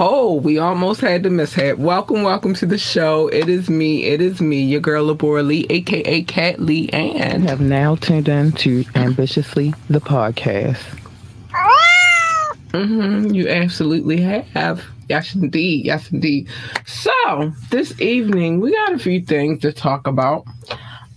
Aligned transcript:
ho, 0.00 0.08
ho. 0.08 0.34
We 0.34 0.56
almost 0.56 1.02
had 1.02 1.24
the 1.24 1.30
mishap. 1.30 1.76
Welcome, 1.76 2.22
welcome 2.22 2.54
to 2.54 2.64
the 2.64 2.78
show. 2.78 3.28
It 3.28 3.50
is 3.50 3.68
me, 3.68 4.04
it 4.04 4.22
is 4.22 4.40
me, 4.40 4.62
your 4.62 4.80
girl, 4.80 5.14
Labora 5.14 5.46
Lee, 5.46 5.66
aka 5.68 6.22
Cat 6.22 6.58
Lee 6.58 6.88
Ann. 6.88 7.42
have 7.42 7.60
now 7.60 7.96
tuned 7.96 8.26
in 8.26 8.52
to 8.52 8.82
Ambitiously 8.94 9.74
the 9.90 10.00
podcast. 10.00 10.80
Mm-hmm, 12.70 13.34
you 13.34 13.46
absolutely 13.48 14.22
have. 14.22 14.82
Yes, 15.10 15.34
indeed. 15.34 15.84
Yes, 15.84 16.10
indeed. 16.10 16.48
So, 16.86 17.52
this 17.70 18.00
evening, 18.00 18.60
we 18.60 18.72
got 18.72 18.94
a 18.94 18.98
few 18.98 19.20
things 19.20 19.60
to 19.60 19.72
talk 19.72 20.06
about. 20.06 20.46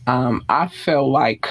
Um, 0.07 0.43
I 0.49 0.67
feel 0.67 1.09
like 1.09 1.47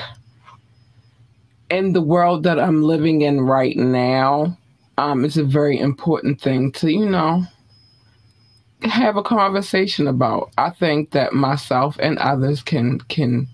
in 1.70 1.94
the 1.94 2.02
world 2.02 2.42
that 2.42 2.60
I'm 2.60 2.82
living 2.82 3.22
in 3.22 3.40
right 3.40 3.76
now, 3.76 4.58
um, 4.98 5.24
it's 5.24 5.36
a 5.36 5.44
very 5.44 5.78
important 5.78 6.40
thing 6.40 6.72
to, 6.72 6.90
you 6.90 7.06
know, 7.06 7.44
have 8.82 9.16
a 9.16 9.22
conversation 9.22 10.06
about. 10.06 10.50
I 10.58 10.70
think 10.70 11.12
that 11.12 11.32
myself 11.32 11.96
and 12.00 12.18
others 12.18 12.62
can 12.62 13.00
can 13.00 13.48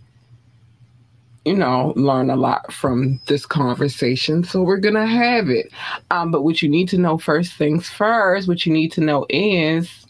you 1.49 1.57
know, 1.57 1.95
learn 1.97 2.29
a 2.29 2.37
lot 2.37 2.71
from 2.71 3.19
this 3.27 3.47
conversation. 3.47 4.45
So 4.45 4.61
we're 4.61 4.77
to 4.93 5.07
have 5.07 5.49
it. 5.49 5.73
Um, 6.11 6.31
but 6.31 6.43
what 6.43 6.61
you 6.61 6.69
need 6.69 6.91
to 6.91 6.99
know 6.99 7.17
first 7.17 7.55
things 7.55 7.89
first, 7.89 8.47
what 8.47 8.67
you 8.67 8.73
need 8.73 8.93
to 8.93 9.01
know 9.01 9.25
is 9.31 10.07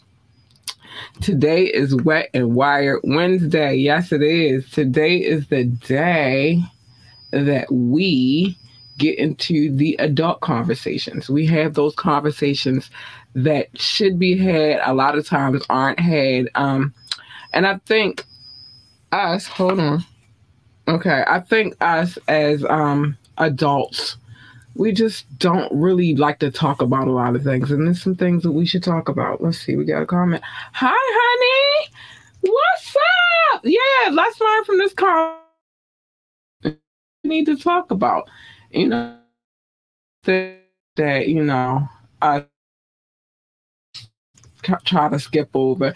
today 1.21 1.63
is 1.63 1.95
Wet 1.95 2.29
and 2.33 2.55
Wired 2.55 2.99
Wednesday. 3.05 3.75
Yes, 3.75 4.11
it 4.11 4.21
is. 4.21 4.69
Today 4.69 5.15
is 5.15 5.47
the 5.47 5.63
day 5.63 6.61
that 7.31 7.71
we 7.71 8.58
get 8.99 9.17
into 9.17 9.75
the 9.75 9.95
adult 9.97 10.41
conversations. 10.41 11.29
We 11.29 11.47
have 11.47 11.73
those 11.73 11.95
conversations 11.95 12.91
that 13.33 13.67
should 13.79 14.19
be 14.19 14.37
had, 14.37 14.81
a 14.83 14.93
lot 14.93 15.17
of 15.17 15.25
times 15.25 15.63
aren't 15.69 15.99
had. 15.99 16.49
Um, 16.53 16.93
and 17.53 17.65
I 17.65 17.79
think 17.87 18.23
us, 19.11 19.47
hold 19.47 19.79
on. 19.79 20.05
Okay, 20.87 21.23
I 21.27 21.39
think 21.39 21.75
us 21.81 22.17
as 22.27 22.63
um 22.65 23.17
adults, 23.37 24.17
we 24.75 24.91
just 24.91 25.25
don't 25.37 25.71
really 25.71 26.15
like 26.15 26.39
to 26.39 26.51
talk 26.51 26.81
about 26.81 27.07
a 27.07 27.11
lot 27.11 27.35
of 27.35 27.43
things, 27.43 27.71
and 27.71 27.85
there's 27.85 28.01
some 28.01 28.15
things 28.15 28.43
that 28.43 28.51
we 28.51 28.65
should 28.65 28.83
talk 28.83 29.09
about. 29.09 29.41
Let's 29.41 29.59
see, 29.59 29.75
we 29.75 29.85
got 29.85 30.01
a 30.01 30.05
comment. 30.05 30.43
Hi, 30.73 30.93
honey. 30.93 31.91
What's 32.41 32.95
up? 33.53 33.61
Yeah, 33.63 34.11
let's 34.11 34.39
learn 34.39 34.63
from 34.65 34.77
this 34.77 34.93
comment. 34.93 35.37
We 36.63 36.75
need 37.25 37.45
to 37.47 37.57
talk 37.57 37.91
about, 37.91 38.29
you 38.71 38.87
know, 38.87 39.17
that, 40.23 41.27
you 41.27 41.43
know, 41.43 41.87
I 42.21 42.45
try 44.85 45.09
to 45.09 45.19
skip 45.19 45.49
over, 45.53 45.93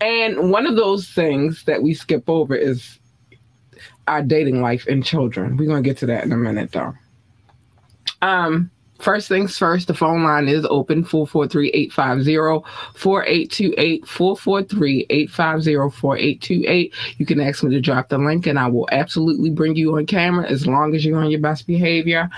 and 0.00 0.50
one 0.50 0.66
of 0.66 0.76
those 0.76 1.08
things 1.08 1.64
that 1.64 1.82
we 1.82 1.94
skip 1.94 2.28
over 2.28 2.54
is 2.54 2.98
our 4.06 4.22
dating 4.22 4.60
life 4.60 4.86
and 4.86 5.04
children. 5.04 5.56
We're 5.56 5.68
gonna 5.68 5.82
get 5.82 5.98
to 5.98 6.06
that 6.06 6.24
in 6.24 6.32
a 6.32 6.36
minute 6.36 6.72
though. 6.72 6.94
Um, 8.22 8.70
first 9.04 9.28
things 9.28 9.58
first, 9.58 9.86
the 9.86 9.94
phone 9.94 10.24
line 10.24 10.48
is 10.48 10.66
open 10.70 11.04
443-850-4828, 11.04 14.00
443-850-4828. 14.06 16.92
You 17.18 17.26
can 17.26 17.40
ask 17.40 17.62
me 17.62 17.74
to 17.74 17.80
drop 17.80 18.08
the 18.08 18.18
link 18.18 18.46
and 18.46 18.58
I 18.58 18.66
will 18.66 18.88
absolutely 18.90 19.50
bring 19.50 19.76
you 19.76 19.96
on 19.96 20.06
camera 20.06 20.48
as 20.48 20.66
long 20.66 20.94
as 20.94 21.04
you're 21.04 21.18
on 21.18 21.30
your 21.30 21.40
best 21.40 21.66
behavior. 21.66 22.30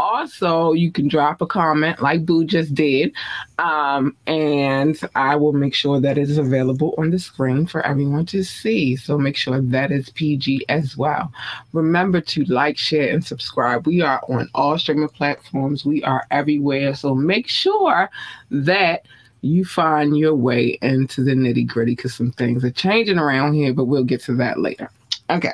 Also, 0.00 0.72
you 0.72 0.90
can 0.90 1.08
drop 1.08 1.42
a 1.42 1.46
comment 1.46 2.00
like 2.00 2.24
Boo 2.24 2.42
just 2.42 2.74
did, 2.74 3.12
um, 3.58 4.16
and 4.26 4.98
I 5.14 5.36
will 5.36 5.52
make 5.52 5.74
sure 5.74 6.00
that 6.00 6.16
it 6.16 6.30
is 6.30 6.38
available 6.38 6.94
on 6.96 7.10
the 7.10 7.18
screen 7.18 7.66
for 7.66 7.84
everyone 7.84 8.24
to 8.26 8.42
see. 8.42 8.96
So 8.96 9.18
make 9.18 9.36
sure 9.36 9.60
that 9.60 9.92
is 9.92 10.08
PG 10.08 10.64
as 10.70 10.96
well. 10.96 11.30
Remember 11.74 12.22
to 12.22 12.44
like, 12.44 12.78
share, 12.78 13.12
and 13.12 13.22
subscribe. 13.22 13.86
We 13.86 14.00
are 14.00 14.22
on 14.30 14.48
all 14.54 14.78
streaming 14.78 15.10
platforms, 15.10 15.84
we 15.84 16.02
are 16.02 16.26
everywhere. 16.30 16.94
So 16.94 17.14
make 17.14 17.46
sure 17.46 18.08
that 18.50 19.04
you 19.42 19.66
find 19.66 20.16
your 20.16 20.34
way 20.34 20.78
into 20.80 21.22
the 21.22 21.32
nitty 21.32 21.66
gritty 21.66 21.94
because 21.94 22.14
some 22.14 22.32
things 22.32 22.64
are 22.64 22.70
changing 22.70 23.18
around 23.18 23.52
here, 23.52 23.74
but 23.74 23.84
we'll 23.84 24.04
get 24.04 24.22
to 24.22 24.34
that 24.36 24.58
later. 24.58 24.90
Okay. 25.28 25.52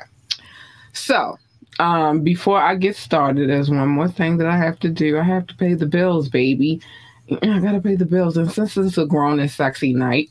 So, 0.92 1.37
um, 1.78 2.20
before 2.23 2.61
I 2.61 2.75
get 2.76 2.96
started, 2.96 3.50
there's 3.50 3.70
one 3.70 3.88
more 3.88 4.08
thing 4.08 4.38
that 4.38 4.46
I 4.46 4.56
have 4.56 4.78
to 4.81 4.88
do. 4.88 5.19
I 5.19 5.23
have 5.23 5.46
to 5.49 5.56
pay 5.56 5.75
the 5.75 5.87
bills, 5.87 6.28
baby. 6.28 6.81
I 7.43 7.58
gotta 7.58 7.81
pay 7.81 7.96
the 7.96 8.06
bills. 8.06 8.37
And 8.37 8.50
since 8.50 8.76
it's 8.76 8.99
a 8.99 9.06
grown 9.06 9.40
and 9.40 9.50
sexy 9.50 9.93
night, 9.93 10.31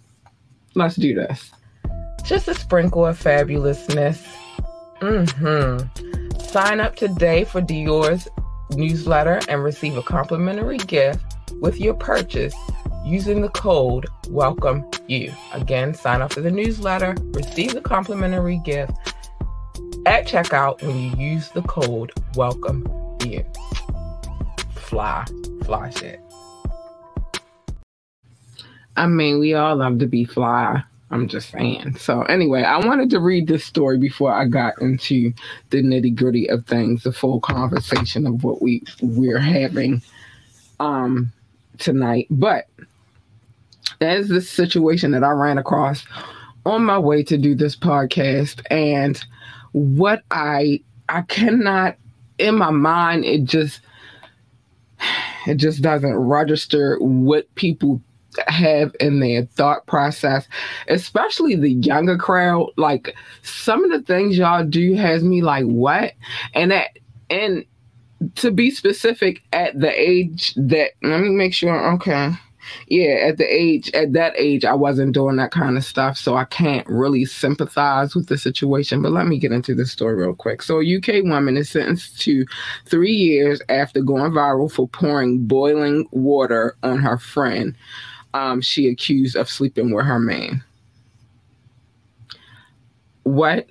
let's 0.76 0.96
do 0.96 1.14
this. 1.14 1.52
Just 2.24 2.48
a 2.48 2.56
sprinkle 2.56 3.06
of 3.06 3.22
fabulousness. 3.22 4.26
Mm-hmm. 5.02 6.40
Sign 6.40 6.80
up 6.80 6.96
today 6.96 7.44
for 7.44 7.62
Dior's 7.62 8.28
newsletter 8.72 9.40
and 9.48 9.64
receive 9.64 9.98
a 9.98 10.02
complimentary 10.02 10.78
gift 10.78 11.24
with 11.62 11.80
your 11.80 11.94
purchase 11.94 12.56
using 13.06 13.42
the 13.42 13.50
code 13.50 14.08
Welcome 14.30 14.90
You. 15.08 15.32
Again, 15.54 15.94
sign 15.94 16.22
up 16.22 16.34
for 16.34 16.42
the 16.42 16.50
newsletter, 16.50 17.16
receive 17.22 17.74
the 17.74 17.82
complimentary 17.82 18.60
gift 18.66 18.94
at 20.06 20.28
checkout 20.28 20.82
when 20.84 20.96
you 20.96 21.34
use 21.34 21.50
the 21.50 21.62
code 21.64 22.12
welcome 22.36 22.86
you 23.26 23.44
fly 24.72 25.26
fly 25.64 25.90
shit. 25.90 26.20
I 28.96 29.08
mean 29.08 29.40
we 29.40 29.56
all 29.56 29.76
love 29.76 30.00
to 30.00 30.06
be 30.06 30.26
fly. 30.26 30.84
I'm 31.12 31.28
just 31.28 31.50
saying. 31.50 31.96
So 31.98 32.22
anyway 32.24 32.64
i 32.64 32.78
wanted 32.78 33.10
to 33.12 33.20
read 33.20 33.48
this 33.48 33.66
story 33.66 33.98
before 33.98 34.32
i 34.32 34.46
got 34.46 34.80
into 34.80 35.34
the 35.72 35.82
nitty 35.82 36.16
gritty 36.16 36.50
of 36.50 36.66
things 36.66 37.04
the 37.04 37.12
full 37.12 37.40
conversation 37.40 38.28
of 38.28 38.44
what 38.44 38.62
we 38.62 38.84
we're 39.02 39.40
having 39.40 40.02
um 40.80 41.32
tonight. 41.80 42.28
But 42.30 42.68
there's 44.00 44.28
this 44.28 44.50
situation 44.50 45.12
that 45.12 45.24
i 45.24 45.32
ran 45.32 45.58
across 45.58 46.06
on 46.66 46.84
my 46.84 46.98
way 46.98 47.24
to 47.24 47.38
do 47.38 47.56
this 47.56 47.76
podcast 47.76 48.62
and 48.70 49.24
what 49.76 50.24
I 50.32 50.80
I 51.10 51.22
cannot 51.24 51.98
in 52.38 52.56
my 52.56 52.70
mind 52.72 53.26
it 53.26 53.44
just 53.44 53.82
it 55.46 55.56
just 55.56 55.82
doesn't 55.82 56.16
register 56.16 56.98
what 57.00 57.54
people 57.56 58.02
have 58.48 58.96
in 59.00 59.20
their 59.20 59.46
thought 59.46 59.86
process, 59.86 60.48
especially 60.88 61.56
the 61.56 61.74
younger 61.74 62.18
crowd. 62.18 62.72
Like 62.78 63.16
some 63.44 63.84
of 63.84 63.92
the 63.92 64.02
things 64.02 64.38
y'all 64.38 64.64
do 64.64 64.96
has 64.96 65.24
me 65.24 65.42
like, 65.42 65.66
what? 65.66 66.14
And 66.54 66.72
that 66.72 66.98
and 67.30 67.66
to 68.36 68.52
be 68.52 68.72
specific 68.72 69.42
at 69.52 69.78
the 69.78 69.92
age 69.92 70.54
that 70.56 70.92
let 71.04 71.20
me 71.20 71.30
make 71.30 71.54
sure 71.54 71.94
okay 71.94 72.32
yeah, 72.88 73.28
at 73.28 73.38
the 73.38 73.46
age 73.46 73.92
at 73.94 74.14
that 74.14 74.34
age 74.38 74.66
I 74.66 74.74
wasn't 74.74 75.14
doing 75.14 75.36
that 75.38 75.52
kind 75.52 75.78
of 75.78 75.84
stuff, 75.84 76.18
so 76.18 76.36
I 76.36 76.46
can't 76.46 76.88
really 76.88 77.26
sympathize 77.26 78.16
with 78.16 78.28
the 78.28 78.38
situation. 78.38 79.02
But 79.02 79.12
let 79.12 79.28
me 79.28 79.40
get 79.40 79.52
into 79.52 79.76
this 79.76 79.92
story 79.92 80.16
real 80.16 80.36
quick. 80.36 80.62
So 80.62 80.82
a 80.82 80.98
UK 80.98 81.24
woman 81.24 81.58
is 81.58 81.70
sentenced 81.70 82.22
to 82.22 82.46
three 82.86 83.14
years 83.14 83.62
after 83.70 84.02
going 84.02 84.32
viral 84.32 84.72
for 84.72 84.88
pouring 84.88 85.46
boiling 85.46 86.08
water 86.12 86.76
on 86.84 87.00
her 87.00 87.18
friend. 87.18 87.76
Um, 88.34 88.62
she 88.62 88.88
accused 88.90 89.36
of 89.36 89.50
sleeping 89.50 89.94
with 89.94 90.06
her 90.06 90.20
man. 90.20 90.64
What? 93.24 93.68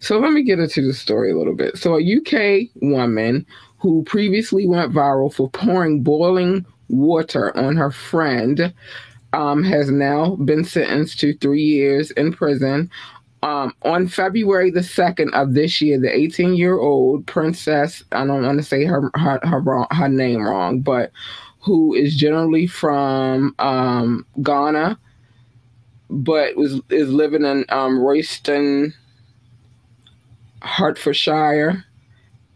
So 0.00 0.18
let 0.18 0.32
me 0.32 0.42
get 0.42 0.58
into 0.58 0.84
the 0.84 0.94
story 0.94 1.30
a 1.30 1.38
little 1.38 1.54
bit. 1.54 1.78
So 1.78 1.96
a 1.96 2.16
UK 2.16 2.68
woman 2.82 3.46
who 3.78 4.02
previously 4.04 4.66
went 4.66 4.92
viral 4.92 5.32
for 5.32 5.48
pouring 5.50 6.02
boiling 6.02 6.64
water 6.92 7.56
on 7.56 7.76
her 7.76 7.90
friend 7.90 8.72
um, 9.32 9.64
has 9.64 9.90
now 9.90 10.36
been 10.36 10.62
sentenced 10.62 11.18
to 11.20 11.36
three 11.38 11.62
years 11.62 12.10
in 12.12 12.32
prison. 12.32 12.90
Um, 13.42 13.74
on 13.82 14.06
February 14.06 14.70
the 14.70 14.80
2nd 14.80 15.32
of 15.32 15.54
this 15.54 15.80
year, 15.80 15.98
the 15.98 16.14
18 16.14 16.54
year 16.54 16.78
old 16.78 17.26
princess, 17.26 18.04
I 18.12 18.24
don't 18.24 18.44
want 18.44 18.58
to 18.58 18.64
say 18.64 18.84
her, 18.84 19.10
her, 19.14 19.40
her, 19.42 19.58
wrong, 19.58 19.88
her 19.90 20.08
name 20.08 20.42
wrong, 20.42 20.80
but 20.80 21.10
who 21.58 21.94
is 21.94 22.16
generally 22.16 22.66
from 22.66 23.54
um, 23.58 24.26
Ghana, 24.42 24.98
but 26.10 26.56
was 26.56 26.80
is 26.90 27.10
living 27.10 27.44
in 27.44 27.64
um, 27.70 27.98
Royston, 27.98 28.92
Hertfordshire 30.60 31.84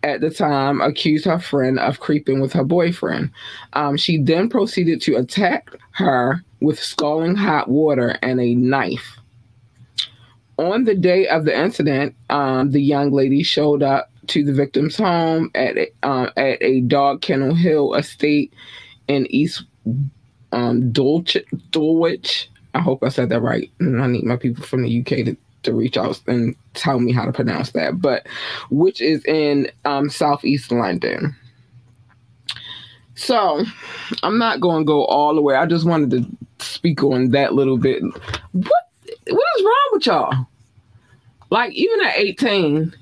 at 0.07 0.21
the 0.21 0.31
time 0.31 0.81
accused 0.81 1.25
her 1.25 1.41
friend 1.41 1.81
of 1.81 1.99
creeping 1.99 2.41
with 2.41 2.53
her 2.53 2.63
boyfriend. 2.63 3.29
Um, 3.73 3.97
she 3.97 4.19
then 4.23 4.49
proceeded 4.49 5.03
to 5.03 5.17
attack 5.17 5.71
her 5.91 6.45
with 6.61 6.79
scalding 6.79 7.35
hot 7.35 7.69
water 7.69 8.17
and 8.23 8.41
a 8.41 8.55
knife. 8.55 9.19
On 10.59 10.85
the 10.85 10.95
day 10.95 11.27
of 11.27 11.45
the 11.45 11.59
incident, 11.59 12.15
um, 12.31 12.71
the 12.71 12.81
young 12.81 13.11
lady 13.11 13.43
showed 13.43 13.83
up 13.83 14.11
to 14.29 14.45
the 14.45 14.53
victim's 14.53 14.97
home 14.97 15.51
at 15.57 15.77
a, 15.77 15.93
uh, 16.05 16.31
at 16.37 16.63
a 16.63 16.81
dog 16.83 17.21
kennel 17.21 17.55
hill 17.55 17.95
estate 17.95 18.55
in 19.09 19.27
East 19.27 19.65
um, 20.53 20.93
Dulwich. 20.93 22.51
I 22.75 22.81
hope 22.81 23.03
I 23.03 23.09
said 23.09 23.29
that 23.31 23.41
right. 23.41 23.71
I 23.81 24.07
need 24.07 24.25
my 24.25 24.37
people 24.37 24.65
from 24.65 24.83
the 24.83 25.01
UK 25.01 25.27
to, 25.27 25.37
to 25.67 25.75
reach 25.75 25.97
out 25.97 26.21
and 26.27 26.57
tell 26.75 26.99
me 26.99 27.13
how 27.13 27.25
to 27.25 27.33
pronounce 27.33 27.73
that. 27.73 28.01
But 28.01 28.27
which 28.71 29.01
is 29.01 29.25
in 29.25 29.71
um, 29.85 30.09
southeast 30.11 30.73
London. 30.73 31.37
So 33.15 33.65
I'm 34.23 34.39
not 34.39 34.61
going 34.61 34.83
to 34.83 34.87
go 34.87 35.05
all 35.05 35.35
the 35.35 35.41
way. 35.41 35.57
I 35.57 35.67
just 35.67 35.87
wanted 35.87 36.11
to 36.11 36.65
speak 36.65 37.03
on 37.03 37.31
that 37.31 37.55
little 37.55 37.79
bit. 37.79 38.03
What 38.53 38.85
what 39.29 39.47
is 39.59 39.65
wrong 39.65 39.89
with 39.93 40.07
y'all? 40.07 40.47
Like 41.51 41.73
even 41.73 42.05
at 42.05 42.17
18, 42.17 42.95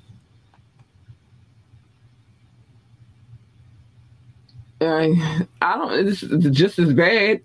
I, 4.80 5.46
I 5.62 5.78
don't. 5.78 6.08
It's 6.08 6.20
just 6.56 6.78
as 6.78 6.92
bad. 6.92 7.40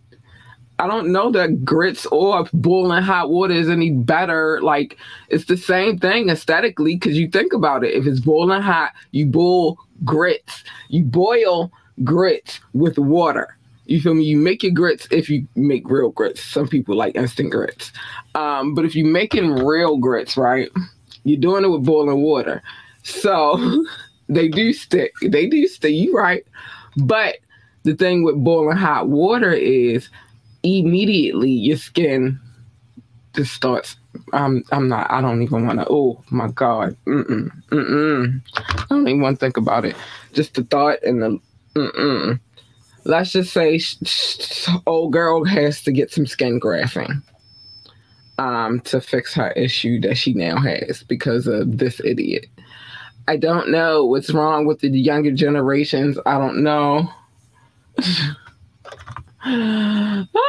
I 0.79 0.87
don't 0.87 1.11
know 1.11 1.29
that 1.31 1.65
grits 1.65 2.05
or 2.05 2.47
boiling 2.53 3.03
hot 3.03 3.29
water 3.29 3.53
is 3.53 3.69
any 3.69 3.91
better. 3.91 4.61
Like 4.61 4.97
it's 5.27 5.45
the 5.45 5.57
same 5.57 5.99
thing 5.99 6.29
aesthetically 6.29 6.95
because 6.95 7.17
you 7.17 7.27
think 7.27 7.51
about 7.51 7.83
it. 7.83 7.93
If 7.93 8.07
it's 8.07 8.21
boiling 8.21 8.61
hot, 8.61 8.93
you 9.11 9.25
boil 9.25 9.77
grits. 10.05 10.63
You 10.87 11.03
boil 11.03 11.71
grits 12.03 12.61
with 12.73 12.97
water. 12.97 13.57
You 13.85 13.99
feel 13.99 14.13
me? 14.13 14.23
You 14.23 14.37
make 14.37 14.63
your 14.63 14.71
grits 14.71 15.07
if 15.11 15.29
you 15.29 15.47
make 15.55 15.89
real 15.89 16.11
grits. 16.11 16.41
Some 16.43 16.67
people 16.67 16.95
like 16.95 17.15
instant 17.15 17.51
grits. 17.51 17.91
Um, 18.35 18.73
but 18.73 18.85
if 18.85 18.95
you're 18.95 19.07
making 19.07 19.65
real 19.65 19.97
grits, 19.97 20.37
right, 20.37 20.69
you're 21.23 21.41
doing 21.41 21.65
it 21.65 21.69
with 21.69 21.83
boiling 21.83 22.21
water. 22.21 22.61
So 23.03 23.85
they 24.29 24.47
do 24.47 24.71
stick. 24.71 25.11
They 25.21 25.47
do 25.47 25.67
stick. 25.67 25.93
You 25.93 26.15
right. 26.15 26.45
But 26.97 27.37
the 27.83 27.95
thing 27.95 28.23
with 28.23 28.41
boiling 28.43 28.77
hot 28.77 29.09
water 29.09 29.51
is 29.51 30.09
immediately 30.63 31.51
your 31.51 31.77
skin 31.77 32.39
just 33.35 33.53
starts. 33.53 33.95
I'm 34.33 34.63
I'm 34.71 34.87
not. 34.87 35.09
I 35.11 35.21
don't 35.21 35.41
even 35.41 35.65
want 35.65 35.79
to. 35.79 35.87
Oh 35.89 36.23
my 36.29 36.49
god. 36.49 36.95
Mm-mm, 37.05 37.51
mm-mm. 37.69 38.41
I 38.57 38.85
don't 38.89 39.07
even 39.07 39.21
want 39.21 39.39
to 39.39 39.45
think 39.45 39.57
about 39.57 39.85
it. 39.85 39.95
Just 40.33 40.55
the 40.55 40.63
thought 40.63 41.01
and 41.03 41.21
the. 41.21 41.39
Mm-mm. 41.75 42.39
Let's 43.05 43.31
just 43.31 43.53
say 43.53 43.77
sh- 43.77 43.97
sh- 44.03 44.69
old 44.85 45.13
girl 45.13 45.45
has 45.45 45.81
to 45.83 45.91
get 45.91 46.11
some 46.11 46.25
skin 46.25 46.59
grafting 46.59 47.21
um, 48.37 48.81
to 48.81 48.99
fix 48.99 49.33
her 49.35 49.51
issue 49.51 50.01
that 50.01 50.17
she 50.17 50.33
now 50.33 50.57
has 50.57 51.03
because 51.03 51.47
of 51.47 51.77
this 51.77 52.01
idiot. 52.03 52.47
I 53.27 53.37
don't 53.37 53.69
know 53.69 54.05
what's 54.05 54.31
wrong 54.31 54.65
with 54.65 54.79
the 54.79 54.89
younger 54.89 55.31
generations. 55.31 56.17
I 56.25 56.37
don't 56.39 56.63
know. 56.63 57.09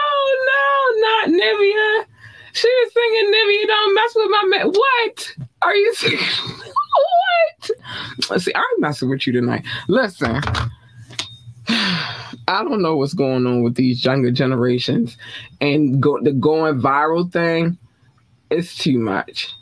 not 1.10 1.28
Nivea. 1.28 2.04
She 2.52 2.68
was 2.68 2.92
singing 2.92 3.32
Nivea, 3.32 3.66
don't 3.66 3.94
mess 3.94 4.12
with 4.16 4.30
my 4.30 4.44
man. 4.48 4.66
What? 4.68 5.34
Are 5.62 5.74
you 5.74 5.94
singing? 5.94 6.18
what? 6.58 7.70
Let's 8.30 8.44
see, 8.44 8.54
I'm 8.54 8.80
messing 8.80 9.08
with 9.08 9.26
you 9.26 9.32
tonight. 9.32 9.64
Listen. 9.88 10.40
I 12.48 12.64
don't 12.64 12.82
know 12.82 12.96
what's 12.96 13.14
going 13.14 13.46
on 13.46 13.62
with 13.62 13.76
these 13.76 14.04
younger 14.04 14.32
generations 14.32 15.16
and 15.60 16.02
go 16.02 16.18
the 16.20 16.32
going 16.32 16.80
viral 16.80 17.30
thing. 17.30 17.78
It's 18.50 18.76
too 18.76 18.98
much. 18.98 19.54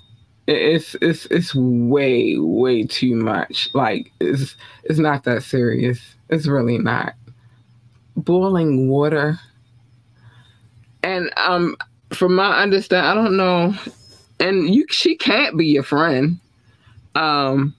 It's 0.47 0.97
it's 1.03 1.27
it's 1.27 1.55
way 1.55 2.37
way 2.39 2.85
too 2.85 3.15
much. 3.15 3.69
Like 3.75 4.11
it's 4.21 4.57
it's 4.85 4.99
not 4.99 5.25
that 5.25 5.43
serious. 5.43 6.01
It's 6.31 6.47
really 6.47 6.79
not. 6.79 7.13
Boiling 8.17 8.89
water. 8.89 9.39
And 11.09 11.31
um 11.37 11.77
from 12.11 12.35
my 12.35 12.63
understand, 12.63 13.07
I 13.07 13.15
don't 13.15 13.37
know, 13.37 13.75
and 14.41 14.75
you 14.75 14.87
she 14.91 15.17
can't 15.17 15.57
be 15.57 15.67
your 15.67 15.83
friend. 15.83 16.39
Um 17.15 17.75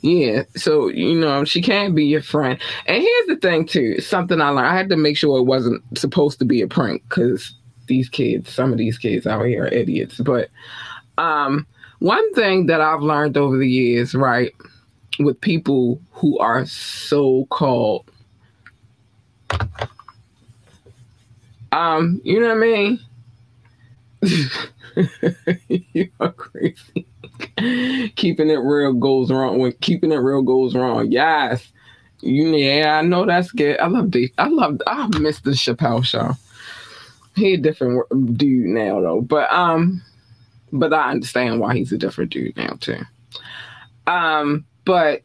yeah, 0.00 0.42
so 0.56 0.88
you 0.88 1.14
know 1.14 1.44
she 1.44 1.62
can't 1.62 1.94
be 1.94 2.04
your 2.04 2.22
friend. 2.22 2.58
And 2.86 3.00
here's 3.00 3.26
the 3.28 3.36
thing 3.36 3.64
too, 3.66 4.00
something 4.00 4.40
I 4.40 4.48
learned. 4.48 4.66
I 4.66 4.76
had 4.76 4.88
to 4.88 4.96
make 4.96 5.16
sure 5.16 5.38
it 5.38 5.44
wasn't 5.44 5.82
supposed 5.96 6.40
to 6.40 6.44
be 6.44 6.60
a 6.60 6.66
prank 6.66 7.04
because 7.08 7.54
these 7.86 8.08
kids, 8.08 8.50
some 8.50 8.72
of 8.72 8.78
these 8.78 8.98
kids 8.98 9.26
out 9.26 9.44
here 9.44 9.64
are 9.64 9.68
idiots. 9.68 10.18
But 10.18 10.50
um, 11.18 11.64
one 12.00 12.34
thing 12.34 12.66
that 12.66 12.80
I've 12.80 13.02
learned 13.02 13.36
over 13.36 13.56
the 13.56 13.68
years, 13.68 14.14
right, 14.14 14.52
with 15.20 15.40
people 15.40 16.00
who 16.10 16.36
are 16.38 16.66
so 16.66 17.46
called, 17.50 18.10
um, 21.72 22.20
you 22.24 22.40
know 22.40 22.48
what 22.48 22.56
I 22.56 22.60
mean? 22.60 23.00
you 25.94 26.10
are 26.20 26.32
crazy. 26.32 27.06
keeping 28.14 28.50
it 28.50 28.56
real 28.56 28.92
goes 28.92 29.30
wrong. 29.30 29.58
When 29.58 29.72
keeping 29.80 30.12
it 30.12 30.16
real 30.16 30.42
goes 30.42 30.74
wrong, 30.74 31.10
yes. 31.10 31.72
You 32.20 32.54
yeah, 32.54 32.98
I 32.98 33.02
know 33.02 33.26
that's 33.26 33.50
good. 33.50 33.80
I 33.80 33.88
love 33.88 34.12
the 34.12 34.32
I 34.38 34.46
love 34.46 34.80
I 34.86 35.08
miss 35.18 35.40
the 35.40 35.50
Chappelle 35.50 36.04
show 36.04 36.36
he 37.34 37.54
a 37.54 37.58
different 37.58 38.36
dude 38.36 38.66
now 38.66 39.00
though. 39.00 39.20
But 39.20 39.50
um, 39.52 40.02
but 40.72 40.92
I 40.92 41.10
understand 41.10 41.60
why 41.60 41.74
he's 41.74 41.92
a 41.92 41.98
different 41.98 42.32
dude 42.32 42.56
now 42.56 42.76
too. 42.80 43.00
Um, 44.06 44.64
but 44.84 45.22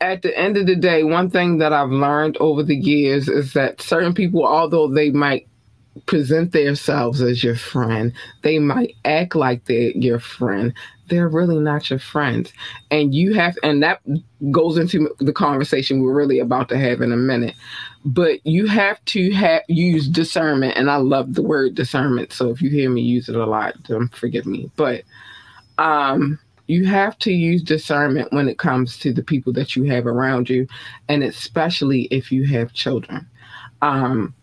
at 0.00 0.22
the 0.22 0.36
end 0.36 0.56
of 0.56 0.66
the 0.66 0.76
day, 0.76 1.02
one 1.04 1.30
thing 1.30 1.58
that 1.58 1.72
I've 1.72 1.90
learned 1.90 2.36
over 2.38 2.62
the 2.62 2.76
years 2.76 3.28
is 3.28 3.52
that 3.52 3.80
certain 3.80 4.14
people, 4.14 4.46
although 4.46 4.88
they 4.88 5.10
might 5.10 5.46
present 6.06 6.52
themselves 6.52 7.20
as 7.20 7.42
your 7.44 7.56
friend, 7.56 8.12
they 8.42 8.58
might 8.58 8.94
act 9.04 9.34
like 9.34 9.64
they're 9.66 9.90
your 9.90 10.18
friend. 10.20 10.72
They're 11.08 11.28
really 11.28 11.58
not 11.58 11.90
your 11.90 11.98
friends. 11.98 12.52
And 12.90 13.14
you 13.14 13.34
have, 13.34 13.58
and 13.62 13.82
that 13.82 14.00
goes 14.50 14.78
into 14.78 15.14
the 15.18 15.32
conversation 15.32 16.02
we're 16.02 16.14
really 16.14 16.38
about 16.38 16.68
to 16.70 16.78
have 16.78 17.02
in 17.02 17.12
a 17.12 17.16
minute 17.16 17.54
but 18.04 18.44
you 18.46 18.66
have 18.66 19.04
to 19.04 19.30
have 19.32 19.62
use 19.68 20.08
discernment 20.08 20.76
and 20.76 20.90
i 20.90 20.96
love 20.96 21.34
the 21.34 21.42
word 21.42 21.74
discernment 21.74 22.32
so 22.32 22.48
if 22.48 22.62
you 22.62 22.70
hear 22.70 22.88
me 22.88 23.02
use 23.02 23.28
it 23.28 23.36
a 23.36 23.44
lot 23.44 23.74
don't 23.82 24.14
forgive 24.14 24.46
me 24.46 24.70
but 24.76 25.02
um 25.78 26.38
you 26.70 26.84
have 26.84 27.18
to 27.18 27.32
use 27.32 27.62
discernment 27.62 28.32
when 28.32 28.48
it 28.48 28.58
comes 28.58 28.98
to 28.98 29.12
the 29.12 29.22
people 29.22 29.52
that 29.52 29.74
you 29.74 29.84
have 29.84 30.06
around 30.06 30.48
you 30.48 30.66
and 31.08 31.22
especially 31.22 32.02
if 32.04 32.30
you 32.30 32.46
have 32.46 32.72
children 32.72 33.26
um 33.82 34.34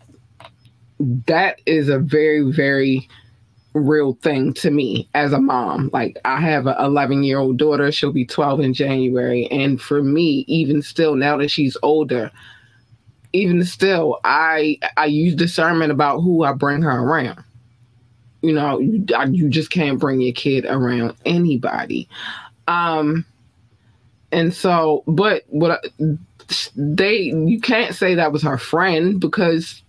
that 1.26 1.60
is 1.66 1.88
a 1.88 1.98
very 1.98 2.42
very 2.50 3.08
real 3.74 4.14
thing 4.14 4.52
to 4.54 4.70
me 4.70 5.08
as 5.14 5.32
a 5.32 5.40
mom. 5.40 5.90
Like 5.92 6.18
I 6.24 6.40
have 6.40 6.66
an 6.66 6.76
11 6.78 7.22
year 7.22 7.38
old 7.38 7.58
daughter, 7.58 7.90
she'll 7.92 8.12
be 8.12 8.24
12 8.24 8.60
in 8.60 8.74
January. 8.74 9.46
And 9.50 9.80
for 9.80 10.02
me, 10.02 10.44
even 10.48 10.82
still, 10.82 11.14
now 11.14 11.36
that 11.38 11.50
she's 11.50 11.76
older, 11.82 12.30
even 13.32 13.64
still, 13.64 14.20
I 14.24 14.78
I 14.96 15.06
use 15.06 15.34
discernment 15.34 15.92
about 15.92 16.20
who 16.20 16.44
I 16.44 16.52
bring 16.52 16.82
her 16.82 17.00
around. 17.00 17.42
You 18.42 18.52
know, 18.52 18.78
you, 18.78 19.04
you 19.30 19.48
just 19.48 19.70
can't 19.70 19.98
bring 19.98 20.20
your 20.20 20.32
kid 20.32 20.64
around 20.64 21.14
anybody. 21.24 22.08
Um, 22.68 23.24
and 24.30 24.54
so, 24.54 25.02
but 25.06 25.44
what 25.48 25.84
they 26.76 27.18
you 27.18 27.60
can't 27.60 27.94
say 27.94 28.14
that 28.14 28.32
was 28.32 28.42
her 28.42 28.58
friend 28.58 29.20
because 29.20 29.82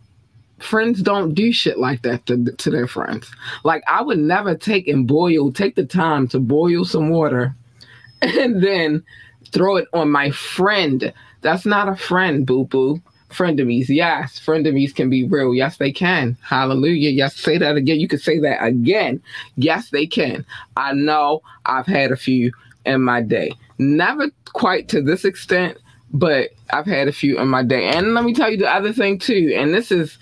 friends 0.59 1.01
don't 1.01 1.33
do 1.33 1.51
shit 1.51 1.77
like 1.77 2.01
that 2.01 2.25
to, 2.25 2.45
to 2.45 2.69
their 2.69 2.87
friends. 2.87 3.31
Like 3.63 3.83
I 3.87 4.01
would 4.01 4.19
never 4.19 4.55
take 4.55 4.87
and 4.87 5.07
boil, 5.07 5.51
take 5.51 5.75
the 5.75 5.85
time 5.85 6.27
to 6.29 6.39
boil 6.39 6.85
some 6.85 7.09
water 7.09 7.55
and 8.21 8.63
then 8.63 9.03
throw 9.51 9.77
it 9.77 9.87
on 9.93 10.11
my 10.11 10.31
friend. 10.31 11.13
That's 11.41 11.65
not 11.65 11.87
a 11.87 11.95
friend, 11.95 12.45
boo 12.45 12.65
boo. 12.65 13.01
Frenemies, 13.29 13.89
yes, 13.89 14.39
frenemies 14.39 14.93
can 14.93 15.09
be 15.09 15.23
real. 15.23 15.53
Yes, 15.53 15.77
they 15.77 15.91
can. 15.91 16.35
Hallelujah. 16.41 17.11
Yes, 17.11 17.35
say 17.35 17.57
that 17.59 17.75
again. 17.75 17.99
You 17.99 18.07
could 18.07 18.21
say 18.21 18.39
that 18.39 18.63
again. 18.63 19.21
Yes, 19.55 19.91
they 19.91 20.07
can. 20.07 20.45
I 20.77 20.93
know 20.93 21.41
I've 21.65 21.85
had 21.85 22.11
a 22.11 22.15
few 22.15 22.51
in 22.85 23.03
my 23.03 23.21
day. 23.21 23.51
Never 23.77 24.31
quite 24.53 24.89
to 24.89 25.01
this 25.01 25.25
extent, 25.25 25.77
but 26.11 26.49
I've 26.71 26.87
had 26.87 27.07
a 27.07 27.11
few 27.11 27.39
in 27.39 27.47
my 27.47 27.63
day. 27.63 27.87
And 27.87 28.15
let 28.15 28.23
me 28.23 28.33
tell 28.33 28.49
you 28.49 28.57
the 28.57 28.73
other 28.73 28.91
thing 28.91 29.19
too, 29.19 29.53
and 29.55 29.73
this 29.73 29.91
is 29.91 30.17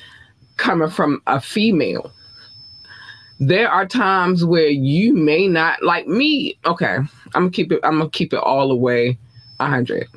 coming 0.58 0.90
from 0.90 1.22
a 1.28 1.40
female. 1.40 2.12
There 3.40 3.70
are 3.70 3.86
times 3.86 4.44
where 4.44 4.68
you 4.68 5.14
may 5.14 5.48
not 5.48 5.82
like 5.84 6.08
me. 6.08 6.58
Okay, 6.66 6.96
I'm 6.96 7.10
gonna 7.34 7.52
keep 7.52 7.72
it. 7.72 7.80
I'm 7.84 8.00
gonna 8.00 8.10
keep 8.10 8.34
it 8.34 8.40
all 8.40 8.68
the 8.68 8.76
way 8.76 9.18
100. 9.58 10.08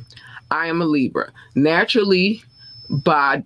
I 0.51 0.67
am 0.67 0.83
a 0.83 0.87
Libra. 0.87 1.31
Naturally, 1.55 2.43
by 2.91 3.43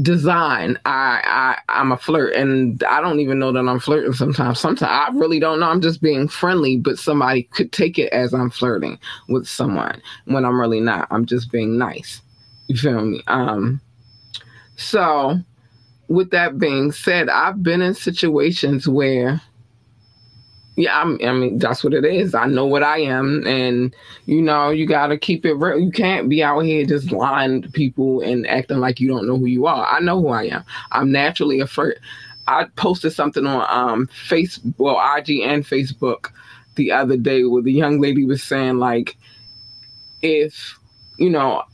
design 0.00 0.78
I, 0.86 1.20
I 1.24 1.58
i'm 1.68 1.92
a 1.92 1.98
flirt 1.98 2.34
and 2.34 2.82
i 2.84 3.00
don't 3.02 3.20
even 3.20 3.38
know 3.38 3.52
that 3.52 3.68
i'm 3.68 3.78
flirting 3.78 4.14
sometimes. 4.14 4.58
Sometimes 4.58 4.90
i 4.90 5.16
really 5.18 5.38
don't 5.38 5.60
know. 5.60 5.68
I'm 5.68 5.82
just 5.82 6.00
being 6.00 6.28
friendly 6.28 6.78
but 6.78 6.98
somebody 6.98 7.42
could 7.44 7.72
take 7.72 7.98
it 7.98 8.10
as 8.12 8.32
i'm 8.32 8.48
flirting 8.50 8.98
with 9.28 9.46
someone 9.46 10.00
when 10.24 10.44
i'm 10.46 10.58
really 10.58 10.80
not. 10.80 11.08
I'm 11.10 11.26
just 11.26 11.52
being 11.52 11.76
nice. 11.76 12.22
You 12.68 12.76
feel 12.76 13.02
me? 13.02 13.22
Um 13.26 13.80
So, 14.76 15.38
with 16.08 16.30
that 16.30 16.58
being 16.58 16.92
said, 16.92 17.28
I've 17.28 17.62
been 17.62 17.82
in 17.82 17.94
situations 17.94 18.88
where 18.88 19.40
yeah, 20.76 20.98
I'm, 20.98 21.18
i 21.22 21.32
mean 21.32 21.58
that's 21.58 21.84
what 21.84 21.92
it 21.92 22.04
is. 22.04 22.34
I 22.34 22.46
know 22.46 22.64
what 22.66 22.82
I 22.82 22.98
am, 22.98 23.46
and 23.46 23.94
you 24.26 24.40
know 24.40 24.70
you 24.70 24.86
got 24.86 25.08
to 25.08 25.18
keep 25.18 25.44
it 25.44 25.54
real. 25.54 25.78
You 25.78 25.90
can't 25.90 26.28
be 26.28 26.42
out 26.42 26.60
here 26.60 26.86
just 26.86 27.12
lying 27.12 27.62
to 27.62 27.70
people 27.70 28.22
and 28.22 28.46
acting 28.46 28.78
like 28.78 28.98
you 28.98 29.08
don't 29.08 29.26
know 29.26 29.36
who 29.36 29.46
you 29.46 29.66
are. 29.66 29.86
I 29.86 30.00
know 30.00 30.20
who 30.20 30.28
I 30.28 30.44
am. 30.44 30.64
I'm 30.90 31.12
naturally 31.12 31.60
a 31.60 31.66
flirt. 31.66 31.98
I 32.48 32.64
posted 32.76 33.12
something 33.12 33.46
on 33.46 33.66
um 33.68 34.06
Facebook, 34.08 34.74
well, 34.78 35.16
IG 35.16 35.40
and 35.40 35.64
Facebook 35.64 36.30
the 36.76 36.90
other 36.90 37.18
day 37.18 37.44
where 37.44 37.62
the 37.62 37.72
young 37.72 38.00
lady 38.00 38.24
was 38.24 38.42
saying 38.42 38.78
like, 38.78 39.16
if 40.22 40.78
you 41.18 41.28
know 41.28 41.64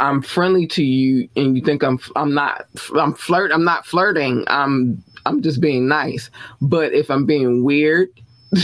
I'm 0.00 0.22
friendly 0.22 0.66
to 0.68 0.82
you 0.82 1.28
and 1.36 1.56
you 1.56 1.62
think 1.62 1.82
I'm 1.82 1.98
I'm 2.16 2.34
not 2.34 2.66
I'm 2.96 3.14
flirt 3.14 3.52
I'm 3.52 3.64
not 3.64 3.86
flirting. 3.86 4.44
I'm 4.46 5.02
I'm 5.26 5.42
just 5.42 5.60
being 5.60 5.88
nice. 5.88 6.30
But 6.60 6.92
if 6.92 7.10
I'm 7.10 7.26
being 7.26 7.64
weird 7.64 8.08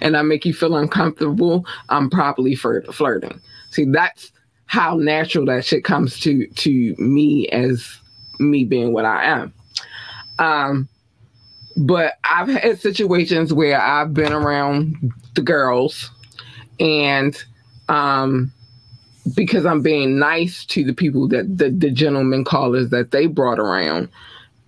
and 0.00 0.16
I 0.16 0.22
make 0.22 0.44
you 0.44 0.52
feel 0.54 0.76
uncomfortable, 0.76 1.64
I'm 1.88 2.10
probably 2.10 2.54
flirt- 2.54 2.92
flirting. 2.94 3.40
See, 3.70 3.84
that's 3.84 4.32
how 4.66 4.96
natural 4.96 5.46
that 5.46 5.64
shit 5.64 5.84
comes 5.84 6.20
to 6.20 6.46
to 6.46 6.94
me 6.98 7.48
as 7.48 7.98
me 8.38 8.64
being 8.64 8.92
what 8.92 9.04
I 9.04 9.24
am. 9.24 9.52
Um, 10.38 10.88
but 11.76 12.14
I've 12.24 12.48
had 12.48 12.80
situations 12.80 13.52
where 13.52 13.80
I've 13.80 14.14
been 14.14 14.32
around 14.32 15.12
the 15.34 15.42
girls 15.42 16.10
and 16.78 17.36
um 17.88 18.52
because 19.34 19.66
I'm 19.66 19.82
being 19.82 20.18
nice 20.18 20.64
to 20.66 20.84
the 20.84 20.94
people 20.94 21.28
that 21.28 21.58
the, 21.58 21.70
the 21.70 21.90
gentlemen 21.90 22.44
callers 22.44 22.90
that 22.90 23.10
they 23.10 23.26
brought 23.26 23.58
around, 23.58 24.08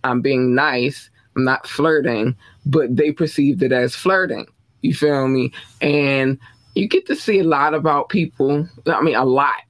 I'm 0.05 0.21
being 0.21 0.55
nice. 0.55 1.11
I'm 1.37 1.45
not 1.45 1.67
flirting, 1.67 2.37
but 2.67 2.95
they 2.95 3.13
perceived 3.13 3.63
it 3.63 3.73
as 3.73 3.95
flirting. 3.95 4.47
You 4.83 4.95
feel 4.95 5.29
me? 5.29 5.53
And 5.81 6.39
you 6.75 6.89
get 6.89 7.07
to 7.07 7.17
see 7.17 7.39
a 7.39 7.45
lot 7.45 7.75
about 7.75 8.09
people. 8.09 8.69
I 8.87 9.01
mean, 9.01 9.15
a 9.15 9.25
lot. 9.25 9.63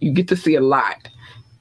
You 0.00 0.12
get 0.12 0.28
to 0.28 0.36
see 0.36 0.54
a 0.54 0.60
lot 0.60 1.08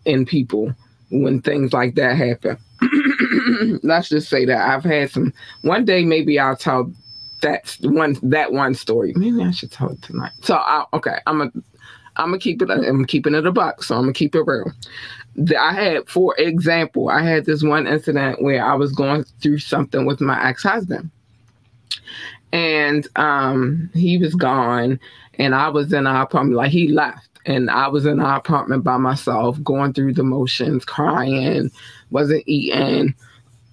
in 0.06 0.25
people 0.25 0.74
when 1.12 1.42
things 1.42 1.74
like 1.74 1.96
that 1.96 2.15
happen. 2.15 2.58
Let's 3.84 4.10
just 4.10 4.30
say 4.30 4.46
that 4.46 4.70
I've 4.70 4.84
had 4.84 5.12
some. 5.12 5.34
One 5.62 5.86
day, 5.86 6.03
maybe 6.03 6.39
I'll 6.39 6.56
tell 6.56 6.92
that 7.42 7.77
one 7.82 8.18
that 8.24 8.53
one 8.53 8.74
story. 8.74 9.13
Maybe 9.15 9.44
I 9.44 9.51
should 9.51 9.72
tell 9.72 9.89
it 9.89 10.01
tonight. 10.01 10.32
So, 10.42 10.56
I, 10.56 10.86
okay, 10.94 11.18
I'm 11.27 11.42
a 11.42 11.51
I'm 12.15 12.27
gonna 12.27 12.39
keep 12.39 12.62
it. 12.62 12.70
I'm 12.70 13.06
keeping 13.06 13.34
it 13.34 13.48
a 13.48 13.51
buck, 13.51 13.84
so 13.84 13.96
I'm 13.96 14.03
gonna 14.03 14.13
keep 14.13 14.36
it 14.36 14.44
real. 14.46 14.72
I 15.58 15.74
had, 15.74 16.08
for 16.08 16.36
example, 16.38 17.10
I 17.10 17.24
had 17.24 17.46
this 17.46 17.63
one 17.63 17.88
incident 17.88 18.42
where 18.42 18.63
I 18.63 18.75
was 18.75 18.92
going 18.92 19.24
through 19.42 19.60
something 19.60 20.06
with 20.06 20.22
my 20.22 20.48
ex 20.48 20.63
husband, 20.63 21.10
and 22.52 23.08
um, 23.16 23.90
he 23.94 24.18
was 24.18 24.36
gone, 24.36 25.00
and 25.40 25.56
I 25.56 25.70
was 25.70 25.92
in 25.92 26.08
our 26.08 26.24
apartment. 26.24 26.58
Like 26.58 26.72
he 26.72 26.88
left, 26.88 27.28
and 27.46 27.70
I 27.70 27.88
was 27.88 28.06
in 28.06 28.20
our 28.20 28.38
apartment 28.38 28.84
by 28.84 28.98
myself, 28.98 29.62
going 29.63 29.94
through 29.94 30.13
the 30.13 30.24
motions, 30.24 30.86
crying, 30.86 31.72
wasn't 32.12 32.44
eating, 32.46 33.16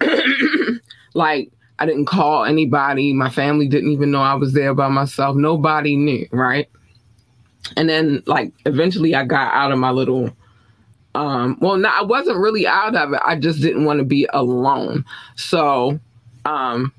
like. 1.13 1.51
I 1.79 1.85
didn't 1.87 2.05
call 2.05 2.45
anybody. 2.45 3.11
My 3.11 3.31
family 3.31 3.67
didn't 3.67 3.89
even 3.89 4.11
know 4.11 4.21
I 4.21 4.35
was 4.35 4.53
there 4.53 4.75
by 4.75 4.87
myself. 4.87 5.35
Nobody 5.35 5.95
knew, 5.95 6.27
right? 6.31 6.69
and 7.77 7.89
then 7.89 8.23
like 8.25 8.51
eventually 8.65 9.15
I 9.15 9.23
got 9.25 9.53
out 9.53 9.71
of 9.71 9.79
my 9.79 9.91
little 9.91 10.35
um 11.15 11.57
well 11.61 11.77
no 11.77 11.89
I 11.89 12.01
wasn't 12.03 12.37
really 12.37 12.65
out 12.67 12.95
of 12.95 13.13
it. 13.13 13.21
I 13.23 13.35
just 13.35 13.61
didn't 13.61 13.85
want 13.85 13.99
to 13.99 14.05
be 14.05 14.27
alone. 14.33 15.05
So 15.35 15.99
um 16.45 16.93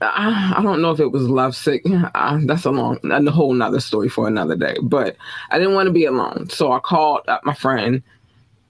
I, 0.00 0.54
I 0.56 0.62
don't 0.62 0.82
know 0.82 0.90
if 0.90 0.98
it 0.98 1.12
was 1.12 1.28
lovesick 1.28 1.82
uh, 2.14 2.40
that's 2.42 2.64
a 2.64 2.70
long 2.70 2.98
a 3.04 3.30
whole 3.30 3.54
nother 3.54 3.80
story 3.80 4.08
for 4.08 4.26
another 4.26 4.56
day 4.56 4.76
but 4.82 5.16
I 5.50 5.58
didn't 5.58 5.74
want 5.74 5.86
to 5.86 5.92
be 5.92 6.04
alone. 6.04 6.48
So 6.50 6.72
I 6.72 6.80
called 6.80 7.22
up 7.28 7.44
my 7.44 7.54
friend 7.54 8.02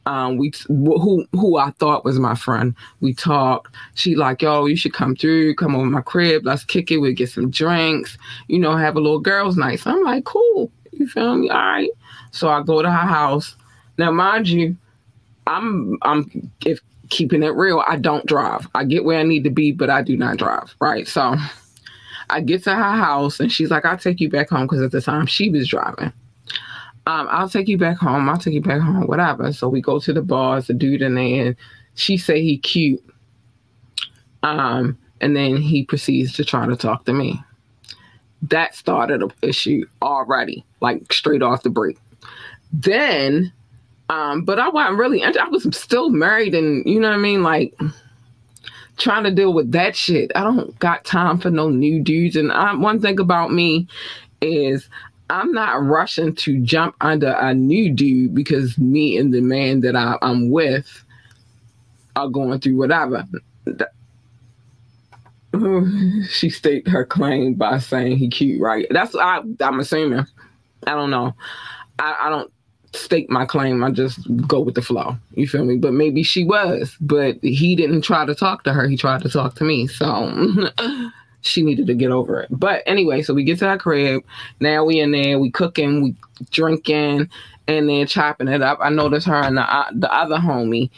um 0.07 0.37
we 0.37 0.53
who 0.67 1.25
who 1.33 1.57
I 1.57 1.71
thought 1.79 2.05
was 2.05 2.19
my 2.19 2.35
friend. 2.35 2.75
We 3.01 3.15
talked. 3.15 3.75
She 3.95 4.17
like 4.17 4.43
yo 4.43 4.67
you 4.67 4.77
should 4.77 4.93
come 4.93 5.15
through. 5.15 5.55
Come 5.55 5.75
over 5.77 5.87
my 5.87 6.01
crib. 6.01 6.45
Let's 6.45 6.65
kick 6.65 6.91
it. 6.91 6.99
We 6.99 7.13
get 7.15 7.31
some 7.31 7.51
drinks. 7.51 8.19
You 8.49 8.59
know 8.59 8.77
have 8.77 8.97
a 8.97 9.01
little 9.01 9.21
girls 9.21 9.57
night. 9.57 9.81
So 9.81 9.91
I'm 9.91 10.03
like 10.03 10.25
cool. 10.25 10.71
You 10.93 11.07
feel 11.07 11.37
me? 11.37 11.51
All 11.51 11.57
right. 11.57 11.91
So 12.33 12.49
I 12.49 12.63
go 12.63 12.83
to 12.83 12.91
her 12.91 12.97
house. 12.97 13.57
Now, 13.99 14.11
mind 14.11 14.49
you, 14.49 14.77
I'm 15.47 15.99
I'm 16.03 16.51
if 16.65 16.81
keeping 17.11 17.43
it 17.43 17.55
real, 17.55 17.83
I 17.87 17.97
don't 17.97 18.27
drive. 18.27 18.67
I 18.75 18.85
get 18.85 19.05
where 19.05 19.19
I 19.19 19.23
need 19.23 19.45
to 19.45 19.51
be, 19.51 19.73
but 19.73 19.91
I 19.91 20.03
do 20.03 20.17
not 20.17 20.39
drive. 20.39 20.75
Right. 20.81 21.07
So 21.07 21.37
I 22.31 22.41
get 22.41 22.65
to 22.65 22.75
her 22.75 22.83
house 22.83 23.41
and 23.41 23.53
she's 23.53 23.71
like, 23.71 23.85
I'll 23.85 23.99
take 23.99 24.21
you 24.21 24.31
back 24.31 24.49
home 24.49 24.67
because 24.67 24.83
at 24.83 24.93
the 24.93 25.03
time 25.03 25.27
she 25.27 25.51
was 25.51 25.69
driving. 25.69 26.13
Um, 27.05 27.27
I'll 27.31 27.49
take 27.49 27.69
you 27.69 27.77
back 27.77 27.99
home. 27.99 28.29
I'll 28.29 28.39
take 28.39 28.55
you 28.55 28.63
back 28.63 28.81
home, 28.81 29.07
whatever. 29.09 29.53
So 29.53 29.69
we 29.69 29.81
go 29.81 29.99
to 29.99 30.13
the 30.13 30.23
bars, 30.23 30.69
the 30.69 30.75
dude 30.75 31.03
in 31.03 31.17
there, 31.17 31.47
and 31.47 31.57
she 31.95 32.17
say 32.17 32.41
he 32.41 32.59
cute. 32.59 33.05
Um, 34.45 34.97
and 35.21 35.37
then 35.37 35.57
he 35.57 35.85
proceeds 35.85 36.33
to 36.35 36.45
try 36.45 36.67
to 36.67 36.77
talk 36.77 37.05
to 37.05 37.13
me 37.13 37.43
that 38.43 38.75
started 38.75 39.23
an 39.23 39.33
issue 39.41 39.87
already, 40.03 40.65
like 40.81 41.13
straight 41.13 41.43
off 41.43 41.63
the 41.63 41.71
break. 41.71 41.99
Then, 42.73 43.53
um, 44.09 44.45
but 44.45 44.59
I 44.59 44.69
wasn't 44.69 44.99
really, 44.99 45.25
I 45.25 45.49
was 45.49 45.67
still 45.77 46.11
married 46.11 46.55
and 46.55 46.85
you 46.87 47.01
know 47.01 47.09
what 47.09 47.15
I 47.15 47.21
mean? 47.21 47.43
Like 47.43 47.75
trying 48.99 49.25
to 49.25 49.31
deal 49.31 49.53
with 49.53 49.73
that 49.73 49.97
shit. 49.97 50.31
I 50.35 50.43
don't 50.43 50.79
got 50.79 51.05
time 51.05 51.39
for 51.39 51.51
no 51.51 51.71
new 51.71 52.01
dudes. 52.01 52.37
And 52.37 52.53
I, 52.53 52.75
one 52.75 53.01
thing 53.01 53.19
about 53.19 53.53
me 53.53 53.89
is 54.41 54.89
I'm 55.31 55.53
not 55.53 55.83
rushing 55.83 56.35
to 56.35 56.61
jump 56.61 56.95
under 57.01 57.33
a 57.33 57.55
new 57.55 57.91
dude 57.91 58.35
because 58.35 58.77
me 58.79 59.17
and 59.17 59.33
the 59.33 59.41
man 59.41 59.81
that 59.81 59.97
I, 59.97 60.17
I'm 60.21 60.51
with 60.51 61.05
are 62.17 62.29
going 62.29 62.61
through 62.61 62.77
whatever. 62.77 63.27
she 66.29 66.51
staked 66.51 66.89
her 66.89 67.05
claim 67.05 67.55
by 67.55 67.79
saying 67.79 68.19
he 68.19 68.29
cute, 68.29 68.61
right? 68.61 68.87
That's 68.91 69.15
I, 69.15 69.41
I'm 69.61 69.81
assuming. 69.81 70.27
I 70.87 70.95
don't 70.95 71.11
know. 71.11 71.35
I, 71.99 72.17
I 72.23 72.29
don't 72.29 72.53
stake 72.95 73.31
my 73.31 73.45
claim. 73.45 73.83
I 73.83 73.91
just 73.91 74.21
go 74.47 74.61
with 74.61 74.75
the 74.75 74.83
flow. 74.83 75.17
You 75.35 75.47
feel 75.47 75.65
me? 75.65 75.77
But 75.77 75.93
maybe 75.93 76.23
she 76.23 76.45
was, 76.45 76.97
but 77.01 77.37
he 77.43 77.75
didn't 77.75 78.03
try 78.03 78.25
to 78.25 78.35
talk 78.35 78.65
to 78.65 78.73
her. 78.73 78.87
He 78.89 78.97
tried 78.97 79.23
to 79.23 79.29
talk 79.29 79.55
to 79.57 79.65
me. 79.65 79.87
So 79.87 80.71
she 81.41 81.63
needed 81.63 81.87
to 81.87 81.95
get 81.95 82.11
over 82.11 82.41
it. 82.41 82.49
But 82.51 82.83
anyway, 82.87 83.23
so 83.23 83.35
we 83.35 83.45
get 83.45 83.59
to 83.61 83.69
our 83.69 83.79
crib. 83.79 84.23
Now 84.61 84.85
we 84.85 85.01
in 85.01 85.13
there. 85.13 85.39
We 85.39 85.51
cooking. 85.51 86.03
We 86.03 86.15
drinking, 86.51 87.31
and 87.69 87.89
then 87.89 88.07
chopping 88.07 88.49
it 88.49 88.63
up. 88.63 88.79
I 88.81 88.91
noticed 88.91 89.27
her 89.27 89.43
and 89.43 89.57
the 89.57 89.87
the 89.93 90.13
other 90.13 90.37
homie 90.37 90.91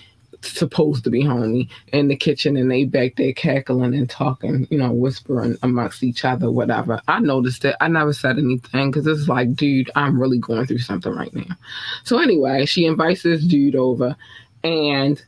supposed 0.46 1.04
to 1.04 1.10
be 1.10 1.22
homie 1.22 1.68
in 1.92 2.08
the 2.08 2.16
kitchen 2.16 2.56
and 2.56 2.70
they 2.70 2.84
back 2.84 3.16
there 3.16 3.32
cackling 3.32 3.94
and 3.94 4.08
talking, 4.08 4.66
you 4.70 4.78
know, 4.78 4.92
whispering 4.92 5.56
amongst 5.62 6.02
each 6.02 6.24
other, 6.24 6.50
whatever. 6.50 7.00
I 7.08 7.20
noticed 7.20 7.64
it. 7.64 7.76
I 7.80 7.88
never 7.88 8.12
said 8.12 8.38
anything 8.38 8.90
because 8.90 9.06
it's 9.06 9.28
like, 9.28 9.54
dude, 9.54 9.90
I'm 9.94 10.20
really 10.20 10.38
going 10.38 10.66
through 10.66 10.78
something 10.78 11.12
right 11.12 11.34
now. 11.34 11.56
So 12.04 12.18
anyway, 12.18 12.66
she 12.66 12.86
invites 12.86 13.22
this 13.22 13.44
dude 13.44 13.76
over 13.76 14.16
and 14.62 15.22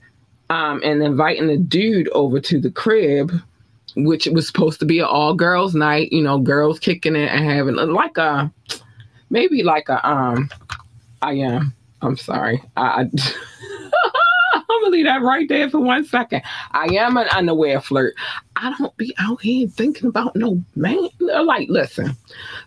um 0.48 0.80
and 0.84 1.02
inviting 1.02 1.48
the 1.48 1.58
dude 1.58 2.08
over 2.10 2.40
to 2.40 2.60
the 2.60 2.70
crib, 2.70 3.32
which 3.96 4.26
was 4.26 4.46
supposed 4.46 4.80
to 4.80 4.86
be 4.86 4.98
an 4.98 5.06
all 5.06 5.34
girls 5.34 5.74
night, 5.74 6.12
you 6.12 6.22
know, 6.22 6.38
girls 6.38 6.78
kicking 6.78 7.16
it 7.16 7.30
and 7.30 7.44
having 7.44 7.76
like 7.76 8.16
a 8.16 8.52
maybe 9.30 9.62
like 9.62 9.88
a 9.88 10.08
um 10.08 10.48
I 11.22 11.34
am. 11.34 11.74
I'm 12.02 12.16
sorry. 12.16 12.62
I, 12.76 13.02
I 13.02 13.10
gonna 14.86 14.96
leave 14.96 15.06
that 15.06 15.22
right 15.22 15.48
there 15.48 15.68
for 15.68 15.80
one 15.80 16.04
second. 16.04 16.42
I 16.72 16.86
am 16.94 17.16
an 17.16 17.28
unaware 17.28 17.80
flirt. 17.80 18.14
I 18.56 18.74
don't 18.78 18.96
be 18.96 19.14
out 19.18 19.40
here 19.42 19.68
thinking 19.68 20.08
about 20.08 20.36
no 20.36 20.62
man. 20.74 21.08
Like, 21.20 21.68
listen. 21.68 22.16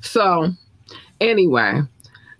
So, 0.01 0.51
anyway, 1.19 1.81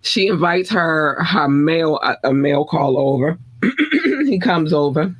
she 0.02 0.28
invites 0.28 0.70
her 0.70 1.24
her 1.24 1.48
male 1.48 2.00
a, 2.24 2.34
male 2.34 2.65
call 2.65 2.98
over. 2.98 3.38
he 4.26 4.39
comes 4.39 4.74
over. 4.74 5.13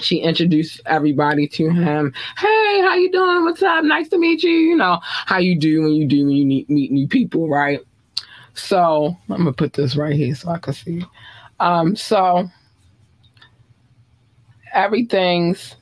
She 0.00 0.18
introduced 0.18 0.80
everybody 0.86 1.48
to 1.48 1.70
him. 1.70 2.12
Hey, 2.36 2.80
how 2.82 2.94
you 2.94 3.10
doing? 3.10 3.44
What's 3.44 3.62
up? 3.62 3.84
Nice 3.84 4.08
to 4.10 4.18
meet 4.18 4.42
you. 4.42 4.50
You 4.50 4.76
know 4.76 5.00
how 5.02 5.38
you 5.38 5.58
do 5.58 5.82
when 5.82 5.92
you 5.92 6.06
do 6.06 6.24
when 6.26 6.36
you 6.36 6.46
meet, 6.46 6.70
meet 6.70 6.92
new 6.92 7.08
people, 7.08 7.48
right? 7.48 7.80
So 8.54 9.16
I'm 9.28 9.38
gonna 9.38 9.52
put 9.52 9.72
this 9.72 9.96
right 9.96 10.14
here 10.14 10.34
so 10.34 10.50
I 10.50 10.58
can 10.58 10.72
see. 10.72 11.04
Um, 11.60 11.96
so 11.96 12.48
everything's 14.78 15.74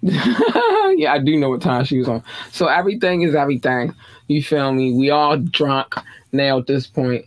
yeah, 0.02 1.12
I 1.12 1.18
do 1.18 1.36
know 1.36 1.48
what 1.48 1.60
time 1.60 1.84
she 1.84 1.98
was 1.98 2.08
on. 2.08 2.22
So 2.52 2.68
everything 2.68 3.22
is 3.22 3.34
everything. 3.34 3.94
You 4.28 4.42
feel 4.44 4.72
me? 4.72 4.92
We 4.92 5.10
all 5.10 5.36
drunk 5.36 5.96
now 6.30 6.58
at 6.58 6.66
this 6.66 6.86
point. 6.86 7.26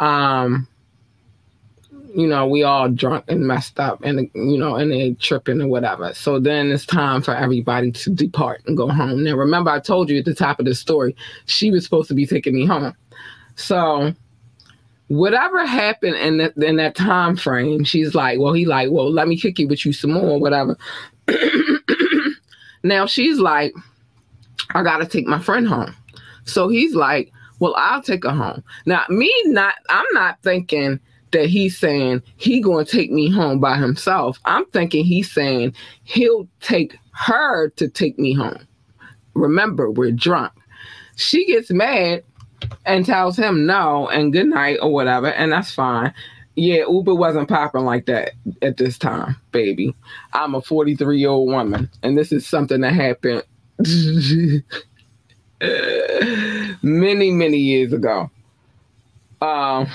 Um 0.00 0.66
you 2.14 2.26
know, 2.26 2.46
we 2.46 2.62
all 2.62 2.88
drunk 2.88 3.26
and 3.28 3.46
messed 3.46 3.78
up 3.78 4.02
and, 4.02 4.30
you 4.34 4.56
know, 4.56 4.76
and 4.76 4.90
they 4.90 5.12
tripping 5.20 5.60
or 5.60 5.68
whatever. 5.68 6.14
So 6.14 6.40
then 6.40 6.72
it's 6.72 6.86
time 6.86 7.20
for 7.20 7.34
everybody 7.34 7.92
to 7.92 8.10
depart 8.10 8.62
and 8.66 8.74
go 8.74 8.88
home. 8.88 9.22
Now, 9.22 9.34
remember, 9.34 9.70
I 9.70 9.80
told 9.80 10.08
you 10.08 10.18
at 10.20 10.24
the 10.24 10.34
top 10.34 10.58
of 10.58 10.64
the 10.64 10.74
story, 10.74 11.14
she 11.44 11.70
was 11.70 11.84
supposed 11.84 12.08
to 12.08 12.14
be 12.14 12.26
taking 12.26 12.54
me 12.54 12.64
home. 12.64 12.94
So 13.56 14.14
whatever 15.08 15.64
happened 15.64 16.16
in 16.16 16.38
that, 16.38 16.56
in 16.56 16.76
that 16.76 16.94
time 16.94 17.36
frame, 17.36 17.84
she's 17.84 18.14
like, 18.14 18.38
well, 18.38 18.52
he 18.52 18.64
like, 18.64 18.90
well, 18.90 19.10
let 19.10 19.28
me 19.28 19.36
kick 19.38 19.58
you 19.58 19.68
with 19.68 19.84
you 19.84 19.92
some 19.92 20.12
more, 20.12 20.38
whatever. 20.38 20.76
now 22.82 23.06
she's 23.06 23.38
like, 23.38 23.72
I 24.70 24.82
got 24.82 24.98
to 24.98 25.06
take 25.06 25.26
my 25.26 25.38
friend 25.38 25.66
home. 25.66 25.94
So 26.44 26.68
he's 26.68 26.94
like, 26.94 27.32
well, 27.60 27.74
I'll 27.76 28.02
take 28.02 28.24
her 28.24 28.30
home. 28.30 28.62
Now, 28.84 29.04
me 29.08 29.32
not, 29.46 29.74
I'm 29.88 30.06
not 30.12 30.42
thinking 30.42 31.00
that 31.32 31.46
he's 31.46 31.78
saying 31.78 32.22
he 32.36 32.60
to 32.62 32.84
take 32.84 33.10
me 33.10 33.30
home 33.30 33.60
by 33.60 33.76
himself. 33.76 34.38
I'm 34.44 34.64
thinking 34.66 35.04
he's 35.04 35.30
saying 35.30 35.74
he'll 36.04 36.48
take 36.60 36.96
her 37.12 37.70
to 37.70 37.88
take 37.88 38.18
me 38.18 38.32
home. 38.32 38.66
Remember, 39.34 39.90
we're 39.90 40.12
drunk. 40.12 40.52
She 41.16 41.46
gets 41.46 41.70
mad 41.70 42.22
and 42.84 43.04
tells 43.04 43.36
him 43.36 43.66
no 43.66 44.08
and 44.08 44.32
good 44.32 44.46
night 44.46 44.78
or 44.80 44.92
whatever, 44.92 45.28
and 45.28 45.52
that's 45.52 45.70
fine. 45.70 46.12
Yeah, 46.54 46.84
Uber 46.88 47.14
wasn't 47.14 47.48
popping 47.48 47.84
like 47.84 48.06
that 48.06 48.32
at 48.62 48.78
this 48.78 48.96
time, 48.96 49.36
baby. 49.52 49.94
I'm 50.32 50.54
a 50.54 50.62
43 50.62 51.18
year 51.18 51.28
old 51.28 51.50
woman, 51.50 51.90
and 52.02 52.16
this 52.16 52.32
is 52.32 52.46
something 52.46 52.80
that 52.80 52.94
happened 52.94 53.42
many, 56.82 57.30
many 57.30 57.58
years 57.58 57.92
ago. 57.92 58.30
Um, 59.42 59.88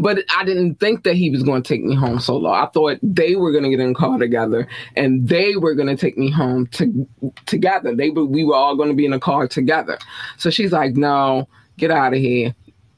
but 0.00 0.24
I 0.36 0.44
didn't 0.44 0.76
think 0.76 1.04
that 1.04 1.14
he 1.14 1.30
was 1.30 1.42
going 1.42 1.62
to 1.62 1.68
take 1.68 1.82
me 1.82 1.94
home 1.94 2.20
solo. 2.20 2.50
I 2.50 2.66
thought 2.66 2.98
they 3.02 3.36
were 3.36 3.52
going 3.52 3.64
to 3.64 3.70
get 3.70 3.80
in 3.80 3.90
a 3.90 3.94
car 3.94 4.18
together 4.18 4.66
and 4.96 5.28
they 5.28 5.56
were 5.56 5.74
going 5.74 5.88
to 5.88 5.96
take 5.96 6.16
me 6.16 6.30
home 6.30 6.66
to, 6.68 7.08
together. 7.46 7.94
They 7.94 8.10
were, 8.10 8.24
we 8.24 8.44
were 8.44 8.54
all 8.54 8.76
going 8.76 8.88
to 8.88 8.94
be 8.94 9.06
in 9.06 9.12
a 9.12 9.20
car 9.20 9.48
together. 9.48 9.98
So 10.38 10.50
she's 10.50 10.72
like, 10.72 10.96
"No, 10.96 11.48
get 11.78 11.90
out 11.90 12.14
of 12.14 12.20
here." 12.20 12.54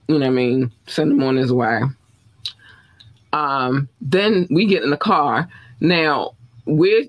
You 0.09 0.19
know 0.19 0.27
what 0.27 0.27
I 0.27 0.31
mean? 0.31 0.73
Send 0.87 1.13
him 1.13 1.23
on 1.23 1.37
his 1.37 1.53
way. 1.53 1.81
Um, 3.33 3.89
then 4.01 4.47
we 4.51 4.67
get 4.67 4.83
in 4.83 4.91
the 4.91 4.97
car. 4.97 5.49
Now 5.81 6.35
we're 6.67 7.05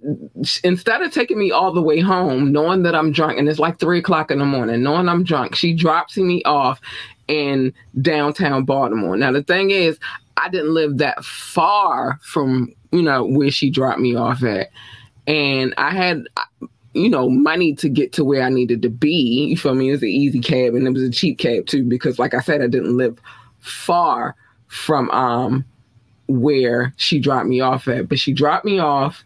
instead 0.63 1.01
of 1.01 1.13
taking 1.13 1.39
me 1.39 1.51
all 1.51 1.71
the 1.71 1.82
way 1.82 1.99
home, 1.99 2.51
knowing 2.51 2.84
that 2.84 2.95
I'm 2.95 3.12
drunk, 3.12 3.39
and 3.39 3.47
it's 3.47 3.60
like 3.60 3.80
three 3.80 3.99
o'clock 3.99 4.32
in 4.32 4.39
the 4.39 4.45
morning, 4.45 4.84
knowing 4.84 5.08
I'm 5.08 5.23
drunk, 5.23 5.56
she 5.56 5.73
drops 5.73 6.17
me 6.17 6.43
off 6.43 6.82
in 7.28 7.74
downtown 8.02 8.66
Baltimore. 8.66 9.18
Now 9.18 9.32
the 9.32 9.44
thing 9.44 9.72
is, 9.72 10.00
I 10.38 10.50
didn't 10.50 10.74
live 10.74 10.98
that 10.98 11.24
far 11.24 12.20
from 12.22 12.74
you 12.92 13.02
know 13.02 13.26
where 13.26 13.52
she 13.52 13.70
dropped 13.70 14.00
me 14.00 14.16
off 14.16 14.44
at, 14.44 14.70
and 15.28 15.74
I 15.78 15.92
had 15.92 16.26
you 16.94 17.10
know 17.10 17.30
money 17.30 17.76
to 17.76 17.90
get 17.90 18.14
to 18.14 18.26
where 18.26 18.44
I 18.44 18.50
needed 18.50 18.82
to 18.84 18.90
be. 18.90 19.48
You 19.50 19.58
feel 19.58 19.76
me? 19.76 19.90
It 19.90 19.94
was 19.94 20.04
an 20.04 20.10
easy 20.10 20.40
cab, 20.40 20.76
and 20.76 20.88
it 20.88 20.94
was 20.94 21.04
a 21.04 21.12
cheap 21.12 21.40
cab 21.40 21.68
too 21.68 21.84
because, 21.84 22.20
like 22.20 22.34
I 22.34 22.42
said, 22.42 22.62
I 22.62 22.68
didn't 22.68 22.98
live 22.98 23.20
far 23.60 24.36
from 24.68 25.10
um 25.12 25.66
where 26.28 26.94
she 26.98 27.20
dropped 27.20 27.48
me 27.48 27.62
off 27.62 27.88
at, 27.88 28.10
but 28.10 28.20
she 28.20 28.34
dropped 28.34 28.66
me 28.66 28.80
off 28.80 29.24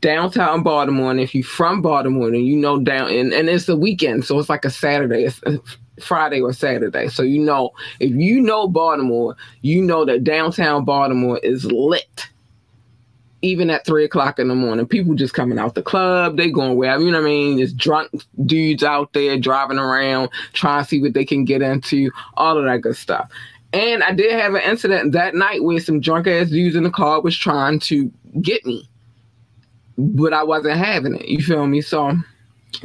downtown 0.00 0.62
Baltimore, 0.62 1.10
and 1.10 1.20
if 1.20 1.34
you're 1.34 1.44
from 1.44 1.82
Baltimore, 1.82 2.28
and 2.28 2.46
you 2.46 2.56
know 2.56 2.80
down, 2.80 3.10
and, 3.10 3.32
and 3.32 3.48
it's 3.48 3.66
the 3.66 3.76
weekend, 3.76 4.24
so 4.24 4.38
it's 4.38 4.48
like 4.48 4.64
a 4.64 4.70
Saturday, 4.70 5.24
it's 5.24 5.40
Friday 6.00 6.40
or 6.40 6.52
Saturday. 6.52 7.08
So 7.08 7.22
you 7.22 7.40
know, 7.40 7.70
if 8.00 8.12
you 8.12 8.40
know 8.40 8.68
Baltimore, 8.68 9.36
you 9.62 9.82
know 9.82 10.04
that 10.04 10.24
downtown 10.24 10.84
Baltimore 10.84 11.38
is 11.38 11.64
lit. 11.66 12.26
Even 13.42 13.68
at 13.68 13.84
three 13.84 14.06
o'clock 14.06 14.38
in 14.38 14.48
the 14.48 14.54
morning, 14.54 14.86
people 14.86 15.14
just 15.14 15.34
coming 15.34 15.58
out 15.58 15.74
the 15.74 15.82
club, 15.82 16.38
they 16.38 16.50
going 16.50 16.76
wherever, 16.76 17.02
you 17.02 17.10
know 17.10 17.20
what 17.20 17.26
I 17.26 17.30
mean? 17.30 17.56
There's 17.58 17.74
drunk 17.74 18.10
dudes 18.46 18.82
out 18.82 19.12
there 19.12 19.38
driving 19.38 19.78
around, 19.78 20.30
trying 20.54 20.82
to 20.82 20.88
see 20.88 21.02
what 21.02 21.12
they 21.12 21.26
can 21.26 21.44
get 21.44 21.60
into, 21.60 22.10
all 22.38 22.56
of 22.56 22.64
that 22.64 22.80
good 22.80 22.96
stuff. 22.96 23.30
And 23.74 24.02
I 24.02 24.12
did 24.12 24.32
have 24.32 24.54
an 24.54 24.62
incident 24.62 25.12
that 25.12 25.34
night 25.34 25.62
where 25.62 25.78
some 25.78 26.00
drunk 26.00 26.26
ass 26.26 26.48
dudes 26.48 26.74
in 26.74 26.84
the 26.84 26.90
car 26.90 27.20
was 27.20 27.36
trying 27.36 27.80
to 27.80 28.10
get 28.40 28.64
me 28.64 28.88
but 29.96 30.32
I 30.32 30.42
wasn't 30.42 30.76
having 30.76 31.14
it. 31.14 31.28
You 31.28 31.42
feel 31.42 31.66
me? 31.66 31.80
So 31.80 32.12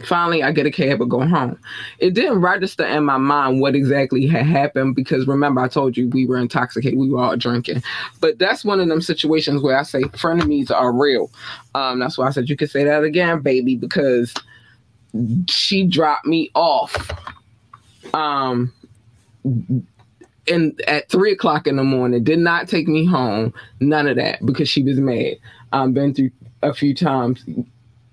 finally 0.06 0.44
I 0.44 0.52
get 0.52 0.66
a 0.66 0.72
cab 0.72 1.02
and 1.02 1.10
go 1.10 1.26
home. 1.26 1.58
It 2.00 2.14
didn't 2.14 2.42
register 2.42 2.86
in 2.86 3.06
my 3.06 3.18
mind 3.18 3.62
what 3.62 3.76
exactly 3.76 4.28
had 4.28 4.46
happened 4.46 4.96
because 4.96 5.28
remember 5.28 5.62
I 5.62 5.68
told 5.68 5.98
you 5.98 6.10
we 6.10 6.26
were 6.26 6.38
intoxicated, 6.38 6.98
we 6.98 7.10
were 7.10 7.22
all 7.22 7.38
drinking. 7.38 7.84
But 8.20 8.40
that's 8.40 8.66
one 8.66 8.80
of 8.80 8.88
them 8.88 9.02
situations 9.02 9.62
where 9.62 9.78
I 9.78 9.84
say 9.84 10.02
frenemies 10.04 10.72
are 10.72 10.92
real. 10.92 11.32
Um, 11.76 12.00
that's 12.00 12.18
why 12.18 12.28
I 12.28 12.32
said 12.32 12.50
you 12.50 12.58
could 12.58 12.72
say 12.72 12.84
that 12.84 13.04
again, 13.04 13.42
baby, 13.42 13.76
because 13.76 14.34
she 15.48 15.86
dropped 15.86 16.26
me 16.26 16.52
off. 16.54 17.12
Um 18.14 18.74
and 20.48 20.82
at 20.88 21.10
three 21.10 21.32
o'clock 21.32 21.68
in 21.68 21.76
the 21.76 21.84
morning, 21.84 22.24
did 22.24 22.40
not 22.40 22.68
take 22.68 22.88
me 22.88 23.06
home, 23.06 23.54
none 23.80 24.08
of 24.08 24.16
that, 24.18 24.44
because 24.46 24.68
she 24.68 24.84
was 24.84 25.00
mad. 25.00 25.38
I've 25.72 25.94
been 25.94 26.14
through 26.14 26.32
a 26.64 26.74
few 26.74 26.94
times 26.94 27.46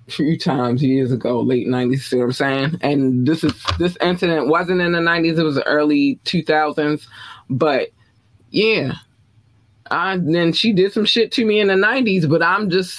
few 0.09 0.39
times 0.39 0.83
years 0.83 1.13
ago, 1.13 1.41
late 1.41 1.67
nineties, 1.67 2.07
see 2.07 2.17
what 2.17 2.25
I'm 2.25 2.33
saying? 2.33 2.79
And 2.81 3.27
this 3.27 3.43
is 3.43 3.53
this 3.79 3.97
incident 4.01 4.49
wasn't 4.49 4.81
in 4.81 4.93
the 4.93 5.01
nineties, 5.01 5.39
it 5.39 5.43
was 5.43 5.61
early 5.67 6.19
two 6.25 6.43
thousands. 6.43 7.07
But 7.51 7.91
yeah. 8.51 8.93
I 9.91 10.17
then 10.17 10.53
she 10.53 10.73
did 10.73 10.93
some 10.93 11.05
shit 11.05 11.31
to 11.33 11.45
me 11.45 11.61
in 11.61 11.69
the 11.69 11.77
nineties, 11.77 12.27
but 12.27 12.43
I'm 12.43 12.71
just 12.71 12.95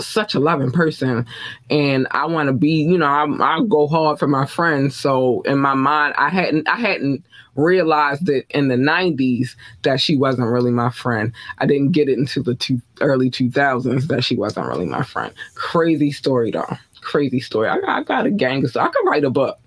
such 0.00 0.34
a 0.34 0.40
loving 0.40 0.70
person 0.70 1.26
and 1.70 2.06
I 2.12 2.26
want 2.26 2.48
to 2.48 2.52
be, 2.52 2.70
you 2.70 2.98
know, 2.98 3.06
I 3.06 3.26
I 3.40 3.60
go 3.68 3.86
hard 3.86 4.18
for 4.18 4.28
my 4.28 4.46
friends. 4.46 4.94
So 4.94 5.42
in 5.42 5.58
my 5.58 5.74
mind, 5.74 6.14
I 6.16 6.28
hadn't 6.28 6.68
I 6.68 6.76
hadn't 6.76 7.24
realized 7.56 8.28
it 8.28 8.46
in 8.50 8.68
the 8.68 8.76
90s 8.76 9.56
that 9.82 10.00
she 10.00 10.16
wasn't 10.16 10.48
really 10.48 10.70
my 10.70 10.90
friend. 10.90 11.32
I 11.58 11.66
didn't 11.66 11.92
get 11.92 12.08
it 12.08 12.18
until 12.18 12.44
the 12.44 12.54
two, 12.54 12.80
early 13.00 13.30
2000s 13.30 14.06
that 14.06 14.22
she 14.22 14.36
wasn't 14.36 14.68
really 14.68 14.86
my 14.86 15.02
friend. 15.02 15.34
Crazy 15.54 16.12
story 16.12 16.52
though. 16.52 16.76
Crazy 17.00 17.40
story. 17.40 17.68
I, 17.68 17.78
I 17.86 18.02
got 18.04 18.26
a 18.26 18.30
gang 18.30 18.64
of 18.64 18.76
I 18.76 18.88
could 18.88 19.06
write 19.06 19.24
a 19.24 19.30
book. 19.30 19.58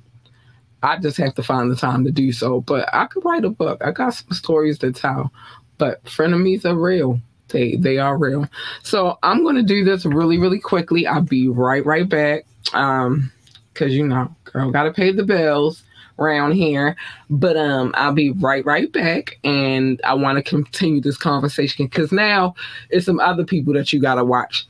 I 0.84 0.98
just 0.98 1.17
have 1.17 1.36
to 1.36 1.44
find 1.44 1.70
the 1.70 1.76
time 1.76 2.06
to 2.06 2.12
do 2.12 2.32
so. 2.32 2.62
But 2.62 2.89
I 2.94 3.06
could 3.06 3.24
write 3.26 3.46
a 3.46 3.50
book. 3.50 3.84
I 3.84 3.91
got 3.91 4.12
some 4.12 4.32
stories 4.32 4.80
to 4.80 4.91
tell. 4.91 5.32
But 5.78 6.04
frenemies 6.06 6.65
are 6.65 6.76
real. 6.76 7.20
They 7.52 7.76
they 7.76 7.98
are 7.98 8.18
real. 8.18 8.48
So 8.84 9.18
I'm 9.24 9.44
gonna 9.44 9.64
do 9.64 9.84
this 9.84 10.06
really, 10.06 10.38
really 10.38 10.60
quickly. 10.60 11.08
I'll 11.08 11.22
be 11.22 11.48
right 11.48 11.86
right 11.86 12.08
back. 12.08 12.46
Um, 12.74 13.32
cause 13.74 13.92
you 13.92 14.08
know, 14.08 14.34
girl 14.46 14.72
gotta 14.72 14.92
pay 14.92 15.12
the 15.12 15.24
bills 15.24 15.84
around 16.20 16.54
here. 16.54 16.96
But 17.30 17.58
um, 17.58 17.94
I'll 17.96 18.14
be 18.14 18.32
right 18.32 18.66
right 18.66 18.92
back, 18.92 19.40
and 19.44 20.00
I 20.04 20.14
want 20.14 20.38
to 20.38 20.44
continue 20.44 21.02
this 21.02 21.18
conversation 21.18 21.86
because 21.86 22.12
now 22.12 22.56
it's 22.90 23.06
some 23.06 23.20
other 23.20 23.44
people 23.44 23.74
that 23.74 23.92
you 23.92 24.00
gotta 24.00 24.24
watch 24.24 24.68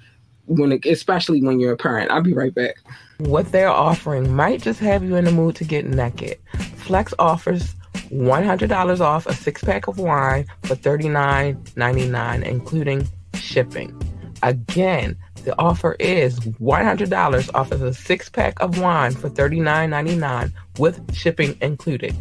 when, 0.48 0.72
it, 0.72 0.86
especially 0.86 1.42
when 1.42 1.60
you're 1.60 1.74
a 1.74 1.78
parent. 1.78 2.12
I'll 2.12 2.24
be 2.24 2.34
right 2.34 2.54
back. 2.54 2.76
What 3.20 3.52
they're 3.52 3.70
offering 3.70 4.36
might 4.36 4.62
just 4.62 4.80
have 4.80 5.04
you 5.04 5.16
in 5.16 5.26
the 5.26 5.32
mood 5.32 5.56
to 5.58 5.64
get 5.64 5.86
naked. 5.86 6.40
Flex 6.78 7.14
offers 7.20 7.76
$100 8.12 9.00
off 9.00 9.26
a 9.26 9.34
six 9.34 9.64
pack 9.64 9.88
of 9.88 9.98
wine 9.98 10.46
for 10.64 10.76
$39.99, 10.76 12.44
including 12.44 13.08
shipping. 13.36 14.00
Again, 14.44 15.18
the 15.44 15.58
offer 15.60 15.96
is 16.00 16.40
$100 16.40 17.50
off 17.54 17.72
of 17.72 17.82
a 17.82 17.94
six 17.94 18.30
pack 18.30 18.60
of 18.62 18.80
wine 18.80 19.14
for 19.14 19.30
$39.99 19.30 20.52
with 20.78 21.16
shipping 21.16 21.58
included. 21.62 22.16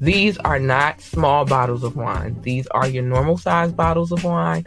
These 0.00 0.36
are 0.38 0.58
not 0.58 1.00
small 1.00 1.44
bottles 1.46 1.82
of 1.82 1.96
wine. 1.96 2.40
These 2.42 2.66
are 2.68 2.86
your 2.86 3.02
normal 3.02 3.38
size 3.38 3.72
bottles 3.72 4.12
of 4.12 4.24
wine, 4.24 4.66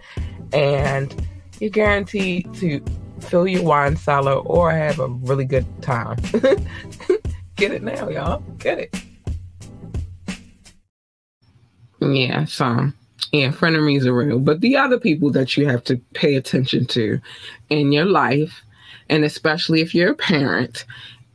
and 0.54 1.13
you're 1.60 1.70
guaranteed 1.70 2.52
to 2.56 2.84
fill 3.20 3.48
your 3.48 3.63
wine 3.63 3.96
cellar 3.96 4.34
or 4.34 4.72
have 4.72 5.00
a 5.00 5.08
really 5.08 5.46
good 5.46 5.65
time. 5.82 6.18
Get 7.56 7.72
it 7.72 7.84
now, 7.84 8.10
y'all. 8.10 8.39
Get 8.58 8.80
it. 8.80 9.04
Yeah, 12.02 12.46
so 12.46 12.92
yeah, 13.32 13.52
frenemies 13.52 14.06
are 14.06 14.14
real. 14.14 14.40
But 14.40 14.62
the 14.62 14.78
other 14.78 15.00
people 15.00 15.32
that 15.32 15.58
you 15.58 15.68
have 15.68 15.84
to 15.86 15.98
pay 16.14 16.36
attention 16.36 16.86
to 16.88 17.20
in 17.70 17.92
your 17.92 18.06
life, 18.06 18.62
and 19.10 19.24
especially 19.24 19.82
if 19.82 19.94
you're 19.94 20.12
a 20.12 20.16
parent, 20.16 20.86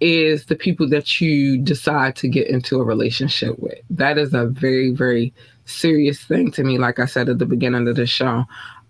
is 0.00 0.46
the 0.46 0.56
people 0.56 0.88
that 0.88 1.20
you 1.20 1.58
decide 1.58 2.16
to 2.16 2.28
get 2.28 2.48
into 2.48 2.80
a 2.80 2.84
relationship 2.84 3.58
with. 3.58 3.78
That 3.90 4.18
is 4.18 4.34
a 4.34 4.46
very, 4.46 4.90
very 4.90 5.32
serious 5.66 6.22
thing 6.22 6.50
to 6.52 6.64
me. 6.64 6.78
Like 6.78 6.98
I 6.98 7.06
said 7.06 7.28
at 7.28 7.38
the 7.38 7.46
beginning 7.46 7.86
of 7.88 7.96
the 7.96 8.06
show, 8.06 8.44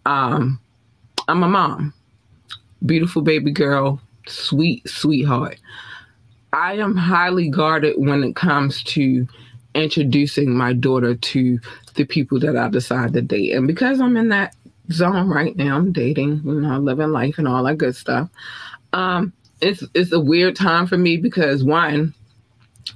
um, 0.06 0.58
I'm 1.28 1.42
a 1.42 1.48
mom, 1.48 1.92
beautiful 2.86 3.22
baby 3.22 3.50
girl, 3.50 4.00
sweet 4.26 4.88
sweetheart. 4.88 5.58
I 6.52 6.74
am 6.74 6.96
highly 6.96 7.48
guarded 7.48 7.96
when 7.98 8.22
it 8.22 8.36
comes 8.36 8.82
to 8.84 9.26
introducing 9.74 10.54
my 10.54 10.72
daughter 10.72 11.14
to 11.14 11.58
the 11.94 12.04
people 12.04 12.38
that 12.40 12.56
I 12.56 12.68
decide 12.68 13.12
to 13.12 13.22
date. 13.22 13.52
And 13.52 13.66
because 13.66 14.00
I'm 14.00 14.16
in 14.16 14.28
that 14.28 14.54
zone 14.92 15.28
right 15.28 15.56
now, 15.56 15.76
I'm 15.76 15.92
dating, 15.92 16.42
you 16.44 16.60
know, 16.60 16.78
living 16.78 17.10
life 17.10 17.38
and 17.38 17.48
all 17.48 17.64
that 17.64 17.78
good 17.78 17.96
stuff. 17.96 18.28
Um, 18.92 19.32
it's 19.60 19.84
it's 19.94 20.12
a 20.12 20.20
weird 20.20 20.56
time 20.56 20.86
for 20.86 20.98
me 20.98 21.16
because 21.16 21.64
one, 21.64 22.14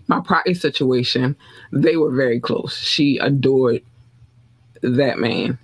my 0.07 0.21
prior 0.21 0.55
situation, 0.55 1.37
they 1.73 1.97
were 1.97 2.15
very 2.15 2.41
close. 2.41 2.77
She 2.77 3.19
adored 3.19 3.83
that 4.83 5.19
man. 5.19 5.59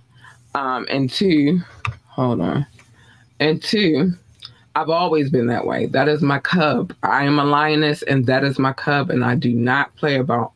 Um, 0.55 0.87
and 0.89 1.11
two, 1.11 1.61
hold 2.07 2.41
on. 2.41 2.67
And 3.41 3.63
two, 3.63 4.13
I've 4.77 4.91
always 4.91 5.31
been 5.31 5.49
that 5.49 5.67
way. 5.67 5.87
That 5.87 6.09
is 6.09 6.23
my 6.23 6.39
cub. 6.39 6.95
I 7.03 7.25
am 7.25 7.39
a 7.39 7.45
lioness 7.45 8.03
and 8.03 8.27
that 8.27 8.45
is 8.45 8.59
my 8.59 8.73
cub, 8.73 9.11
and 9.11 9.25
I 9.25 9.35
do 9.35 9.53
not 9.53 9.95
play 9.97 10.17
about 10.17 10.54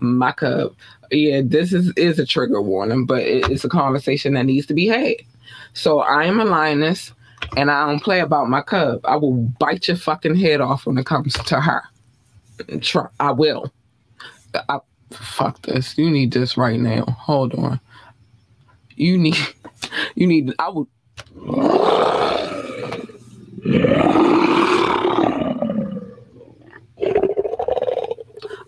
my 0.00 0.32
cub. 0.32 0.74
Yeah, 1.10 1.42
this 1.44 1.72
is, 1.72 1.92
is 1.96 2.18
a 2.18 2.26
trigger 2.26 2.62
warning, 2.62 3.06
but 3.06 3.22
it's 3.22 3.64
a 3.64 3.68
conversation 3.68 4.34
that 4.34 4.46
needs 4.46 4.66
to 4.66 4.74
be 4.74 4.86
had. 4.86 5.16
So 5.72 6.00
I 6.00 6.24
am 6.24 6.40
a 6.40 6.44
lioness 6.44 7.12
and 7.56 7.70
I 7.70 7.86
don't 7.86 8.02
play 8.02 8.20
about 8.20 8.48
my 8.48 8.62
cub. 8.62 9.00
I 9.04 9.16
will 9.16 9.34
bite 9.58 9.88
your 9.88 9.96
fucking 9.96 10.36
head 10.36 10.60
off 10.60 10.86
when 10.86 10.98
it 10.98 11.06
comes 11.06 11.34
to 11.34 11.60
her. 11.60 11.82
I 13.18 13.32
will. 13.32 13.72
I, 14.68 14.80
fuck 15.10 15.62
this. 15.62 15.96
You 15.98 16.10
need 16.10 16.32
this 16.32 16.56
right 16.56 16.78
now. 16.78 17.04
Hold 17.04 17.54
on. 17.54 17.80
You 18.96 19.18
need, 19.18 19.36
you 20.14 20.26
need, 20.26 20.54
I 20.58 20.68
would. 20.68 20.86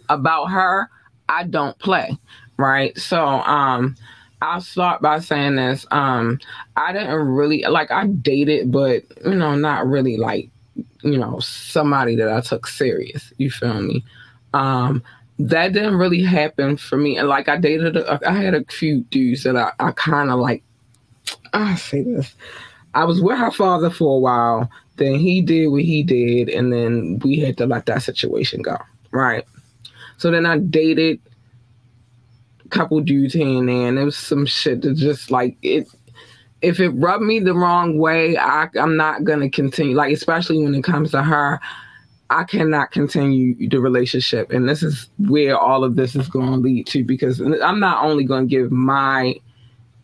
About 0.09 0.47
her, 0.47 0.91
I 1.33 1.45
don't 1.45 1.79
play, 1.79 2.19
right? 2.59 2.97
So, 2.99 3.25
um, 3.25 3.97
I'll 4.43 4.61
start 4.61 5.01
by 5.01 5.21
saying 5.21 5.55
this. 5.55 5.87
Um, 5.93 6.41
I 6.77 6.93
didn't 6.93 7.15
really 7.15 7.63
like 7.63 7.93
I 7.93 8.09
dated, 8.09 8.73
but 8.73 9.05
you 9.25 9.37
know, 9.37 9.55
not 9.55 9.87
really 9.87 10.17
like, 10.17 10.51
you 11.03 11.17
know, 11.17 11.39
somebody 11.39 12.17
that 12.17 12.29
I 12.29 12.41
took 12.41 12.67
serious. 12.67 13.33
You 13.39 13.51
feel 13.51 13.81
me? 13.81 14.05
Um, 14.53 15.03
that 15.39 15.73
didn't 15.73 15.95
really 15.95 16.23
happen 16.23 16.77
for 16.77 16.97
me. 16.97 17.17
And 17.17 17.29
like 17.29 17.49
I 17.49 17.57
dated, 17.57 17.97
a, 17.97 18.21
I 18.29 18.33
had 18.33 18.55
a 18.55 18.65
few 18.65 19.03
dudes 19.05 19.45
that 19.45 19.57
I, 19.57 19.73
I 19.79 19.93
kind 19.93 20.31
of 20.31 20.41
like. 20.41 20.63
I 21.53 21.77
say 21.77 22.03
this. 22.03 22.35
I 22.95 23.05
was 23.05 23.23
with 23.23 23.39
her 23.39 23.53
father 23.53 23.91
for 23.91 24.17
a 24.17 24.21
while. 24.21 24.71
Then 24.97 25.21
he 25.21 25.41
did 25.41 25.69
what 25.69 25.83
he 25.83 26.03
did, 26.03 26.49
and 26.49 26.73
then 26.73 27.21
we 27.23 27.39
had 27.39 27.57
to 27.59 27.67
let 27.67 27.87
that 27.87 28.03
situation 28.03 28.61
go. 28.61 28.77
Right. 29.13 29.45
So 30.23 30.31
then 30.31 30.47
I 30.47 30.59
dated 30.59 31.19
a 32.65 32.69
couple 32.69 33.01
dudes 33.01 33.35
here 33.35 33.59
and 33.59 33.69
there, 33.69 33.89
and 33.89 33.99
there 33.99 34.05
was 34.05 34.17
some 34.17 34.47
shit 34.47 34.83
that 34.83 34.95
just 34.95 35.33
like 35.33 35.57
it. 35.63 35.89
If 36.61 36.79
it 36.79 36.91
rubbed 36.91 37.25
me 37.25 37.41
the 37.41 37.55
wrong 37.55 37.99
way, 37.99 38.37
I, 38.37 38.69
I'm 38.81 38.97
not 38.97 39.25
gonna 39.25 39.51
continue. 39.51 39.97
Like 39.97 40.13
especially 40.13 40.63
when 40.63 40.77
it 40.77 40.85
comes 40.85 41.11
to 41.11 41.25
her, 41.25 41.59
I 42.31 42.45
cannot 42.45 42.93
continue 42.93 43.69
the 43.69 43.81
relationship. 43.81 44.53
And 44.53 44.69
this 44.69 44.85
is 44.85 45.09
where 45.19 45.59
all 45.59 45.83
of 45.83 45.97
this 45.97 46.15
is 46.15 46.29
going 46.29 46.53
to 46.53 46.57
lead 46.57 46.87
to 46.87 47.03
because 47.03 47.41
I'm 47.41 47.81
not 47.81 48.05
only 48.05 48.23
going 48.23 48.49
to 48.49 48.51
give 48.51 48.71
my 48.71 49.35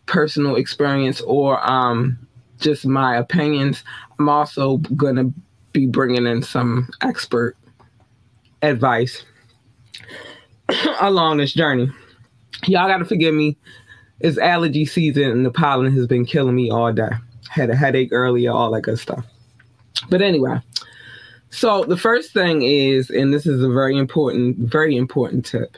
personal 0.05 0.57
experience 0.57 1.21
or 1.21 1.65
um, 1.65 2.19
just 2.59 2.85
my 2.85 3.15
opinions, 3.15 3.85
I'm 4.19 4.27
also 4.27 4.79
going 4.97 5.15
to 5.15 5.33
be 5.71 5.85
bringing 5.85 6.27
in 6.27 6.43
some 6.43 6.89
expert 7.01 7.55
advice 8.61 9.23
along 11.01 11.37
this 11.37 11.53
journey. 11.53 11.91
Y'all 12.65 12.87
got 12.87 12.97
to 12.97 13.05
forgive 13.05 13.33
me. 13.33 13.57
It's 14.19 14.37
allergy 14.37 14.85
season 14.85 15.23
and 15.23 15.45
the 15.45 15.51
pollen 15.51 15.91
has 15.93 16.07
been 16.07 16.25
killing 16.25 16.55
me 16.55 16.69
all 16.69 16.91
day. 16.91 17.09
Had 17.49 17.69
a 17.69 17.75
headache 17.75 18.09
earlier, 18.11 18.51
all 18.51 18.71
that 18.71 18.81
good 18.81 18.99
stuff. 18.99 19.25
But 20.09 20.21
anyway, 20.21 20.59
so 21.49 21.83
the 21.83 21.97
first 21.97 22.33
thing 22.33 22.61
is, 22.61 23.09
and 23.09 23.33
this 23.33 23.45
is 23.45 23.63
a 23.63 23.69
very 23.69 23.97
important, 23.97 24.57
very 24.57 24.95
important 24.95 25.45
tip 25.45 25.77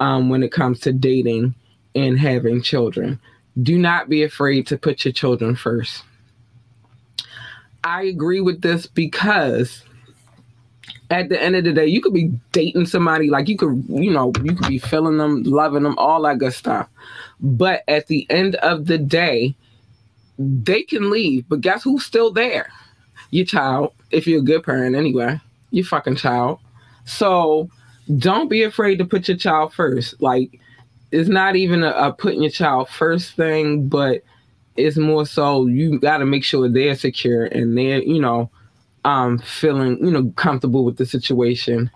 um, 0.00 0.28
when 0.28 0.42
it 0.42 0.52
comes 0.52 0.80
to 0.80 0.92
dating 0.92 1.54
and 1.94 2.18
having 2.18 2.62
children. 2.62 3.20
Do 3.62 3.78
not 3.78 4.08
be 4.08 4.22
afraid 4.22 4.66
to 4.68 4.78
put 4.78 5.04
your 5.04 5.12
children 5.12 5.54
first. 5.54 6.02
I 7.84 8.04
agree 8.04 8.40
with 8.40 8.62
this 8.62 8.86
because 8.86 9.84
at 11.10 11.28
the 11.28 11.40
end 11.40 11.56
of 11.56 11.64
the 11.64 11.72
day, 11.72 11.86
you 11.86 12.00
could 12.00 12.14
be 12.14 12.32
dating 12.52 12.86
somebody, 12.86 13.28
like 13.28 13.48
you 13.48 13.56
could, 13.56 13.84
you 13.88 14.10
know, 14.10 14.32
you 14.42 14.54
could 14.54 14.68
be 14.68 14.78
feeling 14.78 15.18
them, 15.18 15.42
loving 15.42 15.82
them, 15.82 15.96
all 15.98 16.22
that 16.22 16.38
good 16.38 16.54
stuff. 16.54 16.88
But 17.40 17.82
at 17.88 18.06
the 18.06 18.26
end 18.30 18.54
of 18.56 18.86
the 18.86 18.98
day, 18.98 19.54
they 20.38 20.82
can 20.82 21.10
leave, 21.10 21.48
but 21.48 21.60
guess 21.60 21.82
who's 21.82 22.04
still 22.04 22.32
there? 22.32 22.70
Your 23.30 23.44
child 23.44 23.92
if 24.10 24.26
you're 24.26 24.40
a 24.40 24.44
good 24.44 24.64
parent 24.64 24.96
anyway. 24.96 25.40
You 25.70 25.84
fucking 25.84 26.16
child. 26.16 26.60
So 27.04 27.68
don't 28.18 28.48
be 28.48 28.62
afraid 28.62 28.98
to 28.98 29.04
put 29.04 29.28
your 29.28 29.36
child 29.36 29.74
first. 29.74 30.20
Like 30.20 30.60
it's 31.10 31.28
not 31.28 31.56
even 31.56 31.82
a, 31.82 31.90
a 31.90 32.12
putting 32.12 32.42
your 32.42 32.50
child 32.50 32.88
first 32.88 33.34
thing, 33.34 33.88
but 33.88 34.22
it's 34.76 34.96
more 34.96 35.26
so 35.26 35.66
you 35.66 35.98
got 35.98 36.18
to 36.18 36.26
make 36.26 36.44
sure 36.44 36.68
they're 36.68 36.96
secure 36.96 37.44
and 37.44 37.76
they're 37.76 38.02
you 38.02 38.20
know 38.20 38.50
um 39.04 39.38
feeling 39.38 39.98
you 40.04 40.10
know 40.10 40.32
comfortable 40.36 40.84
with 40.84 40.96
the 40.96 41.06
situation 41.06 41.90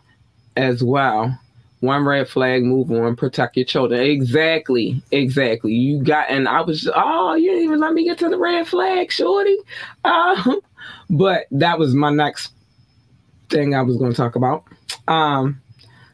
as 0.57 0.83
well 0.83 1.38
one 1.81 2.05
red 2.05 2.29
flag 2.29 2.64
move 2.64 2.90
on 2.90 3.14
protect 3.14 3.57
your 3.57 3.64
children 3.64 4.01
exactly 4.01 5.01
exactly 5.12 5.73
you 5.73 6.03
got 6.03 6.29
and 6.29 6.49
i 6.49 6.61
was 6.61 6.90
oh 6.94 7.35
you 7.35 7.51
didn't 7.51 7.64
even 7.64 7.81
let 7.81 7.92
me 7.92 8.05
get 8.05 8.18
to 8.18 8.29
the 8.29 8.38
red 8.38 8.66
flag 8.66 9.11
shorty 9.12 9.57
uh, 10.05 10.57
but 11.11 11.47
that 11.51 11.79
was 11.79 11.94
my 11.94 12.11
next 12.11 12.53
thing 13.49 13.75
I 13.75 13.83
was 13.83 13.97
going 13.97 14.12
to 14.12 14.16
talk 14.16 14.37
about. 14.37 14.64
Um, 15.07 15.61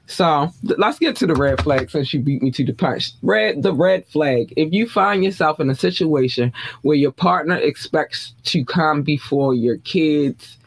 so 0.06 0.52
let's 0.62 0.98
get 0.98 1.16
to 1.16 1.26
the 1.26 1.34
red 1.34 1.62
flag 1.62 1.90
since 1.90 2.12
you 2.12 2.20
beat 2.20 2.42
me 2.42 2.50
to 2.52 2.64
the 2.64 2.74
punch. 2.74 3.12
Red, 3.22 3.62
the 3.62 3.72
red 3.72 4.06
flag. 4.06 4.52
If 4.56 4.72
you 4.72 4.88
find 4.88 5.24
yourself 5.24 5.60
in 5.60 5.70
a 5.70 5.74
situation 5.74 6.52
where 6.82 6.96
your 6.96 7.10
partner 7.10 7.56
expects 7.56 8.34
to 8.44 8.64
come 8.64 9.02
before 9.02 9.54
your 9.54 9.78
kids 9.78 10.58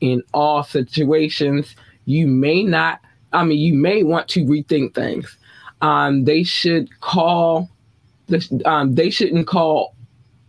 in 0.00 0.22
all 0.32 0.62
situations, 0.62 1.74
you 2.04 2.26
may 2.26 2.62
not. 2.62 3.00
I 3.32 3.44
mean, 3.44 3.58
you 3.58 3.74
may 3.74 4.02
want 4.02 4.28
to 4.28 4.44
rethink 4.44 4.94
things. 4.94 5.36
Um, 5.82 6.24
they 6.24 6.42
should 6.42 7.00
call. 7.00 7.70
The, 8.28 8.62
um, 8.64 8.94
they 8.94 9.10
shouldn't 9.10 9.46
call 9.46 9.94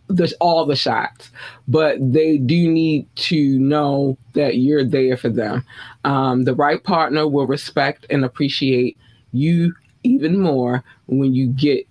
there's 0.08 0.32
all 0.34 0.64
the 0.64 0.76
shots, 0.76 1.30
but 1.66 1.96
they 2.00 2.38
do 2.38 2.68
need 2.68 3.06
to 3.16 3.58
know 3.58 4.16
that 4.34 4.56
you're 4.56 4.84
there 4.84 5.16
for 5.16 5.28
them. 5.28 5.64
Um, 6.04 6.44
the 6.44 6.54
right 6.54 6.82
partner 6.82 7.26
will 7.26 7.46
respect 7.46 8.06
and 8.08 8.24
appreciate 8.24 8.96
you 9.32 9.74
even 10.04 10.38
more 10.38 10.84
when 11.06 11.34
you 11.34 11.48
get 11.48 11.86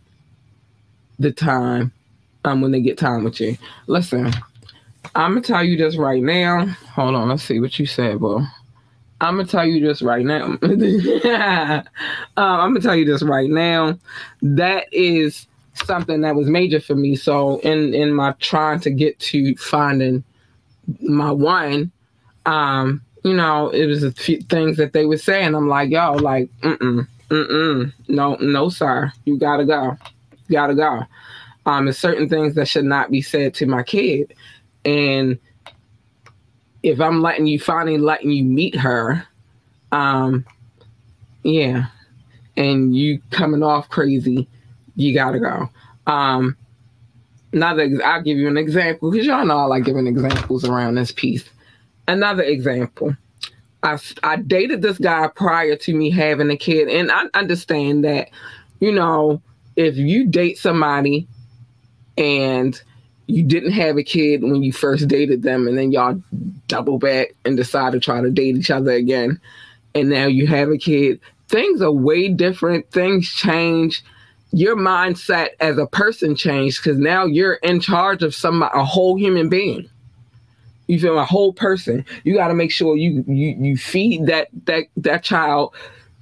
the 1.20 1.32
time, 1.32 1.91
um, 2.46 2.62
when 2.62 2.72
they 2.72 2.82
get 2.82 2.98
time 2.98 3.24
with 3.24 3.39
you. 3.39 3.58
Listen, 3.88 4.32
I'm 5.13 5.32
gonna 5.32 5.41
tell 5.41 5.63
you 5.63 5.78
this 5.78 5.98
right 5.98 6.22
now. 6.22 6.65
Hold 6.94 7.15
on, 7.15 7.30
let's 7.30 7.44
see 7.44 7.60
what 7.60 7.78
you 7.80 7.86
said, 7.86 8.20
bro. 8.20 8.44
I'm 9.22 9.38
gonna 9.38 9.48
tell 9.48 9.65
you 9.65 9.86
this 9.86 10.02
right 10.02 10.26
now. 10.26 10.58
uh, 10.63 11.82
I'm 12.38 12.74
gonna 12.74 12.82
tell 12.82 12.96
you 12.96 13.06
this 13.06 13.24
right 13.24 13.50
now. 13.50 13.98
That 14.41 14.86
is 14.91 15.48
something 15.74 16.22
that 16.22 16.36
was 16.36 16.48
major 16.48 16.80
for 16.80 16.96
me. 16.96 17.15
So 17.15 17.60
in 17.60 17.94
in 17.94 18.13
my 18.13 18.34
trying 18.39 18.80
to 18.82 18.89
get 18.89 19.18
to 19.20 19.56
finding 19.56 20.24
my 21.02 21.32
one, 21.32 21.91
um, 22.46 23.02
you 23.24 23.34
know, 23.34 23.70
it 23.70 23.86
was 23.88 24.04
a 24.04 24.12
few 24.12 24.41
things 24.41 24.78
that 24.78 24.94
they 24.94 25.06
were 25.06 25.18
saying. 25.18 25.56
I'm 25.56 25.68
like, 25.68 25.89
yo, 25.89 26.13
like, 26.13 26.50
mm, 26.62 27.08
mm 27.30 27.94
no, 28.08 28.36
no, 28.36 28.70
sir, 28.70 29.12
you 29.26 29.39
gotta 29.39 29.65
go, 29.65 29.98
you 30.48 30.54
gotta 30.54 30.76
go. 30.76 31.04
Um, 31.65 31.86
there's 31.86 31.98
certain 31.98 32.30
things 32.30 32.54
that 32.56 32.68
should 32.68 32.86
not 32.86 33.10
be 33.10 33.22
said 33.22 33.56
to 33.56 33.65
my 33.65 33.82
kid, 33.82 34.36
and 34.86 35.39
if 36.84 37.02
I'm 37.02 37.21
letting 37.21 37.48
you 37.48 37.60
finally 37.60 37.98
letting 37.98 38.30
you 38.30 38.43
meet 38.43 38.76
her, 38.76 39.28
um, 39.91 40.45
yeah, 41.43 41.88
and 42.56 42.95
you 42.95 43.21
coming 43.32 43.63
off 43.63 43.89
crazy, 43.89 44.48
you 44.95 45.13
gotta 45.13 45.39
go. 45.39 45.69
Um, 46.06 46.56
another, 47.54 47.89
I'll 48.06 48.21
give 48.21 48.38
you 48.38 48.48
an 48.48 48.58
example 48.58 49.12
because 49.12 49.26
y'all 49.26 49.45
know 49.45 49.58
I 49.58 49.63
like 49.63 49.84
giving 49.84 50.08
examples 50.08 50.63
around 50.63 50.95
this 50.95 51.12
piece. 51.12 51.50
Another 52.08 52.43
example. 52.43 53.15
I, 53.82 53.98
I 54.24 54.38
dated 54.38 54.82
this 54.82 54.98
guy 54.98 55.28
prior 55.28 55.76
to 55.76 55.93
me 55.93 56.10
having 56.12 56.50
a 56.50 56.58
kid, 56.58 56.88
and 56.88 57.12
I 57.12 57.26
understand 57.34 58.04
that, 58.04 58.30
you 58.80 58.91
know, 58.91 59.41
if 59.76 59.98
you 59.98 60.26
date 60.28 60.58
somebody 60.58 61.28
and 62.17 62.82
you 63.28 63.44
didn't 63.44 63.72
have 63.72 63.98
a 63.98 64.04
kid 64.04 64.42
when 64.42 64.62
you 64.64 64.72
first 64.72 65.08
dated 65.08 65.44
them, 65.44 65.68
and 65.68 65.78
then 65.78 65.92
y'all 65.92 66.22
double 66.68 67.00
back 67.00 67.34
and 67.44 67.58
decide 67.58 67.94
to 67.94 68.00
try 68.00 68.22
to 68.22 68.30
date 68.30 68.56
each 68.56 68.72
other 68.72 68.92
again, 68.92 69.40
and 69.94 70.10
now 70.10 70.26
you 70.26 70.48
have 70.48 70.70
a 70.70 70.78
kid, 70.78 71.20
things 71.48 71.82
are 71.82 71.92
way 71.92 72.28
different. 72.28 72.90
Things 72.92 73.32
change. 73.32 74.04
Your 74.52 74.76
mindset 74.76 75.50
as 75.60 75.78
a 75.78 75.88
person 75.88 76.36
changed 76.36 76.84
because 76.84 76.98
now 76.98 77.26
you're 77.26 77.56
in 77.56 77.80
charge 77.80 78.24
of 78.24 78.34
some 78.34 78.64
a 78.64 78.86
whole 78.86 79.18
human 79.18 79.50
being. 79.50 79.90
You 80.88 81.00
feel 81.00 81.18
a 81.18 81.26
whole 81.26 81.52
person. 81.52 82.06
You 82.24 82.36
got 82.36 82.50
to 82.50 82.54
make 82.54 82.72
sure 82.72 82.96
you 82.96 83.24
you 83.28 83.56
you 83.60 83.78
feed 83.78 84.28
that 84.28 84.50
that 84.66 84.86
that 84.98 85.24
child 85.24 85.74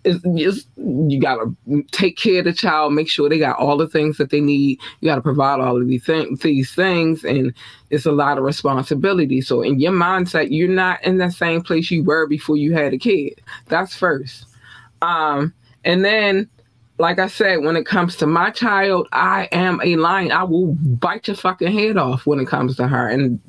is 0.04 0.22
just 0.36 0.68
you 0.78 1.20
gotta 1.20 1.54
take 1.92 2.18
care 2.18 2.40
of 2.40 2.46
the 2.46 2.54
child, 2.54 2.94
make 2.94 3.10
sure 3.10 3.30
they 3.30 3.40
got 3.40 3.58
all 3.58 3.78
the 3.78 3.88
things 3.88 4.18
that 4.18 4.30
they 4.30 4.42
need. 4.42 4.80
You 5.00 5.10
gotta 5.10 5.22
provide 5.22 5.60
all 5.60 5.82
of 5.82 5.88
these 5.88 6.06
things, 6.06 6.40
these 6.40 6.74
things, 6.74 7.24
and 7.24 7.54
it's 7.90 8.06
a 8.06 8.12
lot 8.12 8.38
of 8.38 8.44
responsibility. 8.44 9.42
So 9.42 9.62
in 9.62 9.80
your 9.80 9.94
mindset, 9.94 10.48
you're 10.50 10.68
not 10.68 11.04
in 11.04 11.18
the 11.18 11.30
same 11.32 11.62
place 11.62 11.90
you 11.90 12.04
were 12.04 12.28
before 12.28 12.58
you 12.58 12.74
had 12.74 12.94
a 12.94 12.98
kid. 12.98 13.42
That's 13.68 13.96
first. 13.96 14.46
Um, 15.02 15.54
and 15.86 16.04
then, 16.04 16.50
like 16.98 17.20
I 17.20 17.28
said, 17.28 17.58
when 17.58 17.76
it 17.76 17.86
comes 17.86 18.16
to 18.18 18.28
my 18.28 18.50
child, 18.50 19.08
I 19.12 19.48
am 19.52 19.82
a 19.84 19.96
lion. 19.96 20.32
I 20.32 20.44
will 20.44 20.74
bite 20.74 21.28
your 21.28 21.38
fucking 21.38 21.72
head 21.72 21.98
off 21.98 22.26
when 22.26 22.40
it 22.40 22.48
comes 22.48 22.76
to 22.78 22.88
her. 22.88 23.08
And 23.08 23.40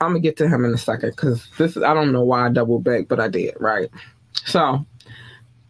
I'm 0.00 0.10
gonna 0.10 0.20
get 0.20 0.36
to 0.38 0.48
him 0.48 0.64
in 0.64 0.72
a 0.72 0.78
second 0.78 1.10
because 1.10 1.48
this 1.58 1.76
I 1.76 1.94
don't 1.94 2.12
know 2.12 2.24
why 2.24 2.46
I 2.46 2.48
double 2.48 2.78
back, 2.78 3.08
but 3.08 3.20
I 3.20 3.28
did, 3.28 3.54
right? 3.58 3.88
So 4.44 4.86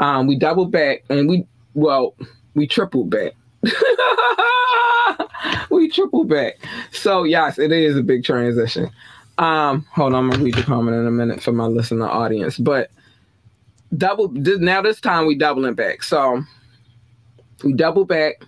um, 0.01 0.27
we 0.27 0.37
doubled 0.37 0.71
back 0.71 1.05
and 1.09 1.29
we 1.29 1.47
well, 1.75 2.15
we 2.55 2.67
tripled 2.67 3.11
back. 3.11 3.33
we 5.71 5.91
tripled 5.91 6.29
back. 6.29 6.55
So 6.93 7.25
yes, 7.25 7.59
it 7.59 7.73
is 7.73 7.97
a 7.97 8.03
big 8.03 8.25
transition. 8.25 8.91
Um, 9.39 9.87
hold 9.93 10.15
on, 10.15 10.25
I'm 10.25 10.31
gonna 10.31 10.45
read 10.45 10.55
the 10.55 10.63
comment 10.63 10.97
in 10.97 11.07
a 11.07 11.11
minute 11.11 11.43
for 11.43 11.53
my 11.53 11.67
listener 11.67 12.09
audience. 12.09 12.59
But 12.59 12.91
double 13.97 14.29
now 14.31 14.83
this 14.83 15.01
time 15.01 15.27
we 15.27 15.37
doubling 15.37 15.75
back. 15.75 16.03
So 16.03 16.43
we 17.63 17.73
double 17.73 18.05
back. 18.05 18.43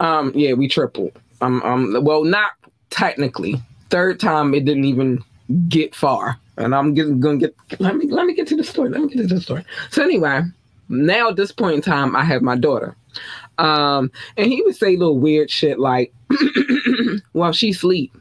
Um, 0.00 0.32
yeah, 0.34 0.54
we 0.54 0.68
tripled. 0.68 1.12
Um, 1.40 1.62
um, 1.62 2.04
well, 2.04 2.24
not 2.24 2.52
technically. 2.90 3.60
Third 3.90 4.20
time 4.20 4.54
it 4.54 4.64
didn't 4.64 4.84
even 4.84 5.22
get 5.68 5.94
far 5.94 6.38
and 6.56 6.74
I'm 6.74 6.94
getting 6.94 7.20
gonna 7.20 7.38
get 7.38 7.54
let 7.78 7.96
me 7.96 8.06
let 8.08 8.26
me 8.26 8.34
get 8.34 8.46
to 8.48 8.56
the 8.56 8.64
story. 8.64 8.90
Let 8.90 9.02
me 9.02 9.08
get 9.08 9.28
to 9.28 9.34
the 9.34 9.40
story. 9.40 9.64
So 9.90 10.02
anyway, 10.02 10.42
now 10.88 11.30
at 11.30 11.36
this 11.36 11.52
point 11.52 11.76
in 11.76 11.82
time, 11.82 12.16
I 12.16 12.24
have 12.24 12.42
my 12.42 12.56
daughter. 12.56 12.96
Um, 13.58 14.10
and 14.36 14.46
he 14.46 14.62
would 14.62 14.76
say 14.76 14.96
little 14.96 15.18
weird 15.18 15.50
shit 15.50 15.78
like, 15.78 16.12
"While 17.32 17.52
she 17.52 17.72
sleep. 17.72 18.12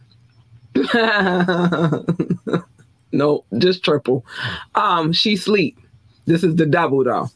no, 3.11 3.43
just 3.57 3.83
triple. 3.83 4.25
Um, 4.75 5.13
she 5.13 5.35
sleep. 5.35 5.77
This 6.25 6.43
is 6.43 6.55
the 6.55 6.65
double 6.65 7.03
though. 7.03 7.29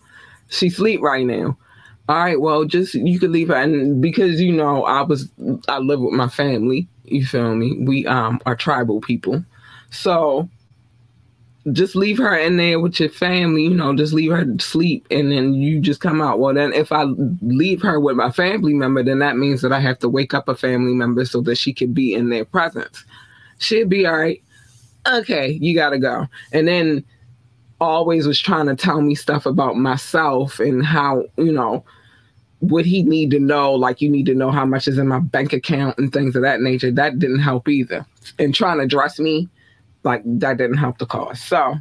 She 0.49 0.69
sleep 0.69 1.01
right 1.01 1.25
now. 1.25 1.57
All 2.09 2.15
right, 2.17 2.39
well, 2.39 2.63
just 2.63 2.93
you 2.93 3.19
could 3.19 3.31
leave 3.31 3.49
her 3.49 3.55
and 3.55 4.01
because 4.01 4.39
you 4.39 4.53
know 4.53 4.85
I 4.85 5.01
was 5.01 5.29
I 5.67 5.79
live 5.79 5.99
with 5.99 6.13
my 6.13 6.29
family, 6.29 6.87
you 7.03 7.25
feel 7.25 7.53
me? 7.55 7.77
We 7.79 8.05
um 8.07 8.39
are 8.45 8.55
tribal 8.55 9.01
people. 9.01 9.43
So 9.89 10.49
just 11.73 11.95
leave 11.95 12.17
her 12.17 12.35
in 12.37 12.57
there 12.57 12.79
with 12.79 12.99
your 12.99 13.09
family, 13.09 13.63
you 13.63 13.73
know, 13.73 13.95
just 13.95 14.13
leave 14.13 14.31
her 14.31 14.45
to 14.45 14.63
sleep 14.63 15.05
and 15.11 15.31
then 15.31 15.53
you 15.53 15.79
just 15.79 15.99
come 15.99 16.21
out. 16.21 16.39
Well, 16.39 16.53
then 16.53 16.73
if 16.73 16.91
I 16.91 17.03
leave 17.41 17.81
her 17.81 17.99
with 17.99 18.15
my 18.15 18.31
family 18.31 18.73
member, 18.73 19.03
then 19.03 19.19
that 19.19 19.37
means 19.37 19.61
that 19.61 19.73
I 19.73 19.79
have 19.79 19.99
to 19.99 20.09
wake 20.09 20.33
up 20.33 20.47
a 20.47 20.55
family 20.55 20.93
member 20.93 21.25
so 21.25 21.41
that 21.41 21.55
she 21.55 21.73
can 21.73 21.93
be 21.93 22.13
in 22.13 22.29
their 22.29 22.45
presence. 22.45 23.03
She'd 23.57 23.89
be 23.89 24.05
all 24.05 24.17
right. 24.17 24.41
Okay, 25.07 25.57
you 25.61 25.75
got 25.75 25.89
to 25.91 25.99
go. 25.99 26.27
And 26.53 26.67
then 26.67 27.03
always 27.79 28.27
was 28.27 28.39
trying 28.39 28.67
to 28.67 28.75
tell 28.75 29.01
me 29.01 29.15
stuff 29.15 29.45
about 29.45 29.77
myself 29.77 30.59
and 30.59 30.85
how, 30.85 31.25
you 31.37 31.51
know, 31.51 31.83
what 32.59 32.85
he 32.85 33.03
need 33.03 33.29
to 33.31 33.39
know, 33.39 33.73
like 33.73 34.01
you 34.01 34.09
need 34.09 34.25
to 34.25 34.33
know 34.33 34.51
how 34.51 34.65
much 34.65 34.87
is 34.87 34.97
in 34.97 35.07
my 35.07 35.19
bank 35.19 35.53
account 35.53 35.97
and 35.97 36.11
things 36.11 36.35
of 36.35 36.41
that 36.41 36.61
nature. 36.61 36.91
That 36.91 37.19
didn't 37.19 37.39
help 37.39 37.67
either. 37.67 38.05
And 38.39 38.53
trying 38.53 38.79
to 38.79 38.87
dress 38.87 39.19
me 39.19 39.47
like 40.07 40.23
that 40.25 40.57
didn't 40.57 40.77
help 40.77 40.97
the 40.97 41.05
cause. 41.05 41.39
So 41.39 41.75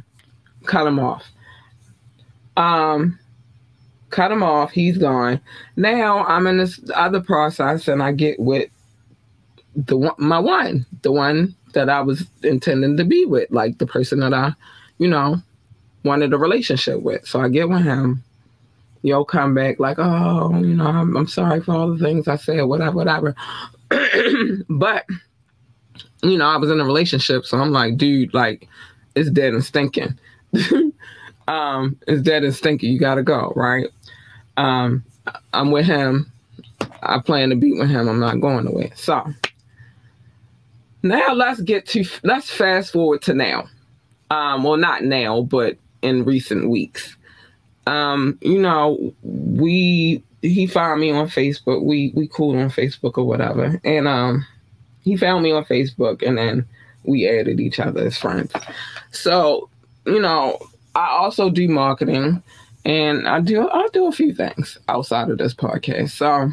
cut 0.65 0.85
him 0.85 0.99
off. 0.99 1.25
Um, 2.57 3.17
cut 4.09 4.31
him 4.31 4.43
off. 4.43 4.71
He's 4.71 4.97
gone. 4.97 5.39
Now 5.77 6.25
I'm 6.25 6.45
in 6.45 6.57
this 6.57 6.79
other 6.93 7.21
process, 7.21 7.87
and 7.87 8.03
I 8.03 8.11
get 8.11 8.39
with 8.39 8.69
the 9.75 9.97
one, 9.97 10.15
my 10.17 10.39
one, 10.39 10.85
the 11.03 11.11
one 11.11 11.55
that 11.73 11.89
I 11.89 12.01
was 12.01 12.25
intending 12.43 12.97
to 12.97 13.05
be 13.05 13.25
with, 13.25 13.49
like 13.49 13.77
the 13.77 13.87
person 13.87 14.19
that 14.19 14.33
I, 14.33 14.53
you 14.97 15.07
know, 15.07 15.41
wanted 16.03 16.33
a 16.33 16.37
relationship 16.37 17.01
with. 17.01 17.25
So 17.25 17.39
I 17.39 17.49
get 17.49 17.69
with 17.69 17.83
him. 17.83 18.23
Yo, 19.03 19.23
come 19.23 19.53
back 19.53 19.79
like, 19.79 19.99
oh, 19.99 20.49
you 20.59 20.75
know, 20.75 20.87
I'm, 20.87 21.15
I'm 21.15 21.27
sorry 21.27 21.61
for 21.61 21.71
all 21.71 21.93
the 21.93 22.03
things 22.03 22.27
I 22.27 22.35
said, 22.35 22.63
whatever, 22.63 22.95
whatever. 22.95 23.35
but 24.69 25.05
you 26.21 26.37
know, 26.37 26.47
I 26.47 26.57
was 26.57 26.71
in 26.71 26.79
a 26.79 26.85
relationship, 26.85 27.45
so 27.45 27.57
I'm 27.57 27.71
like, 27.71 27.97
dude, 27.97 28.33
like, 28.33 28.67
it's 29.15 29.29
dead 29.29 29.53
and 29.53 29.63
stinking. 29.63 30.17
um, 31.47 31.97
it's 32.07 32.21
dead 32.21 32.43
and 32.43 32.55
stinking. 32.55 32.91
You 32.91 32.99
gotta 32.99 33.23
go, 33.23 33.53
right? 33.55 33.87
Um, 34.57 35.03
I'm 35.53 35.71
with 35.71 35.85
him. 35.85 36.31
I 37.03 37.19
plan 37.19 37.49
to 37.49 37.55
be 37.55 37.73
with 37.73 37.89
him. 37.89 38.07
I'm 38.07 38.19
not 38.19 38.41
going 38.41 38.67
away. 38.67 38.91
So 38.95 39.25
now 41.03 41.33
let's 41.33 41.61
get 41.61 41.85
to 41.87 42.05
let's 42.23 42.49
fast 42.49 42.93
forward 42.93 43.21
to 43.23 43.33
now. 43.33 43.67
Um, 44.29 44.63
well, 44.63 44.77
not 44.77 45.03
now, 45.03 45.41
but 45.41 45.77
in 46.01 46.25
recent 46.25 46.69
weeks. 46.69 47.15
Um, 47.85 48.37
you 48.41 48.59
know, 48.59 49.13
we 49.23 50.21
he 50.41 50.67
found 50.67 50.99
me 50.99 51.11
on 51.11 51.27
Facebook. 51.27 51.83
We 51.83 52.11
we 52.15 52.27
cool 52.27 52.57
on 52.57 52.69
Facebook 52.69 53.17
or 53.17 53.23
whatever, 53.23 53.79
and 53.83 54.07
um 54.07 54.45
he 55.07 55.15
found 55.15 55.41
me 55.43 55.51
on 55.51 55.63
Facebook 55.65 56.21
and 56.21 56.37
then 56.37 56.65
we 57.05 57.27
added 57.27 57.59
each 57.61 57.79
other 57.79 58.01
as 58.05 58.17
friends. 58.17 58.51
So, 59.11 59.69
you 60.05 60.19
know, 60.19 60.59
I 60.95 61.07
also 61.07 61.49
do 61.49 61.67
marketing 61.69 62.43
and 62.83 63.27
I 63.27 63.39
do 63.39 63.69
I 63.69 63.87
do 63.93 64.07
a 64.07 64.11
few 64.11 64.33
things 64.33 64.77
outside 64.89 65.29
of 65.29 65.37
this 65.37 65.53
podcast. 65.53 66.11
So 66.11 66.51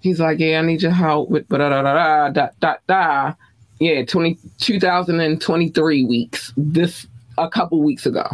he's 0.00 0.20
like, 0.20 0.38
Yeah, 0.38 0.58
I 0.58 0.62
need 0.62 0.82
your 0.82 0.90
help 0.92 1.30
with 1.30 1.48
da 1.48 1.56
da 1.56 1.82
da 1.82 2.28
da 2.28 2.48
da 2.60 2.74
da. 2.86 3.34
Yeah, 3.78 4.04
20, 4.04 4.36
2023 4.58 6.04
weeks. 6.04 6.52
This 6.58 7.06
a 7.38 7.48
couple 7.48 7.82
weeks 7.82 8.04
ago. 8.04 8.26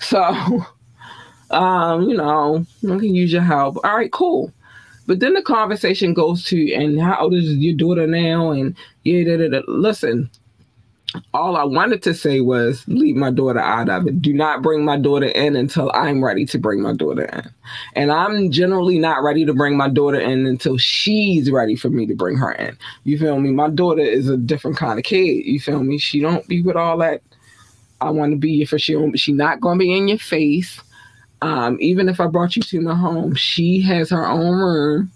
So 0.00 0.22
um, 1.50 2.08
you 2.08 2.16
know, 2.16 2.64
I 2.84 2.96
can 2.96 3.14
use 3.14 3.30
your 3.30 3.42
help. 3.42 3.76
All 3.84 3.94
right, 3.94 4.10
cool. 4.10 4.52
But 5.06 5.20
then 5.20 5.34
the 5.34 5.42
conversation 5.42 6.14
goes 6.14 6.44
to, 6.44 6.72
and 6.72 7.00
how 7.00 7.18
old 7.20 7.34
is 7.34 7.56
your 7.56 7.76
daughter 7.76 8.06
now? 8.06 8.50
And 8.50 8.76
yeah, 9.04 9.24
da, 9.24 9.36
da, 9.36 9.48
da. 9.48 9.62
listen, 9.68 10.30
all 11.32 11.56
I 11.56 11.64
wanted 11.64 12.02
to 12.02 12.14
say 12.14 12.40
was 12.40 12.86
leave 12.88 13.16
my 13.16 13.30
daughter 13.30 13.60
out 13.60 13.88
of 13.88 14.06
it. 14.06 14.20
Do 14.20 14.32
not 14.32 14.62
bring 14.62 14.84
my 14.84 14.98
daughter 14.98 15.26
in 15.26 15.56
until 15.56 15.90
I'm 15.94 16.24
ready 16.24 16.44
to 16.46 16.58
bring 16.58 16.82
my 16.82 16.92
daughter 16.92 17.24
in. 17.24 17.50
And 17.94 18.12
I'm 18.12 18.50
generally 18.50 18.98
not 18.98 19.22
ready 19.22 19.44
to 19.44 19.54
bring 19.54 19.76
my 19.76 19.88
daughter 19.88 20.20
in 20.20 20.46
until 20.46 20.76
she's 20.78 21.50
ready 21.50 21.76
for 21.76 21.88
me 21.88 22.06
to 22.06 22.14
bring 22.14 22.36
her 22.36 22.52
in. 22.52 22.76
You 23.04 23.18
feel 23.18 23.38
me? 23.38 23.50
My 23.50 23.70
daughter 23.70 24.02
is 24.02 24.28
a 24.28 24.36
different 24.36 24.76
kind 24.76 24.98
of 24.98 25.04
kid. 25.04 25.44
You 25.46 25.60
feel 25.60 25.82
me? 25.82 25.98
She 25.98 26.20
don't 26.20 26.46
be 26.48 26.62
with 26.62 26.76
all 26.76 26.98
that. 26.98 27.22
I 28.00 28.10
want 28.10 28.32
to 28.32 28.36
be 28.36 28.64
for 28.64 28.78
she. 28.78 28.96
She 29.16 29.32
not 29.32 29.60
gonna 29.60 29.78
be 29.78 29.96
in 29.96 30.08
your 30.08 30.18
face. 30.18 30.80
Um, 31.42 31.76
even 31.80 32.08
if 32.08 32.20
I 32.20 32.26
brought 32.26 32.56
you 32.56 32.62
to 32.62 32.80
my 32.80 32.94
home, 32.94 33.34
she 33.34 33.80
has 33.82 34.10
her 34.10 34.26
own 34.26 34.56
room. 34.56 35.12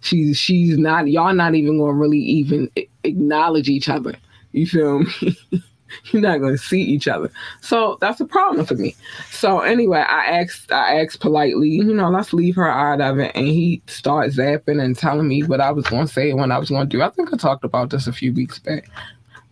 She's 0.00 0.38
she's 0.38 0.76
not 0.76 1.08
y'all 1.08 1.34
not 1.34 1.54
even 1.54 1.78
gonna 1.78 1.92
really 1.92 2.18
even 2.18 2.70
acknowledge 3.04 3.68
each 3.68 3.88
other. 3.88 4.14
You 4.52 4.66
feel 4.66 5.00
me? 5.00 5.36
You're 6.10 6.22
not 6.22 6.40
gonna 6.40 6.58
see 6.58 6.82
each 6.82 7.08
other. 7.08 7.30
So 7.60 7.96
that's 8.00 8.20
a 8.20 8.24
problem 8.24 8.66
for 8.66 8.74
me. 8.74 8.94
So 9.30 9.60
anyway, 9.60 10.00
I 10.00 10.26
asked 10.26 10.70
I 10.72 11.00
asked 11.00 11.20
politely, 11.20 11.68
you 11.68 11.94
know, 11.94 12.10
let's 12.10 12.32
leave 12.32 12.56
her 12.56 12.70
out 12.70 13.00
of 13.00 13.18
it. 13.18 13.32
And 13.34 13.46
he 13.46 13.82
starts 13.86 14.36
zapping 14.36 14.82
and 14.82 14.96
telling 14.96 15.28
me 15.28 15.42
what 15.42 15.60
I 15.60 15.70
was 15.70 15.86
gonna 15.86 16.08
say 16.08 16.30
and 16.30 16.40
what 16.40 16.50
I 16.50 16.58
was 16.58 16.70
gonna 16.70 16.86
do. 16.86 17.02
I 17.02 17.10
think 17.10 17.32
I 17.32 17.36
talked 17.36 17.64
about 17.64 17.90
this 17.90 18.06
a 18.06 18.12
few 18.12 18.32
weeks 18.32 18.58
back. 18.58 18.88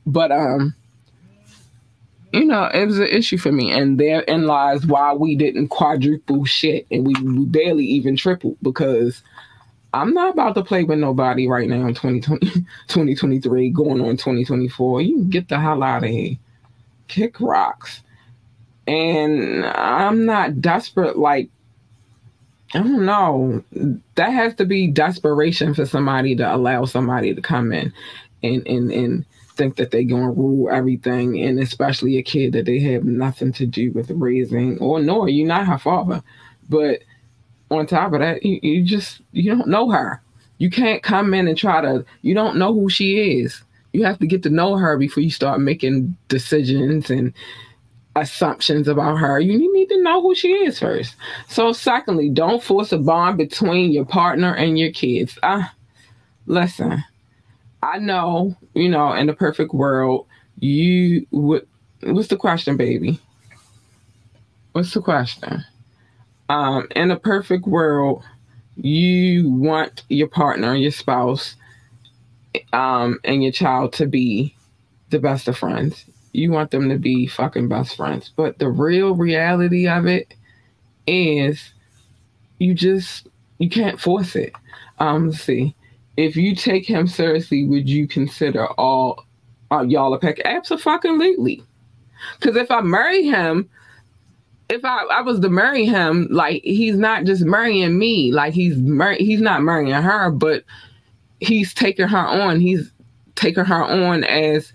But 0.06 0.32
um 0.32 0.74
you 2.34 2.44
know, 2.44 2.64
it 2.64 2.86
was 2.86 2.98
an 2.98 3.06
issue 3.06 3.38
for 3.38 3.52
me. 3.52 3.70
And 3.70 3.98
therein 3.98 4.46
lies 4.46 4.84
why 4.86 5.12
we 5.12 5.36
didn't 5.36 5.68
quadruple 5.68 6.44
shit 6.44 6.86
and 6.90 7.06
we, 7.06 7.14
we 7.22 7.44
barely 7.44 7.84
even 7.84 8.16
triple 8.16 8.56
because 8.62 9.22
I'm 9.92 10.12
not 10.12 10.32
about 10.32 10.56
to 10.56 10.64
play 10.64 10.82
with 10.82 10.98
nobody 10.98 11.46
right 11.46 11.68
now 11.68 11.86
in 11.86 11.94
2020, 11.94 12.46
2023, 12.88 13.70
going 13.70 14.00
on 14.00 14.16
2024. 14.16 15.02
You 15.02 15.24
get 15.24 15.48
the 15.48 15.60
hell 15.60 15.82
out 15.82 16.02
of 16.02 16.10
here. 16.10 16.36
Kick 17.06 17.40
rocks. 17.40 18.02
And 18.86 19.64
I'm 19.64 20.26
not 20.26 20.60
desperate 20.60 21.16
like 21.16 21.48
I 22.74 22.78
don't 22.78 23.06
know. 23.06 23.62
That 24.16 24.30
has 24.30 24.56
to 24.56 24.64
be 24.64 24.88
desperation 24.88 25.74
for 25.74 25.86
somebody 25.86 26.34
to 26.36 26.54
allow 26.54 26.84
somebody 26.86 27.32
to 27.32 27.40
come 27.40 27.72
in 27.72 27.92
and 28.42 28.66
and 28.66 28.90
and 28.90 29.24
think 29.56 29.76
that 29.76 29.90
they're 29.90 30.02
gonna 30.04 30.30
rule 30.30 30.70
everything, 30.70 31.40
and 31.40 31.58
especially 31.58 32.18
a 32.18 32.22
kid 32.22 32.52
that 32.52 32.66
they 32.66 32.80
have 32.80 33.04
nothing 33.04 33.52
to 33.52 33.66
do 33.66 33.92
with 33.92 34.10
raising, 34.10 34.78
or 34.78 35.00
nor 35.00 35.28
you're 35.28 35.46
not 35.46 35.66
her 35.66 35.78
father. 35.78 36.22
But 36.68 37.00
on 37.70 37.86
top 37.86 38.12
of 38.12 38.20
that, 38.20 38.44
you, 38.44 38.58
you 38.62 38.82
just 38.82 39.20
you 39.32 39.54
don't 39.54 39.68
know 39.68 39.90
her. 39.90 40.22
You 40.58 40.70
can't 40.70 41.02
come 41.02 41.34
in 41.34 41.48
and 41.48 41.58
try 41.58 41.80
to. 41.80 42.04
You 42.22 42.34
don't 42.34 42.56
know 42.56 42.72
who 42.72 42.88
she 42.88 43.40
is. 43.40 43.62
You 43.92 44.04
have 44.04 44.18
to 44.18 44.26
get 44.26 44.42
to 44.42 44.50
know 44.50 44.76
her 44.76 44.96
before 44.96 45.22
you 45.22 45.30
start 45.30 45.60
making 45.60 46.16
decisions 46.28 47.10
and 47.10 47.32
assumptions 48.16 48.88
about 48.88 49.16
her. 49.16 49.40
You 49.40 49.72
need 49.72 49.88
to 49.88 50.02
know 50.02 50.22
who 50.22 50.34
she 50.34 50.52
is 50.52 50.78
first. 50.78 51.14
So, 51.48 51.72
secondly, 51.72 52.28
don't 52.28 52.62
force 52.62 52.92
a 52.92 52.98
bond 52.98 53.38
between 53.38 53.92
your 53.92 54.04
partner 54.04 54.54
and 54.54 54.78
your 54.78 54.92
kids. 54.92 55.38
Uh, 55.42 55.64
listen, 56.46 57.04
I 57.84 57.98
know, 57.98 58.56
you 58.72 58.88
know, 58.88 59.12
in 59.12 59.26
the 59.26 59.34
perfect 59.34 59.74
world, 59.74 60.26
you 60.58 61.26
would. 61.30 61.68
What's 62.02 62.28
the 62.28 62.36
question, 62.36 62.78
baby? 62.78 63.20
What's 64.72 64.94
the 64.94 65.02
question? 65.02 65.62
Um, 66.48 66.88
in 66.96 67.10
a 67.10 67.18
perfect 67.18 67.66
world, 67.66 68.24
you 68.76 69.50
want 69.50 70.02
your 70.08 70.28
partner, 70.28 70.74
your 70.74 70.92
spouse, 70.92 71.56
um, 72.72 73.18
and 73.22 73.42
your 73.42 73.52
child 73.52 73.92
to 73.94 74.06
be 74.06 74.56
the 75.10 75.18
best 75.18 75.46
of 75.46 75.58
friends. 75.58 76.06
You 76.32 76.52
want 76.52 76.70
them 76.70 76.88
to 76.88 76.96
be 76.96 77.26
fucking 77.26 77.68
best 77.68 77.96
friends. 77.96 78.30
But 78.34 78.58
the 78.58 78.70
real 78.70 79.14
reality 79.14 79.86
of 79.86 80.06
it 80.06 80.34
is 81.06 81.74
you 82.58 82.72
just 82.72 83.28
you 83.58 83.68
can't 83.68 84.00
force 84.00 84.36
it. 84.36 84.54
Um, 84.98 85.28
let's 85.28 85.42
see. 85.42 85.74
If 86.16 86.36
you 86.36 86.54
take 86.54 86.86
him 86.86 87.06
seriously, 87.06 87.64
would 87.64 87.88
you 87.88 88.06
consider 88.06 88.66
all 88.72 89.24
uh, 89.70 89.82
y'all 89.82 90.14
a 90.14 90.18
pack? 90.18 90.40
Absolutely. 90.44 91.62
Because 92.38 92.56
if 92.56 92.70
I 92.70 92.80
marry 92.80 93.24
him, 93.24 93.68
if 94.68 94.84
I, 94.84 95.04
I 95.04 95.20
was 95.22 95.40
to 95.40 95.48
marry 95.48 95.84
him, 95.84 96.28
like 96.30 96.62
he's 96.62 96.96
not 96.96 97.24
just 97.24 97.42
marrying 97.42 97.98
me, 97.98 98.32
like 98.32 98.54
he's 98.54 98.76
mar- 98.76 99.16
he's 99.18 99.40
not 99.40 99.62
marrying 99.62 99.92
her, 99.92 100.30
but 100.30 100.64
he's 101.40 101.74
taking 101.74 102.08
her 102.08 102.16
on. 102.16 102.60
He's 102.60 102.90
taking 103.34 103.64
her 103.64 103.84
on 103.84 104.24
as 104.24 104.72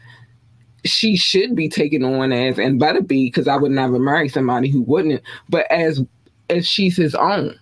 she 0.85 1.17
should 1.17 1.55
be 1.55 1.67
taken 1.67 2.03
on 2.03 2.31
as 2.31 2.57
and 2.57 2.79
better 2.79 3.01
be 3.01 3.27
because 3.27 3.47
I 3.47 3.57
would 3.57 3.71
never 3.71 3.99
marry 3.99 4.29
somebody 4.29 4.69
who 4.69 4.81
wouldn't, 4.81 5.21
but 5.49 5.69
as 5.71 6.01
as 6.49 6.67
she's 6.67 6.97
his 6.97 7.15
own. 7.15 7.57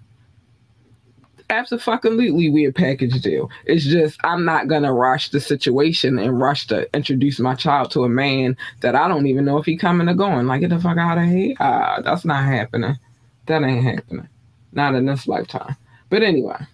Absolutely, 1.49 2.49
we 2.49 2.65
a 2.65 2.73
package 2.73 3.21
deal. 3.21 3.49
It's 3.65 3.85
just 3.85 4.19
I'm 4.23 4.43
not 4.43 4.67
gonna 4.67 4.93
rush 4.93 5.29
the 5.29 5.39
situation 5.39 6.19
and 6.19 6.39
rush 6.39 6.67
to 6.67 6.93
introduce 6.93 7.39
my 7.39 7.55
child 7.55 7.91
to 7.91 8.03
a 8.03 8.09
man 8.09 8.57
that 8.81 8.95
I 8.95 9.07
don't 9.07 9.27
even 9.27 9.45
know 9.45 9.57
if 9.57 9.65
he 9.65 9.77
coming 9.77 10.09
or 10.09 10.13
going. 10.13 10.47
Like 10.47 10.61
get 10.61 10.71
the 10.71 10.79
fuck 10.79 10.97
out 10.97 11.17
of 11.17 11.25
here. 11.25 11.55
Uh, 11.59 12.01
that's 12.01 12.25
not 12.25 12.43
happening. 12.43 12.97
That 13.45 13.63
ain't 13.63 13.83
happening. 13.83 14.27
Not 14.73 14.95
in 14.95 15.05
this 15.05 15.27
lifetime. 15.27 15.77
But 16.09 16.23
anyway. 16.23 16.65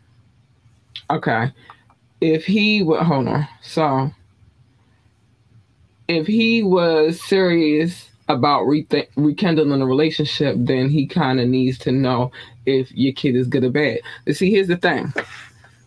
Okay 1.09 1.51
if 2.23 2.45
he 2.45 2.81
would 2.83 3.01
hold 3.01 3.27
on. 3.27 3.47
So 3.61 4.11
if 6.07 6.25
he 6.25 6.63
was 6.63 7.21
serious 7.21 8.09
about 8.29 8.63
re- 8.63 8.87
rekindling 9.15 9.81
a 9.81 9.85
relationship, 9.85 10.55
then 10.57 10.89
he 10.89 11.05
kind 11.05 11.39
of 11.39 11.47
needs 11.47 11.77
to 11.79 11.91
know 11.91 12.31
if 12.65 12.91
your 12.93 13.13
kid 13.13 13.35
is 13.35 13.47
good 13.47 13.63
or 13.63 13.69
bad. 13.69 13.99
But 14.25 14.35
see, 14.35 14.51
here's 14.51 14.67
the 14.67 14.77
thing. 14.77 15.13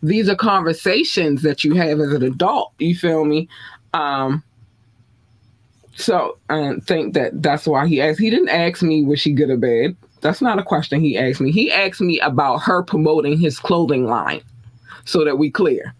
These 0.03 0.29
are 0.29 0.37
conversations 0.37 1.43
that 1.43 1.65
you 1.65 1.75
have 1.75 2.01
as 2.01 2.13
an 2.13 2.23
adult. 2.23 2.73
You 2.79 2.95
feel 2.95 3.25
me? 3.25 3.49
Um, 3.95 4.43
so 5.95 6.37
I 6.51 6.75
think 6.87 7.15
that 7.15 7.43
that's 7.43 7.67
why 7.67 7.87
he 7.87 8.01
asked. 8.01 8.21
He 8.21 8.31
didn't 8.31 8.51
ask 8.51 8.83
me 8.83 9.03
was 9.03 9.19
she 9.19 9.33
good 9.33 9.51
or 9.51 9.57
bad. 9.57 9.97
That's 10.21 10.43
not 10.43 10.59
a 10.59 10.63
question 10.63 11.01
he 11.01 11.17
asked 11.17 11.41
me. 11.41 11.51
He 11.51 11.73
asked 11.73 12.01
me 12.01 12.21
about 12.21 12.59
her 12.59 12.83
promoting 12.83 13.39
his 13.39 13.59
clothing 13.59 14.05
line, 14.05 14.43
so 15.05 15.25
that 15.25 15.39
we 15.39 15.51
clear. 15.51 15.95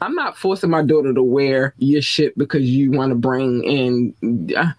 I'm 0.00 0.14
not 0.14 0.36
forcing 0.36 0.70
my 0.70 0.82
daughter 0.82 1.12
to 1.12 1.22
wear 1.22 1.74
your 1.78 2.02
shit 2.02 2.36
because 2.38 2.62
you 2.62 2.90
want 2.90 3.10
to 3.10 3.16
bring 3.16 3.64
in. 3.64 4.54
Uh, 4.56 4.72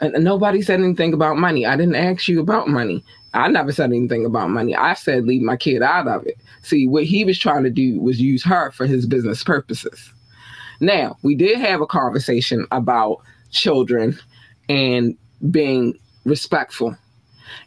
and 0.00 0.22
nobody 0.22 0.62
said 0.62 0.80
anything 0.80 1.12
about 1.12 1.38
money. 1.38 1.66
I 1.66 1.76
didn't 1.76 1.96
ask 1.96 2.28
you 2.28 2.40
about 2.40 2.68
money. 2.68 3.02
I 3.34 3.48
never 3.48 3.72
said 3.72 3.90
anything 3.90 4.24
about 4.24 4.50
money. 4.50 4.74
I 4.74 4.94
said 4.94 5.26
leave 5.26 5.42
my 5.42 5.56
kid 5.56 5.82
out 5.82 6.08
of 6.08 6.26
it. 6.26 6.36
See, 6.62 6.88
what 6.88 7.04
he 7.04 7.24
was 7.24 7.38
trying 7.38 7.64
to 7.64 7.70
do 7.70 8.00
was 8.00 8.20
use 8.20 8.44
her 8.44 8.70
for 8.72 8.86
his 8.86 9.06
business 9.06 9.42
purposes. 9.44 10.12
Now, 10.80 11.18
we 11.22 11.34
did 11.34 11.58
have 11.58 11.80
a 11.80 11.86
conversation 11.86 12.66
about 12.70 13.20
children 13.50 14.18
and 14.68 15.16
being 15.50 15.98
respectful. 16.24 16.96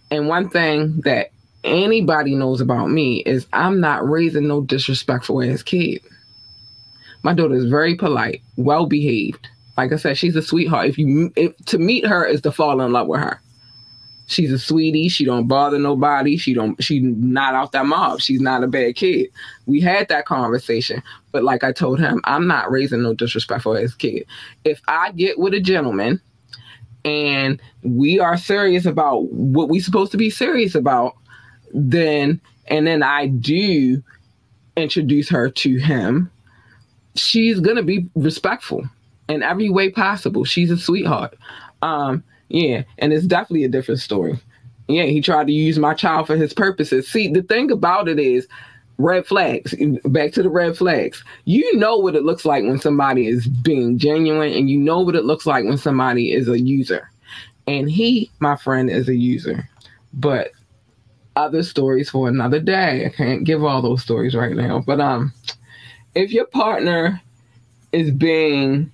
And 0.10 0.28
one 0.28 0.50
thing 0.50 1.02
that 1.02 1.32
anybody 1.64 2.36
knows 2.36 2.62
about 2.62 2.90
me 2.90 3.18
is 3.22 3.48
I'm 3.54 3.80
not 3.80 4.08
raising 4.08 4.48
no 4.48 4.62
disrespectful 4.62 5.44
ass 5.44 5.64
kid. 5.64 6.02
My 7.24 7.34
daughter 7.34 7.56
is 7.56 7.66
very 7.66 7.96
polite, 7.96 8.42
well 8.58 8.86
behaved. 8.86 9.48
Like 9.78 9.94
I 9.94 9.96
said, 9.96 10.18
she's 10.18 10.36
a 10.36 10.42
sweetheart. 10.42 10.88
If 10.88 10.98
you 10.98 11.32
if, 11.36 11.56
to 11.68 11.78
meet 11.78 12.06
her 12.06 12.26
is 12.26 12.42
to 12.42 12.52
fall 12.52 12.82
in 12.82 12.92
love 12.92 13.08
with 13.08 13.22
her. 13.22 13.42
She's 14.28 14.52
a 14.52 14.60
sweetie. 14.60 15.10
She 15.10 15.26
don't 15.26 15.48
bother 15.48 15.78
nobody. 15.78 16.38
She 16.38 16.54
don't. 16.54 16.82
She's 16.82 17.04
not 17.04 17.54
out 17.54 17.74
that 17.74 17.86
mob. 17.86 18.22
She's 18.22 18.40
not 18.40 18.64
a 18.64 18.68
bad 18.68 18.96
kid. 18.96 19.30
We 19.66 19.82
had 19.82 20.08
that 20.08 20.26
conversation, 20.26 21.04
but 21.32 21.44
like 21.44 21.66
I 21.66 21.74
told 21.74 22.00
him, 22.00 22.22
I'm 22.24 22.48
not 22.48 22.72
raising 22.72 23.04
no 23.04 23.14
disrespectful 23.14 23.76
as 23.76 23.94
kid. 23.94 24.26
If 24.64 24.82
I 24.88 25.12
get 25.12 25.38
with 25.38 25.54
a 25.54 25.60
gentleman, 25.60 26.22
and 27.04 27.62
we 27.84 28.20
are 28.20 28.38
serious 28.38 28.86
about 28.86 29.32
what 29.32 29.68
we 29.68 29.80
supposed 29.80 30.12
to 30.14 30.18
be 30.18 30.30
serious 30.30 30.76
about, 30.76 31.16
then 31.74 32.40
and 32.68 32.88
then 32.88 33.04
I 33.04 33.28
do 33.28 34.02
introduce 34.78 35.28
her 35.30 35.50
to 35.50 35.78
him 35.78 36.32
she's 37.16 37.60
gonna 37.60 37.84
be 37.84 38.08
respectful 38.16 38.84
in 39.30 39.44
every 39.44 39.70
way 39.70 39.90
possible. 39.90 40.44
She's 40.44 40.72
a 40.72 40.78
sweetheart. 40.78 41.38
Um, 41.82 42.24
yeah, 42.50 42.84
and 42.98 43.14
it's 43.14 43.26
definitely 43.26 43.64
a 43.64 43.70
different 43.70 44.02
story. 44.02 44.40
Yeah, 44.88 45.04
he 45.04 45.22
tried 45.22 45.48
to 45.48 45.54
use 45.54 45.80
my 45.80 45.94
child 45.94 46.28
for 46.28 46.36
his 46.36 46.54
purposes. 46.54 47.08
See, 47.08 47.28
the 47.28 47.44
thing 47.44 47.72
about 47.72 48.10
it 48.10 48.20
is 48.20 48.48
red 48.98 49.26
flags. 49.26 49.74
Back 50.06 50.34
to 50.34 50.44
the 50.44 50.50
red 50.50 50.78
flags. 50.78 51.24
You 51.46 51.78
know 51.78 51.98
what 51.98 52.16
it 52.16 52.24
looks 52.24 52.46
like 52.46 52.64
when 52.64 52.80
somebody 52.80 53.28
is 53.28 53.48
being 53.48 53.98
genuine, 53.98 54.54
and 54.54 54.70
you 54.70 54.78
know 54.78 55.00
what 55.00 55.16
it 55.16 55.26
looks 55.26 55.46
like 55.46 55.64
when 55.66 55.78
somebody 55.78 56.34
is 56.34 56.48
a 56.48 56.60
user. 56.60 57.10
And 57.68 57.90
he, 57.90 58.30
my 58.40 58.58
friend, 58.58 58.90
is 58.90 59.08
a 59.08 59.16
user. 59.16 59.70
But 60.14 60.52
other 61.36 61.64
stories 61.64 62.10
for 62.10 62.28
another 62.28 62.60
day. 62.60 63.06
I 63.06 63.10
can't 63.10 63.44
give 63.44 63.64
all 63.64 63.82
those 63.82 64.02
stories 64.02 64.36
right 64.36 64.56
now. 64.56 64.84
But 64.86 65.00
um 65.00 65.34
if 66.16 66.32
your 66.32 66.46
partner 66.46 67.22
is 67.92 68.12
being 68.12 68.92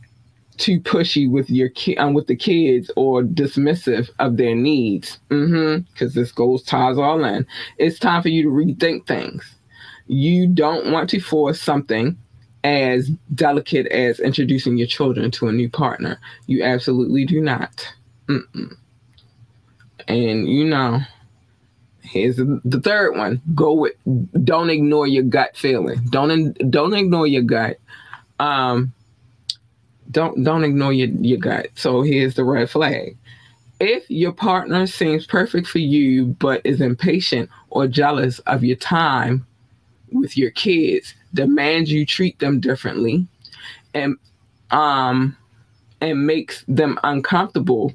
too 0.58 0.80
pushy 0.80 1.30
with 1.30 1.50
your 1.50 1.70
kid 1.70 1.98
um, 2.00 2.14
with 2.14 2.28
the 2.28 2.36
kids 2.36 2.90
or 2.96 3.22
dismissive 3.22 4.10
of 4.20 4.38
their 4.38 4.56
needs 4.56 5.20
because 5.30 5.44
mm-hmm, 5.44 6.20
this 6.20 6.32
goes 6.32 6.64
ties 6.64 6.98
all 6.98 7.24
in 7.24 7.46
it's 7.78 8.00
time 8.00 8.22
for 8.22 8.30
you 8.30 8.44
to 8.44 8.50
rethink 8.50 9.06
things. 9.06 9.56
You 10.08 10.48
don't 10.48 10.92
want 10.92 11.10
to 11.12 11.20
force 11.20 11.62
something 11.62 12.18
as 12.64 13.10
delicate 13.36 13.88
as 13.88 14.20
introducing 14.20 14.78
your 14.78 14.88
children 14.88 15.30
to 15.32 15.48
a 15.48 15.52
new 15.52 15.70
partner. 15.70 16.20
You 16.48 16.64
absolutely 16.64 17.26
do 17.26 17.40
not. 17.42 17.88
Mm-mm. 18.28 18.76
and 20.08 20.50
you 20.50 20.66
know 20.66 21.00
Here's 22.08 22.38
the 22.38 22.82
third 22.84 23.18
one. 23.18 23.42
Go 23.54 23.74
with 23.74 23.94
don't 24.44 24.70
ignore 24.70 25.08
your 25.08 25.24
gut 25.24 25.58
feeling. 25.58 26.00
Don't 26.10 26.54
don't 26.72 26.94
ignore 26.94 27.28
your 27.28 27.42
gut. 27.42 27.78
Um 28.40 28.94
don't 30.10 30.44
don't 30.44 30.64
ignore 30.64 30.94
your, 30.94 31.10
your 31.10 31.38
gut. 31.38 31.68
So 31.76 32.02
here's 32.02 32.36
the 32.36 32.46
red 32.46 32.70
flag. 32.70 33.18
If 33.80 34.10
your 34.10 34.32
partner 34.32 34.88
seems 34.88 35.26
perfect 35.28 35.68
for 35.68 35.80
you 35.80 36.26
but 36.26 36.62
is 36.64 36.82
impatient 36.82 37.50
or 37.70 37.88
jealous 37.88 38.40
of 38.40 38.64
your 38.64 38.78
time 38.78 39.46
with 40.12 40.38
your 40.38 40.52
kids, 40.52 41.14
demands 41.34 41.92
you 41.92 42.06
treat 42.06 42.40
them 42.40 42.60
differently 42.60 43.28
and 43.94 44.16
um 44.72 45.36
and 46.00 46.26
makes 46.26 46.64
them 46.68 47.00
uncomfortable, 47.04 47.92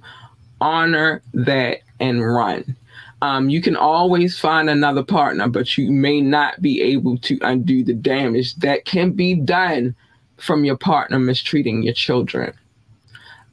honor 0.61 1.23
that 1.33 1.79
and 1.99 2.25
run 2.27 2.77
um, 3.23 3.49
you 3.49 3.63
can 3.63 3.77
always 3.77 4.37
find 4.37 4.69
another 4.69 5.05
partner, 5.05 5.49
but 5.49 5.79
you 5.79 5.93
may 5.93 6.21
not 6.21 6.61
be 6.61 6.83
able 6.83 7.17
to 7.19 7.39
undo 7.43 7.85
the 7.85 7.95
damage 7.95 8.57
that 8.57 8.85
can 8.85 9.13
be 9.13 9.35
done 9.35 9.95
from 10.39 10.65
your 10.65 10.77
partner 10.77 11.21
mistreating 11.21 11.85
your 11.85 11.95
children. 11.95 12.53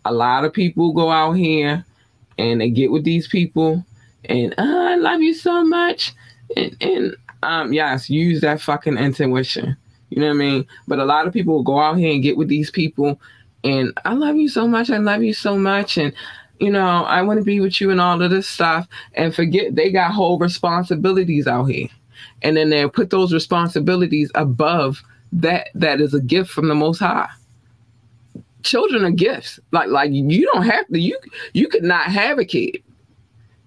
A 0.05 0.11
lot 0.11 0.43
of 0.43 0.53
people 0.53 0.91
go 0.91 1.11
out 1.11 1.33
here 1.33 1.85
and 2.39 2.59
they 2.59 2.71
get 2.71 2.91
with 2.91 3.03
these 3.03 3.27
people 3.27 3.85
and 4.25 4.55
oh, 4.57 4.87
I 4.87 4.95
love 4.95 5.21
you 5.21 5.35
so 5.35 5.63
much. 5.63 6.13
And, 6.57 6.75
and 6.81 7.15
um, 7.43 7.71
yes, 7.71 8.09
use 8.09 8.41
that 8.41 8.61
fucking 8.61 8.97
intuition. 8.97 9.77
You 10.09 10.21
know 10.21 10.29
what 10.29 10.33
I 10.33 10.37
mean? 10.37 10.67
But 10.87 10.97
a 10.97 11.05
lot 11.05 11.27
of 11.27 11.33
people 11.33 11.53
will 11.53 11.63
go 11.63 11.79
out 11.79 11.99
here 11.99 12.11
and 12.11 12.23
get 12.23 12.37
with 12.37 12.47
these 12.47 12.71
people 12.71 13.21
and 13.63 13.93
I 14.03 14.13
love 14.13 14.35
you 14.35 14.49
so 14.49 14.67
much. 14.67 14.89
I 14.89 14.97
love 14.97 15.21
you 15.21 15.33
so 15.33 15.59
much. 15.59 15.99
And 15.99 16.11
you 16.59 16.69
know, 16.69 17.03
I 17.03 17.21
want 17.21 17.39
to 17.39 17.43
be 17.43 17.59
with 17.59 17.79
you 17.79 17.89
and 17.89 18.01
all 18.01 18.21
of 18.21 18.31
this 18.31 18.47
stuff 18.47 18.87
and 19.13 19.33
forget 19.33 19.75
they 19.75 19.91
got 19.91 20.11
whole 20.11 20.37
responsibilities 20.37 21.47
out 21.47 21.65
here. 21.65 21.87
And 22.41 22.57
then 22.57 22.69
they 22.69 22.87
put 22.87 23.09
those 23.09 23.33
responsibilities 23.33 24.29
above 24.35 25.01
that 25.31 25.69
that 25.75 26.01
is 26.01 26.13
a 26.13 26.21
gift 26.21 26.49
from 26.49 26.67
the 26.67 26.75
most 26.75 26.99
high. 26.99 27.29
Children 28.63 29.05
are 29.05 29.11
gifts. 29.11 29.59
Like 29.71 29.87
like 29.87 30.11
you 30.11 30.45
don't 30.53 30.65
have 30.65 30.87
to 30.87 30.99
you 30.99 31.17
you 31.53 31.67
could 31.69 31.83
not 31.83 32.05
have 32.05 32.39
a 32.39 32.45
kid 32.45 32.83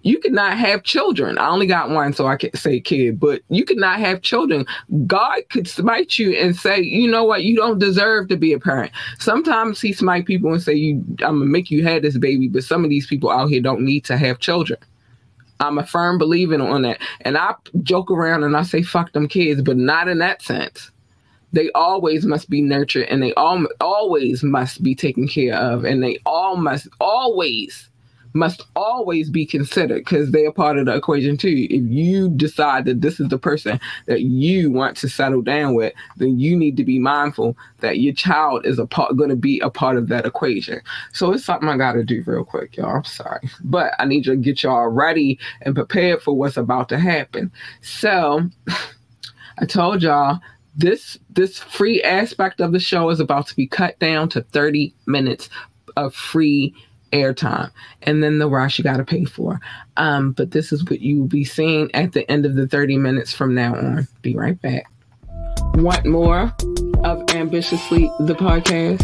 you 0.03 0.19
could 0.19 0.33
not 0.33 0.57
have 0.57 0.83
children. 0.83 1.37
I 1.37 1.47
only 1.49 1.65
got 1.65 1.89
one, 1.89 2.13
so 2.13 2.27
I 2.27 2.35
can 2.35 2.53
say 2.55 2.79
kid, 2.79 3.19
but 3.19 3.41
you 3.49 3.63
could 3.63 3.77
not 3.77 3.99
have 3.99 4.21
children. 4.21 4.65
God 5.07 5.39
could 5.49 5.67
smite 5.67 6.19
you 6.19 6.33
and 6.33 6.55
say, 6.55 6.81
you 6.81 7.09
know 7.09 7.23
what, 7.23 7.43
you 7.43 7.55
don't 7.55 7.79
deserve 7.79 8.27
to 8.27 8.37
be 8.37 8.51
a 8.53 8.59
parent. 8.59 8.91
Sometimes 9.19 9.79
he 9.79 9.93
smite 9.93 10.25
people 10.25 10.51
and 10.51 10.61
say, 10.61 10.73
you, 10.73 11.03
I'm 11.21 11.39
gonna 11.39 11.45
make 11.45 11.71
you 11.71 11.83
have 11.85 12.01
this 12.01 12.17
baby, 12.17 12.49
but 12.49 12.65
some 12.65 12.83
of 12.83 12.89
these 12.89 13.07
people 13.07 13.29
out 13.29 13.49
here 13.49 13.61
don't 13.61 13.81
need 13.81 14.03
to 14.05 14.17
have 14.17 14.39
children. 14.39 14.77
I'm 15.61 15.77
a 15.77 15.85
firm 15.85 16.17
believer 16.17 16.61
on 16.61 16.81
that. 16.81 16.99
And 17.21 17.37
I 17.37 17.55
joke 17.81 18.11
around 18.11 18.43
and 18.43 18.57
I 18.57 18.63
say, 18.63 18.83
fuck 18.83 19.13
them 19.13 19.29
kids, 19.29 19.61
but 19.61 19.77
not 19.77 20.09
in 20.09 20.17
that 20.19 20.41
sense. 20.41 20.91
They 21.53 21.71
always 21.71 22.25
must 22.25 22.49
be 22.49 22.61
nurtured 22.61 23.07
and 23.07 23.23
they 23.23 23.33
all 23.35 23.65
always 23.79 24.43
must 24.43 24.83
be 24.83 24.95
taken 24.95 25.27
care 25.27 25.55
of. 25.55 25.85
And 25.85 26.03
they 26.03 26.17
all 26.25 26.57
must 26.57 26.89
always 26.99 27.89
must 28.33 28.65
always 28.75 29.29
be 29.29 29.45
considered 29.45 29.99
because 29.99 30.31
they 30.31 30.45
are 30.45 30.51
part 30.51 30.77
of 30.77 30.85
the 30.85 30.95
equation 30.95 31.37
too. 31.37 31.67
If 31.69 31.83
you 31.85 32.29
decide 32.29 32.85
that 32.85 33.01
this 33.01 33.19
is 33.19 33.29
the 33.29 33.37
person 33.37 33.79
that 34.07 34.21
you 34.21 34.71
want 34.71 34.97
to 34.97 35.09
settle 35.09 35.41
down 35.41 35.75
with, 35.75 35.93
then 36.17 36.39
you 36.39 36.57
need 36.57 36.77
to 36.77 36.83
be 36.83 36.99
mindful 36.99 37.55
that 37.79 37.99
your 37.99 38.13
child 38.13 38.65
is 38.65 38.79
a 38.79 38.85
part 38.85 39.15
going 39.17 39.29
to 39.29 39.35
be 39.35 39.59
a 39.59 39.69
part 39.69 39.97
of 39.97 40.07
that 40.09 40.25
equation. 40.25 40.81
So 41.11 41.31
it's 41.31 41.45
something 41.45 41.69
I 41.69 41.77
got 41.77 41.93
to 41.93 42.03
do 42.03 42.23
real 42.25 42.43
quick, 42.43 42.77
y'all. 42.77 42.97
I'm 42.97 43.03
sorry, 43.03 43.47
but 43.63 43.93
I 43.99 44.05
need 44.05 44.25
you 44.25 44.33
to 44.33 44.37
get 44.37 44.63
y'all 44.63 44.87
ready 44.87 45.39
and 45.61 45.75
prepared 45.75 46.21
for 46.21 46.33
what's 46.35 46.57
about 46.57 46.89
to 46.89 46.99
happen. 46.99 47.51
So 47.81 48.41
I 49.59 49.65
told 49.65 50.01
y'all 50.01 50.39
this 50.75 51.19
this 51.29 51.59
free 51.59 52.01
aspect 52.01 52.59
of 52.59 52.71
the 52.71 52.79
show 52.79 53.09
is 53.09 53.19
about 53.19 53.47
to 53.47 53.55
be 53.55 53.67
cut 53.67 53.99
down 53.99 54.27
to 54.29 54.41
30 54.41 54.93
minutes 55.05 55.49
of 55.95 56.15
free 56.15 56.73
airtime. 57.13 57.71
And 58.01 58.21
then 58.23 58.39
the 58.39 58.49
rush 58.49 58.77
you 58.77 58.83
got 58.83 58.97
to 58.97 59.05
pay 59.05 59.25
for. 59.25 59.61
Um, 59.97 60.31
but 60.31 60.51
this 60.51 60.71
is 60.71 60.83
what 60.85 60.99
you 60.99 61.19
will 61.19 61.27
be 61.27 61.45
seeing 61.45 61.93
at 61.93 62.11
the 62.11 62.29
end 62.29 62.45
of 62.45 62.55
the 62.55 62.67
30 62.67 62.97
minutes 62.97 63.33
from 63.33 63.55
now 63.55 63.75
on. 63.75 64.07
Be 64.21 64.35
right 64.35 64.59
back. 64.61 64.87
Want 65.75 66.05
more 66.05 66.53
of 67.03 67.23
ambitiously 67.29 68.11
the 68.19 68.35
podcast? 68.35 69.01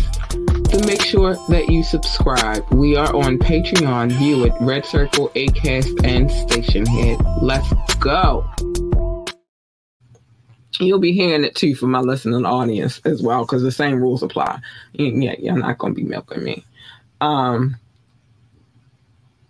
Then 0.69 0.85
make 0.85 1.01
sure 1.01 1.35
that 1.49 1.69
you 1.69 1.83
subscribe. 1.83 2.63
We 2.71 2.95
are 2.95 3.15
on 3.15 3.39
patreon. 3.39 4.11
View 4.13 4.45
it 4.45 4.53
RedCircle 4.53 5.33
acast 5.33 6.05
and 6.05 6.29
Stationhead. 6.29 7.41
let's 7.41 7.95
go. 7.95 8.45
You'll 10.79 10.99
be 10.99 11.11
hearing 11.11 11.43
it 11.43 11.55
too 11.55 11.75
from 11.75 11.91
my 11.91 11.99
listening 11.99 12.45
audience 12.45 13.01
as 13.03 13.21
well 13.21 13.41
because 13.41 13.63
the 13.63 13.71
same 13.71 13.99
rules 13.99 14.23
apply. 14.23 14.59
Yeah 14.93 15.35
you're 15.39 15.57
not 15.57 15.77
going 15.77 15.93
to 15.93 16.01
be 16.01 16.07
milking 16.07 16.43
me. 16.43 16.63
Um 17.19 17.75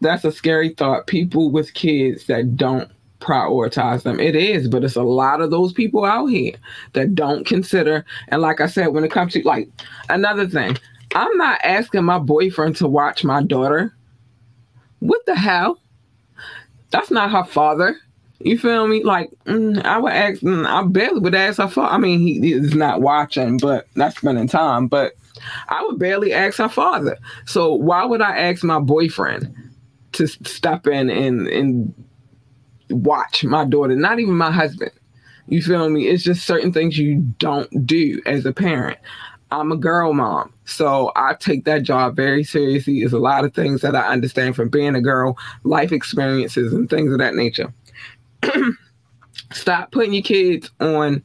that's 0.01 0.23
a 0.23 0.31
scary 0.31 0.69
thought. 0.69 1.07
People 1.07 1.51
with 1.51 1.73
kids 1.73 2.25
that 2.25 2.55
don't 2.55 2.89
prioritize 3.19 4.03
them. 4.03 4.19
It 4.19 4.35
is, 4.35 4.67
but 4.67 4.83
it's 4.83 4.95
a 4.95 5.03
lot 5.03 5.41
of 5.41 5.51
those 5.51 5.73
people 5.73 6.05
out 6.05 6.27
here 6.27 6.53
that 6.93 7.15
don't 7.15 7.45
consider. 7.45 8.05
And 8.29 8.41
like 8.41 8.61
I 8.61 8.67
said, 8.67 8.87
when 8.87 9.03
it 9.03 9.11
comes 9.11 9.33
to 9.33 9.41
like 9.43 9.69
another 10.09 10.47
thing, 10.47 10.77
I'm 11.15 11.35
not 11.37 11.59
asking 11.63 12.05
my 12.05 12.19
boyfriend 12.19 12.75
to 12.77 12.87
watch 12.87 13.23
my 13.23 13.43
daughter. 13.43 13.93
What 14.99 15.25
the 15.25 15.35
hell? 15.35 15.79
That's 16.91 17.11
not 17.11 17.31
her 17.31 17.43
father. 17.43 17.95
You 18.39 18.57
feel 18.57 18.87
me? 18.87 19.03
Like 19.03 19.31
mm, 19.45 19.83
I 19.83 19.97
would 19.97 20.13
ask. 20.13 20.41
Mm, 20.41 20.65
I 20.65 20.87
barely 20.87 21.19
would 21.19 21.35
ask 21.35 21.57
her 21.57 21.67
father. 21.67 21.93
I 21.93 21.97
mean, 21.97 22.19
he 22.19 22.53
is 22.53 22.73
not 22.73 23.01
watching, 23.01 23.57
but 23.57 23.87
not 23.95 24.13
spending 24.13 24.47
time. 24.47 24.87
But 24.87 25.13
I 25.67 25.83
would 25.83 25.99
barely 25.99 26.31
ask 26.31 26.57
her 26.57 26.69
father. 26.69 27.17
So 27.45 27.73
why 27.73 28.05
would 28.05 28.21
I 28.21 28.37
ask 28.37 28.63
my 28.63 28.79
boyfriend? 28.79 29.53
To 30.13 30.27
step 30.27 30.87
in 30.87 31.09
and 31.09 31.47
and 31.47 31.93
watch 32.89 33.43
my 33.43 33.65
daughter, 33.65 33.95
not 33.95 34.19
even 34.19 34.35
my 34.35 34.51
husband. 34.51 34.91
You 35.47 35.63
feel 35.63 35.89
me? 35.89 36.07
It's 36.07 36.23
just 36.23 36.45
certain 36.45 36.71
things 36.71 36.97
you 36.97 37.21
don't 37.39 37.85
do 37.85 38.21
as 38.25 38.45
a 38.45 38.53
parent. 38.53 38.99
I'm 39.51 39.71
a 39.71 39.77
girl 39.77 40.13
mom, 40.13 40.53
so 40.65 41.11
I 41.15 41.33
take 41.33 41.65
that 41.65 41.81
job 41.81 42.15
very 42.15 42.43
seriously. 42.43 42.99
There's 42.99 43.13
a 43.13 43.19
lot 43.19 43.45
of 43.45 43.53
things 43.55 43.81
that 43.81 43.95
I 43.95 44.07
understand 44.07 44.55
from 44.55 44.69
being 44.69 44.93
a 44.95 45.01
girl, 45.01 45.37
life 45.63 45.91
experiences, 45.91 46.71
and 46.71 46.87
things 46.87 47.11
of 47.11 47.17
that 47.17 47.33
nature. 47.33 47.73
Stop 49.51 49.91
putting 49.91 50.13
your 50.13 50.21
kids 50.21 50.69
on, 50.79 51.23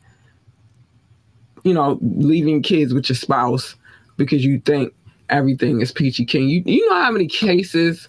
you 1.65 1.75
know, 1.75 1.99
leaving 2.01 2.63
kids 2.63 2.95
with 2.95 3.11
your 3.11 3.17
spouse 3.17 3.77
because 4.17 4.43
you 4.43 4.59
think 4.61 4.95
everything 5.29 5.83
is 5.83 5.93
peachy 5.93 6.25
king. 6.25 6.49
You 6.49 6.63
you 6.65 6.89
know 6.89 7.03
how 7.03 7.11
many 7.11 7.27
cases 7.27 8.09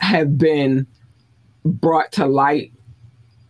have 0.00 0.38
been 0.38 0.86
brought 1.64 2.10
to 2.12 2.26
light 2.26 2.72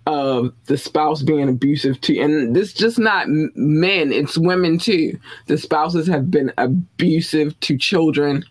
of 0.06 0.52
the 0.64 0.76
spouse 0.76 1.22
being 1.22 1.48
abusive 1.48 2.00
to 2.00 2.18
and 2.18 2.56
this 2.56 2.72
just 2.72 2.98
not 2.98 3.28
men 3.28 4.12
it's 4.12 4.36
women 4.36 4.78
too 4.78 5.18
the 5.46 5.56
spouses 5.56 6.06
have 6.06 6.30
been 6.30 6.52
abusive 6.58 7.58
to 7.60 7.76
children 7.76 8.42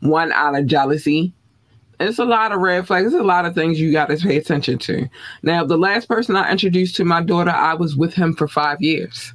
one 0.00 0.32
out 0.32 0.58
of 0.58 0.66
jealousy 0.66 1.32
it's 1.98 2.18
a 2.18 2.24
lot 2.24 2.52
of 2.52 2.60
red 2.60 2.86
flags. 2.86 3.06
it's 3.06 3.14
a 3.14 3.22
lot 3.22 3.46
of 3.46 3.54
things 3.54 3.80
you 3.80 3.92
got 3.92 4.08
to 4.10 4.16
pay 4.16 4.36
attention 4.36 4.78
to. 4.80 5.08
Now, 5.42 5.64
the 5.64 5.78
last 5.78 6.08
person 6.08 6.36
I 6.36 6.50
introduced 6.50 6.96
to 6.96 7.04
my 7.04 7.22
daughter, 7.22 7.50
I 7.50 7.74
was 7.74 7.96
with 7.96 8.14
him 8.14 8.34
for 8.34 8.46
five 8.46 8.80
years. 8.82 9.32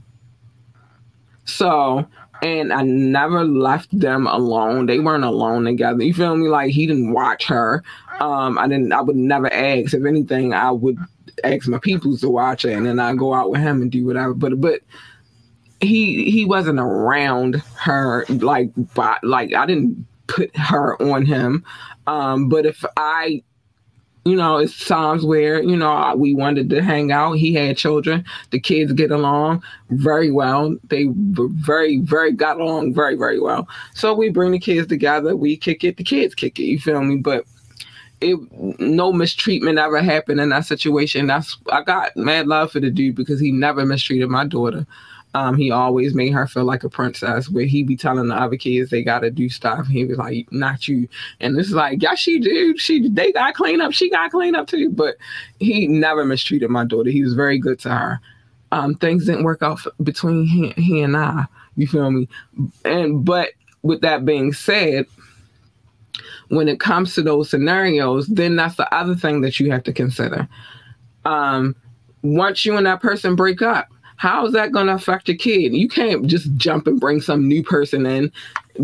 So 1.45 2.05
and 2.41 2.73
I 2.73 2.81
never 2.83 3.43
left 3.43 3.97
them 3.97 4.27
alone. 4.27 4.87
They 4.87 4.99
weren't 4.99 5.23
alone 5.23 5.65
together. 5.65 6.03
You 6.03 6.13
feel 6.13 6.35
me? 6.35 6.47
Like 6.47 6.71
he 6.71 6.87
didn't 6.87 7.13
watch 7.13 7.45
her. 7.47 7.83
Um, 8.19 8.57
I 8.57 8.67
didn't. 8.67 8.91
I 8.91 9.01
would 9.01 9.15
never 9.15 9.51
ask. 9.51 9.93
If 9.93 10.05
anything, 10.05 10.53
I 10.53 10.71
would 10.71 10.97
ask 11.43 11.67
my 11.67 11.79
peoples 11.79 12.21
to 12.21 12.29
watch 12.29 12.65
it, 12.65 12.73
and 12.73 12.85
then 12.85 12.99
I 12.99 13.13
go 13.15 13.33
out 13.33 13.51
with 13.51 13.61
him 13.61 13.81
and 13.81 13.91
do 13.91 14.05
whatever. 14.05 14.33
But 14.33 14.59
but 14.59 14.81
he 15.81 16.29
he 16.29 16.45
wasn't 16.45 16.79
around 16.79 17.55
her 17.79 18.25
like 18.29 18.71
but 18.95 19.23
like 19.23 19.53
I 19.53 19.65
didn't 19.65 20.05
put 20.27 20.55
her 20.55 21.01
on 21.01 21.25
him. 21.25 21.63
Um, 22.07 22.49
but 22.49 22.65
if 22.65 22.83
I 22.97 23.43
you 24.23 24.35
know, 24.35 24.57
it's 24.57 24.85
times 24.85 25.25
where, 25.25 25.63
you 25.63 25.75
know, 25.75 26.13
we 26.15 26.33
wanted 26.35 26.69
to 26.69 26.83
hang 26.83 27.11
out. 27.11 27.33
He 27.33 27.53
had 27.53 27.77
children. 27.77 28.23
The 28.51 28.59
kids 28.59 28.93
get 28.93 29.09
along 29.09 29.63
very 29.89 30.29
well. 30.29 30.77
They 30.89 31.07
very, 31.11 31.97
very 31.97 32.31
got 32.31 32.59
along 32.59 32.93
very, 32.93 33.15
very 33.15 33.39
well. 33.39 33.67
So 33.95 34.13
we 34.13 34.29
bring 34.29 34.51
the 34.51 34.59
kids 34.59 34.87
together. 34.87 35.35
We 35.35 35.57
kick 35.57 35.83
it. 35.83 35.97
The 35.97 36.03
kids 36.03 36.35
kick 36.35 36.59
it. 36.59 36.65
You 36.65 36.79
feel 36.79 37.01
me? 37.01 37.17
But 37.17 37.45
it 38.21 38.37
no 38.79 39.11
mistreatment 39.11 39.79
ever 39.79 39.99
happened 40.01 40.39
in 40.39 40.49
that 40.49 40.65
situation. 40.65 41.25
That's 41.25 41.57
I 41.71 41.81
got 41.81 42.15
mad 42.15 42.47
love 42.47 42.71
for 42.71 42.79
the 42.79 42.91
dude 42.91 43.15
because 43.15 43.39
he 43.39 43.51
never 43.51 43.83
mistreated 43.85 44.29
my 44.29 44.45
daughter. 44.45 44.85
Um, 45.33 45.55
he 45.55 45.71
always 45.71 46.13
made 46.13 46.33
her 46.33 46.45
feel 46.45 46.65
like 46.65 46.83
a 46.83 46.89
princess. 46.89 47.49
Where 47.49 47.65
he 47.65 47.83
be 47.83 47.95
telling 47.95 48.27
the 48.27 48.35
other 48.35 48.57
kids 48.57 48.89
they 48.89 49.03
gotta 49.03 49.31
do 49.31 49.49
stuff. 49.49 49.87
He 49.87 50.03
was 50.03 50.17
like, 50.17 50.51
"Not 50.51 50.87
you," 50.87 51.07
and 51.39 51.57
it's 51.57 51.71
like, 51.71 52.01
"Yeah, 52.01 52.15
she 52.15 52.39
do. 52.39 52.77
She 52.77 53.07
they 53.07 53.31
got 53.31 53.53
clean 53.53 53.79
up. 53.79 53.93
She 53.93 54.09
got 54.09 54.31
clean 54.31 54.55
up 54.55 54.67
too." 54.67 54.89
But 54.89 55.15
he 55.59 55.87
never 55.87 56.25
mistreated 56.25 56.69
my 56.69 56.83
daughter. 56.83 57.09
He 57.09 57.23
was 57.23 57.33
very 57.33 57.57
good 57.57 57.79
to 57.79 57.89
her. 57.89 58.19
Um, 58.73 58.95
things 58.95 59.25
didn't 59.25 59.43
work 59.43 59.61
out 59.61 59.79
between 60.03 60.45
he, 60.45 60.69
he 60.81 61.01
and 61.01 61.15
I. 61.15 61.45
You 61.75 61.87
feel 61.87 62.11
me? 62.11 62.27
And 62.83 63.23
but 63.23 63.49
with 63.83 64.01
that 64.01 64.25
being 64.25 64.53
said, 64.53 65.05
when 66.49 66.67
it 66.67 66.79
comes 66.79 67.15
to 67.15 67.21
those 67.21 67.49
scenarios, 67.49 68.27
then 68.27 68.57
that's 68.57 68.75
the 68.75 68.93
other 68.93 69.15
thing 69.15 69.41
that 69.41 69.59
you 69.59 69.71
have 69.71 69.83
to 69.83 69.93
consider. 69.93 70.47
Um, 71.23 71.75
once 72.21 72.65
you 72.65 72.77
and 72.77 72.85
that 72.85 73.01
person 73.01 73.35
break 73.35 73.61
up, 73.61 73.87
how 74.21 74.45
is 74.45 74.53
that 74.53 74.71
going 74.71 74.85
to 74.85 74.93
affect 74.93 75.27
your 75.27 75.35
kid? 75.35 75.73
You 75.73 75.89
can't 75.89 76.27
just 76.27 76.55
jump 76.55 76.85
and 76.85 76.99
bring 76.99 77.21
some 77.21 77.47
new 77.47 77.63
person 77.63 78.05
in 78.05 78.31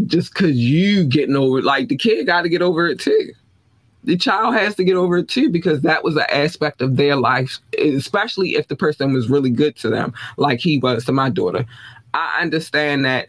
just 0.08 0.34
because 0.34 0.56
you 0.58 1.04
getting 1.04 1.36
over 1.36 1.60
it. 1.60 1.64
Like 1.64 1.90
the 1.90 1.96
kid 1.96 2.26
got 2.26 2.42
to 2.42 2.50
get 2.50 2.64
over 2.64 2.88
it 2.88 3.00
too. 3.00 3.34
The 4.04 4.18
child 4.18 4.56
has 4.56 4.74
to 4.78 4.84
get 4.84 4.96
over 4.96 5.20
it 5.20 5.30
too 5.30 5.52
because 5.52 5.82
that 5.82 6.04
was 6.04 6.16
an 6.16 6.26
aspect 6.32 6.82
of 6.82 6.96
their 6.96 7.16
life, 7.16 7.60
especially 7.78 8.56
if 8.56 8.68
the 8.68 8.76
person 8.76 9.14
was 9.14 9.30
really 9.30 9.52
good 9.52 9.76
to 9.76 9.92
them, 9.92 10.12
like 10.38 10.60
he 10.60 10.80
was 10.80 11.06
to 11.06 11.12
my 11.12 11.30
daughter. 11.30 11.66
I 12.16 12.42
understand 12.42 13.06
that 13.06 13.28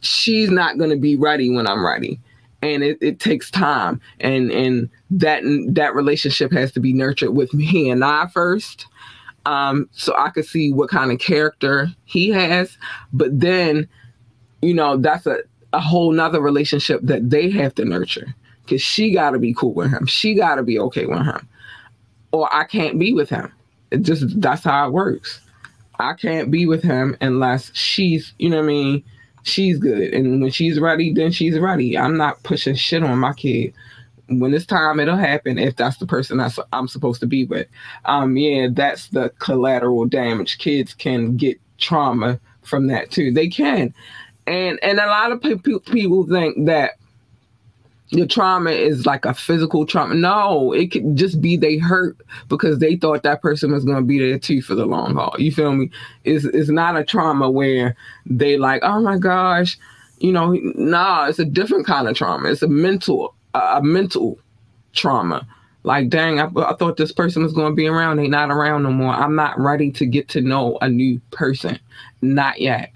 she's 0.00 0.50
not 0.50 0.76
going 0.76 0.90
to 0.90 0.96
be 0.96 1.14
ready 1.14 1.50
when 1.50 1.68
I'm 1.68 1.86
ready 1.86 2.18
and 2.62 2.82
it, 2.82 2.98
it 3.00 3.20
takes 3.20 3.48
time 3.50 4.00
and 4.18 4.50
and 4.50 4.90
that 5.10 5.42
that 5.68 5.94
relationship 5.94 6.50
has 6.52 6.72
to 6.72 6.80
be 6.80 6.92
nurtured 6.92 7.30
with 7.30 7.54
me 7.54 7.88
and 7.88 8.04
I 8.04 8.26
first 8.26 8.86
Um, 9.48 9.88
so 9.92 10.14
I 10.14 10.28
could 10.28 10.44
see 10.44 10.72
what 10.72 10.90
kind 10.90 11.10
of 11.10 11.18
character 11.18 11.88
he 12.04 12.28
has. 12.28 12.76
But 13.14 13.40
then, 13.40 13.88
you 14.60 14.74
know, 14.74 14.98
that's 14.98 15.26
a, 15.26 15.38
a 15.72 15.80
whole 15.80 16.12
nother 16.12 16.42
relationship 16.42 17.00
that 17.04 17.30
they 17.30 17.48
have 17.52 17.74
to 17.76 17.86
nurture. 17.86 18.34
Cause 18.68 18.82
she 18.82 19.10
gotta 19.10 19.38
be 19.38 19.54
cool 19.54 19.72
with 19.72 19.90
him. 19.90 20.04
She 20.04 20.34
gotta 20.34 20.62
be 20.62 20.78
okay 20.78 21.06
with 21.06 21.24
him. 21.24 21.48
Or 22.30 22.54
I 22.54 22.64
can't 22.64 22.98
be 22.98 23.14
with 23.14 23.30
him. 23.30 23.50
It 23.90 24.02
just 24.02 24.38
that's 24.38 24.64
how 24.64 24.86
it 24.86 24.92
works. 24.92 25.40
I 25.98 26.12
can't 26.12 26.50
be 26.50 26.66
with 26.66 26.82
him 26.82 27.16
unless 27.22 27.74
she's, 27.74 28.34
you 28.38 28.50
know 28.50 28.58
what 28.58 28.64
I 28.64 28.66
mean, 28.66 29.04
she's 29.44 29.78
good. 29.78 30.12
And 30.12 30.42
when 30.42 30.50
she's 30.50 30.78
ready, 30.78 31.10
then 31.14 31.32
she's 31.32 31.58
ready. 31.58 31.96
I'm 31.96 32.18
not 32.18 32.42
pushing 32.42 32.74
shit 32.74 33.02
on 33.02 33.18
my 33.18 33.32
kid 33.32 33.72
when 34.28 34.52
it's 34.54 34.66
time 34.66 35.00
it'll 35.00 35.16
happen 35.16 35.58
if 35.58 35.76
that's 35.76 35.96
the 35.98 36.06
person 36.06 36.38
that's 36.38 36.58
I'm 36.72 36.88
supposed 36.88 37.20
to 37.20 37.26
be 37.26 37.44
with. 37.44 37.66
Um 38.04 38.36
yeah, 38.36 38.68
that's 38.70 39.08
the 39.08 39.30
collateral 39.38 40.04
damage. 40.06 40.58
Kids 40.58 40.94
can 40.94 41.36
get 41.36 41.60
trauma 41.78 42.38
from 42.62 42.86
that 42.88 43.10
too. 43.10 43.32
They 43.32 43.48
can. 43.48 43.94
And 44.46 44.78
and 44.82 44.98
a 44.98 45.06
lot 45.06 45.32
of 45.32 45.42
people 45.42 45.80
people 45.80 46.26
think 46.26 46.66
that 46.66 46.92
the 48.10 48.26
trauma 48.26 48.70
is 48.70 49.04
like 49.04 49.24
a 49.24 49.34
physical 49.34 49.84
trauma. 49.84 50.14
No, 50.14 50.72
it 50.72 50.90
could 50.90 51.14
just 51.16 51.40
be 51.42 51.56
they 51.56 51.76
hurt 51.76 52.16
because 52.48 52.78
they 52.78 52.96
thought 52.96 53.22
that 53.22 53.42
person 53.42 53.72
was 53.72 53.84
gonna 53.84 54.02
be 54.02 54.18
there 54.18 54.38
too 54.38 54.62
for 54.62 54.74
the 54.74 54.86
long 54.86 55.14
haul. 55.14 55.34
You 55.38 55.52
feel 55.52 55.72
me? 55.72 55.90
It's 56.24 56.44
it's 56.46 56.70
not 56.70 56.96
a 56.96 57.04
trauma 57.04 57.50
where 57.50 57.96
they 58.24 58.56
like, 58.56 58.82
oh 58.82 59.00
my 59.00 59.18
gosh, 59.18 59.78
you 60.20 60.32
know, 60.32 60.52
nah, 60.74 61.26
it's 61.26 61.38
a 61.38 61.44
different 61.44 61.86
kind 61.86 62.08
of 62.08 62.16
trauma. 62.16 62.48
It's 62.50 62.62
a 62.62 62.68
mental 62.68 63.34
a 63.54 63.80
mental 63.82 64.38
trauma. 64.92 65.46
Like, 65.84 66.08
dang, 66.08 66.40
I, 66.40 66.48
I 66.56 66.74
thought 66.74 66.96
this 66.96 67.12
person 67.12 67.42
was 67.42 67.52
going 67.52 67.72
to 67.72 67.76
be 67.76 67.86
around. 67.86 68.16
They 68.16 68.28
not 68.28 68.50
around 68.50 68.82
no 68.82 68.90
more. 68.90 69.12
I'm 69.12 69.34
not 69.34 69.58
ready 69.58 69.90
to 69.92 70.06
get 70.06 70.28
to 70.30 70.40
know 70.40 70.76
a 70.82 70.88
new 70.88 71.20
person. 71.30 71.78
Not 72.20 72.60
yet. 72.60 72.92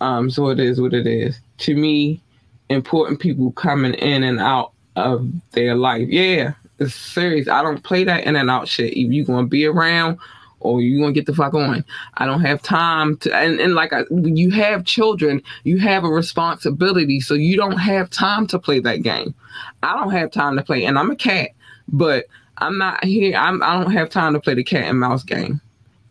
Um, 0.00 0.30
so 0.30 0.48
it 0.48 0.60
is 0.60 0.80
what 0.80 0.94
it 0.94 1.06
is. 1.06 1.40
To 1.58 1.74
me, 1.74 2.20
important 2.68 3.20
people 3.20 3.52
coming 3.52 3.94
in 3.94 4.22
and 4.22 4.38
out 4.38 4.72
of 4.96 5.28
their 5.52 5.74
life. 5.74 6.08
Yeah, 6.08 6.52
it's 6.78 6.94
serious. 6.94 7.48
I 7.48 7.62
don't 7.62 7.82
play 7.82 8.04
that 8.04 8.24
in 8.24 8.36
and 8.36 8.50
out 8.50 8.68
shit. 8.68 8.92
If 8.96 9.12
you 9.12 9.24
gonna 9.24 9.46
be 9.46 9.66
around 9.66 10.18
or 10.60 10.80
you 10.80 11.00
gonna 11.00 11.12
get 11.12 11.26
the 11.26 11.34
fuck 11.34 11.54
on. 11.54 11.84
I 12.14 12.26
don't 12.26 12.42
have 12.42 12.62
time 12.62 13.16
to 13.18 13.34
and, 13.34 13.60
and 13.60 13.74
like 13.74 13.92
I, 13.92 14.04
you 14.10 14.50
have 14.50 14.84
children, 14.84 15.42
you 15.64 15.78
have 15.78 16.04
a 16.04 16.08
responsibility, 16.08 17.20
so 17.20 17.34
you 17.34 17.56
don't 17.56 17.78
have 17.78 18.10
time 18.10 18.46
to 18.48 18.58
play 18.58 18.78
that 18.80 19.02
game. 19.02 19.34
I 19.82 19.94
don't 19.94 20.12
have 20.12 20.30
time 20.30 20.56
to 20.56 20.62
play, 20.62 20.84
and 20.84 20.98
I'm 20.98 21.10
a 21.10 21.16
cat, 21.16 21.50
but 21.88 22.26
I'm 22.58 22.78
not 22.78 23.02
here. 23.04 23.36
I'm 23.36 23.62
I 23.62 23.82
don't 23.82 23.92
have 23.92 24.10
time 24.10 24.34
to 24.34 24.40
play 24.40 24.54
the 24.54 24.64
cat 24.64 24.84
and 24.84 25.00
mouse 25.00 25.24
game. 25.24 25.60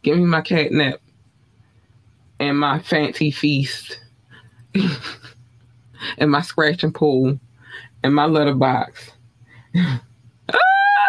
Give 0.02 0.18
me 0.18 0.26
my 0.26 0.42
catnip 0.42 1.02
and 2.40 2.60
my 2.60 2.80
fancy 2.80 3.32
feast 3.32 4.00
and 6.18 6.32
my 6.32 6.42
scratch 6.42 6.84
and 6.84 6.96
pull 6.96 7.40
and 8.04 8.16
my 8.16 8.26
litter 8.26 8.56
box. 8.56 9.12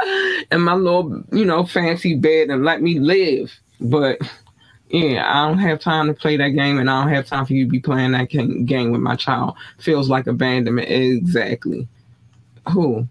in 0.51 0.61
my 0.61 0.75
little, 0.75 1.23
you 1.33 1.45
know, 1.45 1.65
fancy 1.65 2.15
bed 2.15 2.49
and 2.49 2.65
let 2.65 2.83
me 2.83 2.99
live. 2.99 3.53
But 3.81 4.19
yeah, 4.91 5.23
I 5.27 5.47
don't 5.47 5.59
have 5.59 5.81
time 5.81 6.09
to 6.09 6.15
play 6.15 6.37
that 6.37 6.49
game, 6.51 6.79
and 6.79 6.91
I 6.91 7.05
don't 7.05 7.15
have 7.15 7.27
time 7.27 7.47
for 7.47 7.55
you 7.55 7.65
to 7.65 7.71
be 7.71 7.81
playing 7.81 8.13
that 8.13 8.27
game 8.27 8.91
with 8.91 9.01
my 9.01 9.17
child. 9.17 9.55
Feels 9.79 10.11
like 10.11 10.27
abandonment. 10.27 10.89
Exactly. 10.91 11.87
Who? 12.73 13.07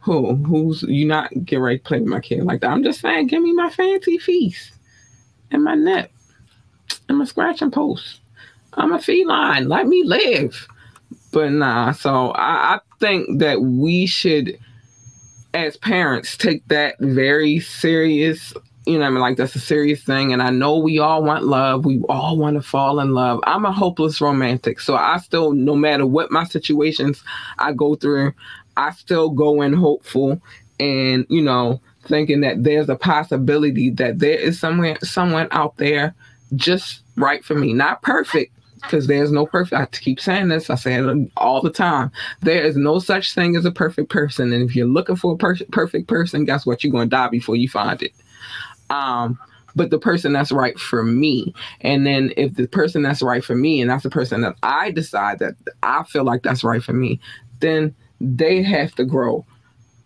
Who? 0.00 0.36
Who's 0.36 0.82
you 0.82 1.06
not 1.06 1.30
get 1.44 1.58
to 1.58 1.78
play 1.78 2.00
with 2.00 2.08
my 2.08 2.20
kid 2.20 2.44
like 2.44 2.60
that? 2.60 2.70
I'm 2.70 2.82
just 2.82 3.00
saying, 3.00 3.28
give 3.28 3.42
me 3.42 3.52
my 3.52 3.70
fancy 3.70 4.18
feast 4.18 4.72
and 5.50 5.64
my 5.64 5.74
net 5.74 6.10
and 7.08 7.18
my 7.18 7.24
scratch 7.24 7.62
and 7.62 7.72
post. 7.72 8.20
I'm 8.74 8.92
a 8.92 8.98
feline. 9.00 9.68
Let 9.68 9.86
me 9.86 10.04
live. 10.04 10.68
But 11.32 11.52
nah, 11.52 11.92
so 11.92 12.30
I, 12.32 12.76
I 12.76 12.80
think 13.00 13.40
that 13.40 13.60
we 13.62 14.06
should 14.06 14.58
as 15.54 15.76
parents 15.76 16.36
take 16.36 16.66
that 16.68 16.96
very 17.00 17.58
serious 17.60 18.52
you 18.86 18.98
know 18.98 19.04
I 19.04 19.10
mean 19.10 19.20
like 19.20 19.36
that's 19.36 19.54
a 19.54 19.60
serious 19.60 20.02
thing 20.02 20.32
and 20.32 20.42
I 20.42 20.50
know 20.50 20.78
we 20.78 20.98
all 20.98 21.22
want 21.22 21.44
love. 21.44 21.84
We 21.84 22.02
all 22.08 22.36
want 22.36 22.56
to 22.56 22.62
fall 22.62 23.00
in 23.00 23.12
love. 23.12 23.40
I'm 23.44 23.64
a 23.64 23.72
hopeless 23.72 24.20
romantic 24.20 24.80
so 24.80 24.94
I 24.96 25.18
still 25.18 25.52
no 25.52 25.74
matter 25.74 26.06
what 26.06 26.30
my 26.30 26.44
situations 26.44 27.22
I 27.58 27.72
go 27.72 27.94
through 27.94 28.32
I 28.76 28.92
still 28.92 29.30
go 29.30 29.62
in 29.62 29.72
hopeful 29.72 30.40
and 30.80 31.26
you 31.28 31.42
know 31.42 31.80
thinking 32.04 32.40
that 32.40 32.64
there's 32.64 32.88
a 32.88 32.96
possibility 32.96 33.90
that 33.90 34.18
there 34.18 34.38
is 34.38 34.58
somewhere 34.58 34.96
someone 35.02 35.48
out 35.50 35.76
there 35.76 36.14
just 36.54 37.02
right 37.16 37.44
for 37.44 37.54
me. 37.54 37.72
Not 37.72 38.02
perfect 38.02 38.54
because 38.82 39.06
there's 39.06 39.32
no 39.32 39.46
perfect. 39.46 39.80
I 39.80 39.86
keep 39.86 40.20
saying 40.20 40.48
this. 40.48 40.70
I 40.70 40.74
say 40.74 40.94
it 40.94 41.30
all 41.36 41.60
the 41.60 41.70
time. 41.70 42.10
There 42.40 42.62
is 42.62 42.76
no 42.76 42.98
such 42.98 43.34
thing 43.34 43.56
as 43.56 43.64
a 43.64 43.70
perfect 43.70 44.10
person, 44.10 44.52
and 44.52 44.68
if 44.68 44.76
you're 44.76 44.86
looking 44.86 45.16
for 45.16 45.34
a 45.34 45.36
per- 45.36 45.56
perfect 45.72 46.08
person, 46.08 46.44
guess 46.44 46.66
what? 46.66 46.82
You're 46.82 46.92
going 46.92 47.08
to 47.08 47.16
die 47.16 47.28
before 47.28 47.56
you 47.56 47.68
find 47.68 48.02
it. 48.02 48.12
Um, 48.90 49.38
but 49.74 49.90
the 49.90 49.98
person 49.98 50.32
that's 50.32 50.52
right 50.52 50.78
for 50.78 51.04
me, 51.04 51.54
and 51.82 52.06
then 52.06 52.32
if 52.36 52.54
the 52.54 52.66
person 52.66 53.02
that's 53.02 53.22
right 53.22 53.44
for 53.44 53.54
me, 53.54 53.80
and 53.80 53.90
that's 53.90 54.02
the 54.02 54.10
person 54.10 54.40
that 54.42 54.56
I 54.62 54.90
decide 54.90 55.38
that 55.40 55.54
I 55.82 56.02
feel 56.04 56.24
like 56.24 56.42
that's 56.42 56.64
right 56.64 56.82
for 56.82 56.92
me, 56.92 57.20
then 57.60 57.94
they 58.20 58.62
have 58.62 58.94
to 58.96 59.04
grow 59.04 59.44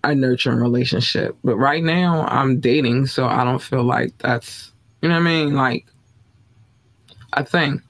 a 0.04 0.14
nurturing 0.14 0.58
relationship. 0.58 1.36
But 1.44 1.56
right 1.56 1.82
now, 1.82 2.26
I'm 2.26 2.60
dating, 2.60 3.06
so 3.06 3.26
I 3.26 3.44
don't 3.44 3.62
feel 3.62 3.84
like 3.84 4.16
that's 4.18 4.72
you 5.00 5.08
know 5.08 5.16
what 5.16 5.22
I 5.22 5.24
mean. 5.24 5.54
Like, 5.54 5.86
I 7.32 7.42
think 7.42 7.82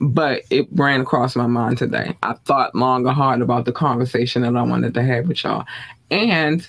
but 0.00 0.42
it 0.50 0.66
ran 0.72 1.00
across 1.00 1.36
my 1.36 1.46
mind 1.46 1.78
today. 1.78 2.16
I 2.22 2.32
thought 2.44 2.74
long 2.74 3.06
and 3.06 3.14
hard 3.14 3.42
about 3.42 3.66
the 3.66 3.72
conversation 3.72 4.42
that 4.42 4.56
I 4.56 4.62
wanted 4.62 4.94
to 4.94 5.02
have 5.02 5.28
with 5.28 5.44
y'all, 5.44 5.66
and 6.10 6.66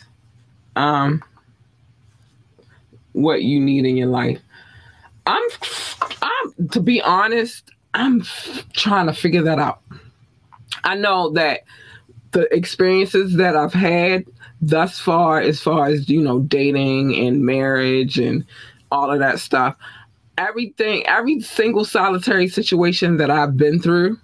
um, 0.76 1.24
what 3.14 3.44
you 3.44 3.60
need 3.60 3.86
in 3.86 3.98
your 3.98 4.08
life. 4.08 4.40
I'm, 5.26 5.44
I'm 6.22 6.68
to 6.70 6.80
be 6.82 7.02
honest, 7.02 7.72
I'm 7.94 8.22
trying 8.74 9.08
to 9.08 9.14
figure 9.14 9.44
that 9.44 9.60
out. 9.60 9.82
I 10.84 10.96
know 10.96 11.30
that 11.32 11.62
the 12.32 12.54
experiences 12.56 13.36
that 13.36 13.56
I've 13.56 13.74
had 13.74 14.26
thus 14.62 15.00
far, 15.00 15.40
as 15.40 15.62
far 15.62 15.88
as 15.88 16.10
you 16.10 16.22
know, 16.22 16.40
dating 16.40 17.16
and 17.16 17.44
marriage 17.44 18.18
and 18.18 18.46
all 18.92 19.12
of 19.12 19.20
that 19.20 19.40
stuff, 19.40 19.76
everything, 20.38 21.06
every 21.06 21.42
single 21.42 21.86
solitary 21.86 22.48
situation 22.48 23.18
that 23.18 23.30
I've 23.30 23.58
been 23.58 23.82
through 23.82 24.18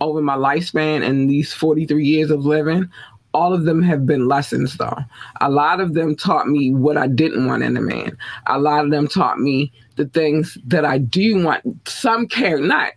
over 0.00 0.20
my 0.20 0.36
lifespan 0.36 1.04
and 1.06 1.30
these 1.30 1.52
43 1.52 2.04
years 2.04 2.30
of 2.30 2.44
living, 2.44 2.88
all 3.34 3.52
of 3.52 3.64
them 3.64 3.82
have 3.82 4.04
been 4.04 4.28
lessons 4.28 4.76
though. 4.76 4.98
A 5.40 5.50
lot 5.50 5.80
of 5.80 5.94
them 5.94 6.16
taught 6.16 6.48
me 6.48 6.72
what 6.72 6.96
I 6.96 7.06
didn't 7.06 7.46
want 7.46 7.62
in 7.62 7.76
a 7.76 7.80
man. 7.80 8.16
A 8.46 8.58
lot 8.58 8.84
of 8.84 8.90
them 8.90 9.08
taught 9.08 9.38
me 9.38 9.72
the 9.96 10.06
things 10.06 10.58
that 10.66 10.84
I 10.84 10.98
do 10.98 11.42
want. 11.42 11.88
Some 11.88 12.26
care, 12.26 12.58
not 12.58 12.92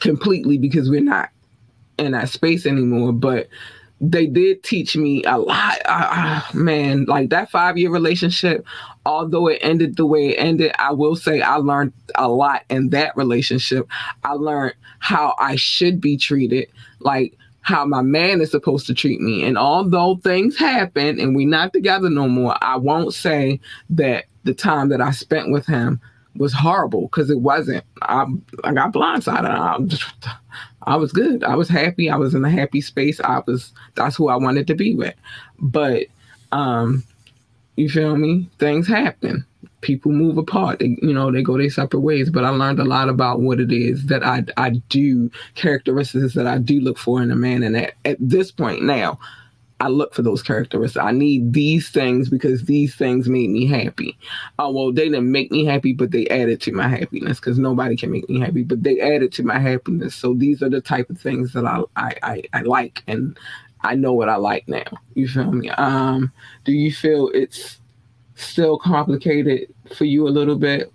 completely 0.00 0.58
because 0.58 0.90
we're 0.90 1.00
not 1.00 1.28
in 1.98 2.12
that 2.12 2.28
space 2.30 2.66
anymore, 2.66 3.12
but 3.12 3.48
they 4.00 4.26
did 4.26 4.62
teach 4.62 4.96
me 4.96 5.22
a 5.24 5.38
lot. 5.38 6.54
Man, 6.54 7.04
like 7.04 7.30
that 7.30 7.50
five 7.50 7.76
year 7.76 7.90
relationship, 7.90 8.64
although 9.04 9.48
it 9.48 9.58
ended 9.60 9.96
the 9.96 10.06
way 10.06 10.30
it 10.30 10.36
ended, 10.38 10.72
I 10.78 10.92
will 10.92 11.16
say 11.16 11.40
I 11.42 11.56
learned 11.56 11.92
a 12.14 12.28
lot 12.28 12.62
in 12.70 12.90
that 12.90 13.16
relationship. 13.16 13.86
I 14.24 14.32
learned 14.32 14.74
how 15.00 15.34
I 15.38 15.56
should 15.56 16.00
be 16.00 16.16
treated, 16.16 16.68
like 17.00 17.36
how 17.60 17.84
my 17.84 18.00
man 18.00 18.40
is 18.40 18.50
supposed 18.50 18.86
to 18.86 18.94
treat 18.94 19.20
me. 19.20 19.44
And 19.44 19.58
although 19.58 20.16
things 20.16 20.56
happen 20.56 21.20
and 21.20 21.36
we're 21.36 21.46
not 21.46 21.72
together 21.72 22.08
no 22.08 22.26
more, 22.26 22.56
I 22.62 22.76
won't 22.76 23.12
say 23.12 23.60
that 23.90 24.24
the 24.44 24.54
time 24.54 24.88
that 24.88 25.02
I 25.02 25.10
spent 25.10 25.52
with 25.52 25.66
him 25.66 26.00
was 26.40 26.54
horrible 26.54 27.02
because 27.02 27.30
it 27.30 27.40
wasn't. 27.40 27.84
I, 28.02 28.24
I 28.64 28.72
got 28.72 28.92
blindsided. 28.92 29.44
I, 29.44 29.78
just, 29.84 30.26
I 30.82 30.96
was 30.96 31.12
good. 31.12 31.44
I 31.44 31.54
was 31.54 31.68
happy. 31.68 32.08
I 32.08 32.16
was 32.16 32.34
in 32.34 32.44
a 32.44 32.50
happy 32.50 32.80
space. 32.80 33.20
I 33.20 33.42
was 33.46 33.72
that's 33.94 34.16
who 34.16 34.28
I 34.28 34.36
wanted 34.36 34.66
to 34.68 34.74
be 34.74 34.94
with. 34.94 35.14
But 35.58 36.06
um 36.50 37.04
you 37.76 37.88
feel 37.88 38.16
me? 38.16 38.48
Things 38.58 38.86
happen. 38.86 39.46
People 39.80 40.12
move 40.12 40.36
apart. 40.36 40.80
They, 40.80 40.98
you 41.00 41.14
know, 41.14 41.30
they 41.30 41.42
go 41.42 41.56
their 41.56 41.70
separate 41.70 42.00
ways. 42.00 42.30
But 42.30 42.44
I 42.44 42.50
learned 42.50 42.80
a 42.80 42.84
lot 42.84 43.08
about 43.08 43.40
what 43.40 43.60
it 43.60 43.72
is 43.72 44.06
that 44.06 44.24
I 44.24 44.44
I 44.56 44.70
do 44.88 45.30
characteristics 45.54 46.34
that 46.34 46.46
I 46.46 46.58
do 46.58 46.80
look 46.80 46.98
for 46.98 47.22
in 47.22 47.30
a 47.30 47.36
man. 47.36 47.62
And 47.62 47.76
at, 47.76 47.94
at 48.06 48.16
this 48.18 48.50
point 48.50 48.82
now, 48.82 49.18
I 49.80 49.88
look 49.88 50.14
for 50.14 50.22
those 50.22 50.42
characteristics. 50.42 51.02
I 51.02 51.10
need 51.10 51.52
these 51.52 51.88
things 51.88 52.28
because 52.28 52.64
these 52.64 52.94
things 52.94 53.28
made 53.28 53.48
me 53.48 53.66
happy. 53.66 54.16
Oh 54.58 54.70
well, 54.70 54.92
they 54.92 55.08
didn't 55.08 55.32
make 55.32 55.50
me 55.50 55.64
happy, 55.64 55.92
but 55.92 56.10
they 56.10 56.26
added 56.28 56.60
to 56.62 56.72
my 56.72 56.86
happiness 56.86 57.40
because 57.40 57.58
nobody 57.58 57.96
can 57.96 58.10
make 58.10 58.28
me 58.28 58.40
happy, 58.40 58.62
but 58.62 58.82
they 58.82 59.00
added 59.00 59.32
to 59.32 59.42
my 59.42 59.58
happiness. 59.58 60.14
So 60.14 60.34
these 60.34 60.62
are 60.62 60.68
the 60.68 60.82
type 60.82 61.08
of 61.08 61.18
things 61.18 61.54
that 61.54 61.64
I 61.64 61.82
I, 61.96 62.14
I, 62.22 62.42
I 62.52 62.62
like 62.62 63.02
and 63.06 63.38
I 63.82 63.94
know 63.94 64.12
what 64.12 64.28
I 64.28 64.36
like 64.36 64.68
now. 64.68 64.84
You 65.14 65.26
feel 65.26 65.50
me? 65.50 65.70
Um, 65.70 66.32
do 66.64 66.72
you 66.72 66.92
feel 66.92 67.30
it's 67.32 67.80
still 68.34 68.78
complicated 68.78 69.72
for 69.94 70.04
you 70.04 70.28
a 70.28 70.30
little 70.30 70.56
bit? 70.56 70.92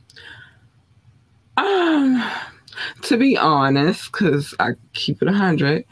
Um, 1.57 2.23
to 3.03 3.17
be 3.17 3.38
honest, 3.38 4.11
because 4.11 4.53
I 4.59 4.71
keep 4.93 5.21
it 5.21 5.27
a 5.27 5.33
hundred, 5.33 5.86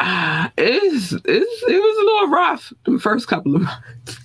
it's, 0.00 1.12
it's 1.12 1.24
it 1.24 1.82
was 1.82 1.98
a 1.98 2.04
little 2.04 2.28
rough 2.28 2.72
the 2.84 2.98
first 2.98 3.28
couple 3.28 3.56
of 3.56 3.62
months. 3.62 4.18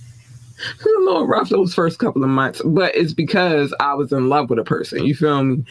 it 0.62 0.86
was 0.86 0.96
a 1.02 1.06
little 1.06 1.28
rough 1.28 1.50
those 1.50 1.74
first 1.74 2.00
couple 2.00 2.24
of 2.24 2.30
months, 2.30 2.62
but 2.64 2.96
it's 2.96 3.14
because 3.14 3.74
I 3.80 3.94
was 3.94 4.12
in 4.12 4.30
love 4.30 4.50
with 4.50 4.60
a 4.60 4.64
person. 4.64 5.06
You 5.06 5.16
feel 5.16 5.44
me? 5.44 5.66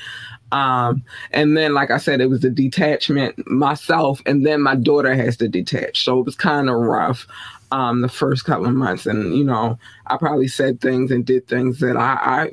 Um, 0.51 1.03
and 1.31 1.57
then, 1.57 1.73
like 1.73 1.91
I 1.91 1.97
said, 1.97 2.21
it 2.21 2.29
was 2.29 2.41
the 2.41 2.51
detachment 2.51 3.49
myself, 3.49 4.21
and 4.27 4.45
then 4.45 4.61
my 4.61 4.75
daughter 4.75 5.15
has 5.15 5.37
to 5.39 5.49
detach. 5.49 6.05
So 6.05 6.21
it 6.21 6.27
was 6.27 6.37
kind 6.37 6.69
of 6.69 6.77
rough 6.77 7.27
um, 7.73 8.03
the 8.03 8.09
first 8.09 8.45
couple 8.45 8.67
of 8.67 8.75
months. 8.75 9.07
And, 9.07 9.35
you 9.35 9.45
know, 9.45 9.79
I 10.07 10.19
probably 10.19 10.47
said 10.47 10.81
things 10.81 11.11
and 11.11 11.25
did 11.25 11.49
things 11.49 11.81
that 11.81 11.97
I, 11.97 12.19
I 12.45 12.51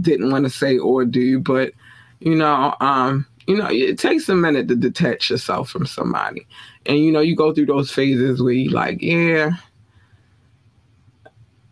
didn't 0.00 0.30
want 0.30 0.44
to 0.44 0.50
say 0.50 0.78
or 0.78 1.04
do, 1.04 1.40
but, 1.40 1.72
you 2.20 2.36
know, 2.36 2.74
um, 2.80 3.26
you 3.52 3.58
know, 3.58 3.68
it 3.70 3.98
takes 3.98 4.28
a 4.30 4.34
minute 4.34 4.66
to 4.68 4.76
detach 4.76 5.28
yourself 5.28 5.68
from 5.68 5.84
somebody. 5.84 6.46
And, 6.86 6.98
you 6.98 7.12
know, 7.12 7.20
you 7.20 7.36
go 7.36 7.52
through 7.52 7.66
those 7.66 7.90
phases 7.90 8.42
where 8.42 8.54
you 8.54 8.70
like, 8.70 9.02
yeah, 9.02 9.50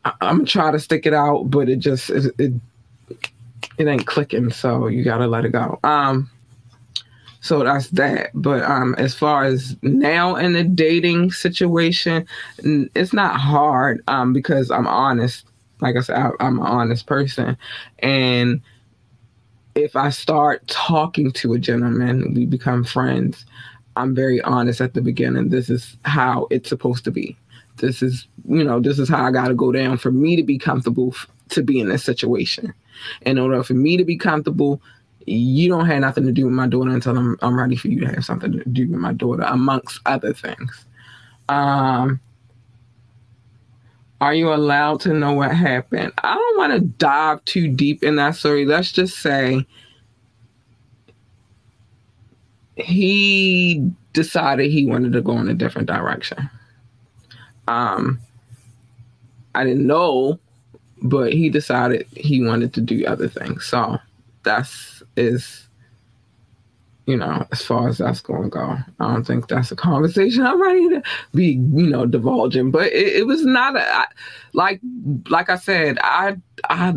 I- 0.04 0.12
am 0.20 0.36
gonna 0.38 0.44
try 0.44 0.70
to 0.70 0.78
stick 0.78 1.06
it 1.06 1.14
out, 1.14 1.44
but 1.44 1.70
it 1.70 1.78
just, 1.78 2.10
it, 2.10 2.34
it 2.38 2.52
it 3.78 3.88
ain't 3.88 4.06
clicking, 4.06 4.50
so 4.50 4.88
you 4.88 5.02
gotta 5.02 5.26
let 5.26 5.46
it 5.46 5.52
go. 5.52 5.80
Um, 5.84 6.30
so 7.40 7.64
that's 7.64 7.88
that. 7.90 8.28
But 8.34 8.62
um, 8.62 8.94
as 8.98 9.14
far 9.14 9.44
as 9.44 9.74
now 9.80 10.36
in 10.36 10.52
the 10.52 10.64
dating 10.64 11.32
situation, 11.32 12.26
it's 12.58 13.14
not 13.14 13.40
hard 13.40 14.02
um 14.06 14.34
because 14.34 14.70
I'm 14.70 14.86
honest. 14.86 15.46
Like 15.80 15.96
I 15.96 16.00
said, 16.00 16.16
I, 16.16 16.30
I'm 16.40 16.58
an 16.58 16.66
honest 16.66 17.06
person, 17.06 17.56
and 18.00 18.60
if 19.82 19.96
I 19.96 20.10
start 20.10 20.66
talking 20.66 21.32
to 21.32 21.54
a 21.54 21.58
gentleman, 21.58 22.34
we 22.34 22.46
become 22.46 22.84
friends. 22.84 23.44
I'm 23.96 24.14
very 24.14 24.40
honest 24.42 24.80
at 24.80 24.94
the 24.94 25.00
beginning. 25.00 25.48
This 25.48 25.68
is 25.68 25.96
how 26.04 26.46
it's 26.50 26.68
supposed 26.68 27.04
to 27.04 27.10
be. 27.10 27.36
This 27.76 28.02
is, 28.02 28.26
you 28.46 28.62
know, 28.62 28.80
this 28.80 28.98
is 28.98 29.08
how 29.08 29.24
I 29.24 29.30
got 29.30 29.48
to 29.48 29.54
go 29.54 29.72
down 29.72 29.98
for 29.98 30.12
me 30.12 30.36
to 30.36 30.42
be 30.42 30.58
comfortable 30.58 31.12
f- 31.14 31.26
to 31.50 31.62
be 31.62 31.80
in 31.80 31.88
this 31.88 32.04
situation 32.04 32.72
in 33.22 33.38
order 33.38 33.62
for 33.62 33.74
me 33.74 33.96
to 33.96 34.04
be 34.04 34.16
comfortable, 34.16 34.80
you 35.26 35.68
don't 35.68 35.86
have 35.86 36.00
nothing 36.00 36.24
to 36.24 36.32
do 36.32 36.46
with 36.46 36.54
my 36.54 36.66
daughter 36.66 36.90
until 36.90 37.16
I'm, 37.16 37.36
I'm 37.42 37.58
ready 37.58 37.76
for 37.76 37.88
you 37.88 38.00
to 38.00 38.08
have 38.08 38.24
something 38.24 38.52
to 38.52 38.64
do 38.64 38.88
with 38.88 38.98
my 38.98 39.12
daughter, 39.12 39.42
amongst 39.42 40.00
other 40.06 40.32
things. 40.32 40.84
Um, 41.48 42.20
are 44.20 44.34
you 44.34 44.52
allowed 44.52 45.00
to 45.00 45.14
know 45.14 45.32
what 45.32 45.54
happened? 45.54 46.12
I 46.18 46.34
don't 46.34 46.58
want 46.58 46.72
to 46.74 46.80
dive 46.80 47.44
too 47.44 47.68
deep 47.68 48.02
in 48.02 48.16
that 48.16 48.36
story. 48.36 48.66
Let's 48.66 48.92
just 48.92 49.18
say 49.18 49.66
he 52.76 53.90
decided 54.12 54.70
he 54.70 54.86
wanted 54.86 55.12
to 55.12 55.22
go 55.22 55.38
in 55.38 55.48
a 55.48 55.54
different 55.54 55.88
direction. 55.88 56.50
Um, 57.68 58.20
I 59.54 59.64
didn't 59.64 59.86
know 59.86 60.38
but 61.02 61.32
he 61.32 61.48
decided 61.48 62.06
he 62.16 62.44
wanted 62.44 62.74
to 62.74 62.80
do 62.80 63.04
other 63.06 63.28
things. 63.28 63.64
So 63.64 63.98
that's 64.42 65.02
is 65.16 65.68
you 67.10 67.16
know, 67.16 67.44
as 67.50 67.60
far 67.60 67.88
as 67.88 67.98
that's 67.98 68.20
going 68.20 68.44
to 68.44 68.48
go. 68.48 68.78
I 69.00 69.12
don't 69.12 69.26
think 69.26 69.48
that's 69.48 69.72
a 69.72 69.76
conversation 69.76 70.46
I'm 70.46 70.62
ready 70.62 70.88
to 70.90 71.02
be, 71.34 71.46
you 71.46 71.88
know, 71.88 72.06
divulging. 72.06 72.70
But 72.70 72.92
it, 72.92 73.16
it 73.16 73.26
was 73.26 73.44
not 73.44 73.76
a 73.76 73.80
I, 73.80 74.06
like, 74.52 74.80
like 75.28 75.50
I 75.50 75.56
said, 75.56 75.98
I, 76.02 76.36
I, 76.68 76.94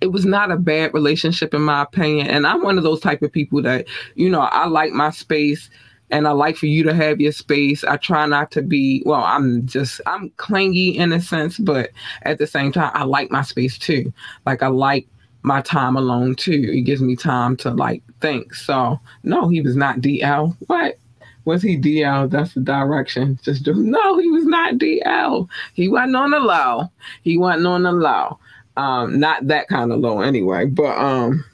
it 0.00 0.12
was 0.12 0.24
not 0.24 0.50
a 0.50 0.56
bad 0.56 0.94
relationship 0.94 1.52
in 1.52 1.60
my 1.60 1.82
opinion. 1.82 2.28
And 2.28 2.46
I'm 2.46 2.62
one 2.62 2.78
of 2.78 2.84
those 2.84 3.00
type 3.00 3.20
of 3.20 3.32
people 3.32 3.60
that, 3.62 3.86
you 4.14 4.30
know, 4.30 4.40
I 4.40 4.66
like 4.66 4.92
my 4.92 5.10
space 5.10 5.68
and 6.10 6.26
I 6.26 6.30
like 6.30 6.56
for 6.56 6.66
you 6.66 6.82
to 6.84 6.94
have 6.94 7.20
your 7.20 7.32
space. 7.32 7.84
I 7.84 7.98
try 7.98 8.24
not 8.24 8.50
to 8.52 8.62
be, 8.62 9.02
well, 9.04 9.24
I'm 9.24 9.66
just, 9.66 10.00
I'm 10.06 10.30
clingy 10.38 10.96
in 10.96 11.12
a 11.12 11.20
sense, 11.20 11.58
but 11.58 11.90
at 12.22 12.38
the 12.38 12.46
same 12.46 12.72
time, 12.72 12.92
I 12.94 13.04
like 13.04 13.30
my 13.30 13.42
space 13.42 13.76
too. 13.76 14.10
Like, 14.46 14.62
I 14.62 14.68
like 14.68 15.06
my 15.44 15.60
time 15.60 15.94
alone 15.94 16.34
too. 16.34 16.70
It 16.72 16.80
gives 16.80 17.02
me 17.02 17.14
time 17.14 17.56
to 17.58 17.70
like 17.70 18.02
think. 18.20 18.54
So, 18.54 18.98
no, 19.22 19.48
he 19.48 19.60
was 19.60 19.76
not 19.76 19.98
DL. 19.98 20.56
What? 20.66 20.98
Was 21.44 21.62
he 21.62 21.78
DL? 21.78 22.30
That's 22.30 22.54
the 22.54 22.60
direction. 22.60 23.38
Just 23.42 23.62
do. 23.62 23.74
No, 23.74 24.18
he 24.18 24.28
was 24.28 24.46
not 24.46 24.74
DL. 24.74 25.46
He 25.74 25.88
wasn't 25.88 26.16
on 26.16 26.30
the 26.30 26.40
low. 26.40 26.90
He 27.22 27.36
wasn't 27.36 27.66
on 27.66 27.82
the 27.82 27.92
low. 27.92 28.38
Um, 28.78 29.20
not 29.20 29.46
that 29.48 29.68
kind 29.68 29.92
of 29.92 30.00
low 30.00 30.22
anyway. 30.22 30.64
But 30.64 30.96
um, 30.96 31.44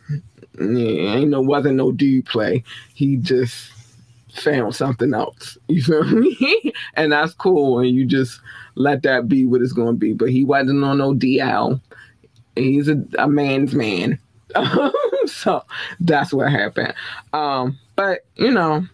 yeah, 0.60 1.16
ain't 1.16 1.30
no 1.30 1.40
wasn't 1.40 1.76
no 1.76 1.90
dude 1.90 2.26
play. 2.26 2.62
He 2.94 3.16
just 3.16 3.72
found 4.32 4.76
something 4.76 5.12
else. 5.12 5.58
You 5.68 5.82
feel 5.82 6.04
me? 6.04 6.72
and 6.94 7.10
that's 7.10 7.34
cool. 7.34 7.80
And 7.80 7.90
you 7.90 8.06
just 8.06 8.40
let 8.76 9.02
that 9.02 9.28
be 9.28 9.46
what 9.46 9.62
it's 9.62 9.72
to 9.72 9.92
be. 9.92 10.12
But 10.12 10.30
he 10.30 10.44
wasn't 10.44 10.84
on 10.84 10.98
no 10.98 11.12
DL. 11.12 11.80
He's 12.56 12.88
a, 12.88 13.02
a 13.18 13.28
man's 13.28 13.74
man. 13.74 14.18
so 15.26 15.64
that's 16.00 16.32
what 16.32 16.50
happened. 16.50 16.94
Um, 17.32 17.78
but, 17.96 18.20
you 18.36 18.50
know, 18.50 18.86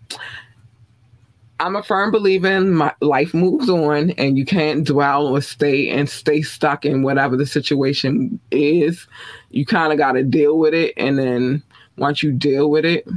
I'm 1.59 1.77
a 1.77 1.83
firm 1.83 2.11
believer 2.11 2.49
in 2.49 2.73
my 2.73 2.93
life 3.01 3.33
moves 3.33 3.71
on 3.71 4.11
and 4.13 4.37
you 4.37 4.45
can't 4.45 4.87
dwell 4.87 5.27
or 5.27 5.41
stay 5.41 5.89
and 5.89 6.09
stay 6.09 6.43
stuck 6.43 6.85
in 6.85 7.03
whatever 7.03 7.37
the 7.37 7.47
situation 7.47 8.39
is. 8.51 9.07
You 9.51 9.65
kind 9.65 9.93
of 9.93 9.99
got 9.99 10.13
to 10.13 10.23
deal 10.23 10.59
with 10.59 10.75
it. 10.75 10.93
And 10.99 11.19
then 11.19 11.63
once 11.97 12.23
you 12.23 12.33
deal 12.33 12.71
with 12.71 12.85
it, 12.85 13.09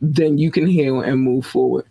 then 0.00 0.38
you 0.38 0.50
can 0.50 0.66
heal 0.66 1.00
and 1.00 1.20
move 1.20 1.44
forward. 1.44 1.86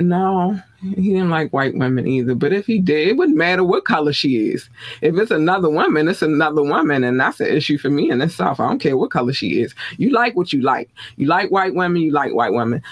No, 0.00 0.60
he 0.80 1.12
didn't 1.12 1.30
like 1.30 1.52
white 1.52 1.76
women 1.76 2.06
either. 2.06 2.34
But 2.34 2.52
if 2.52 2.66
he 2.66 2.78
did, 2.78 3.08
it 3.08 3.16
wouldn't 3.16 3.36
matter 3.36 3.64
what 3.64 3.84
color 3.84 4.12
she 4.12 4.50
is. 4.50 4.68
If 5.00 5.16
it's 5.16 5.30
another 5.30 5.70
woman, 5.70 6.08
it's 6.08 6.22
another 6.22 6.62
woman, 6.62 7.04
and 7.04 7.18
that's 7.18 7.40
an 7.40 7.46
issue 7.46 7.78
for 7.78 7.90
me 7.90 8.10
in 8.10 8.28
South. 8.28 8.60
I 8.60 8.68
don't 8.68 8.78
care 8.78 8.96
what 8.96 9.10
color 9.10 9.32
she 9.32 9.60
is. 9.60 9.74
You 9.96 10.10
like 10.10 10.36
what 10.36 10.52
you 10.52 10.60
like. 10.60 10.90
You 11.16 11.26
like 11.26 11.50
white 11.50 11.74
women, 11.74 12.02
you 12.02 12.12
like 12.12 12.34
white 12.34 12.52
women. 12.52 12.82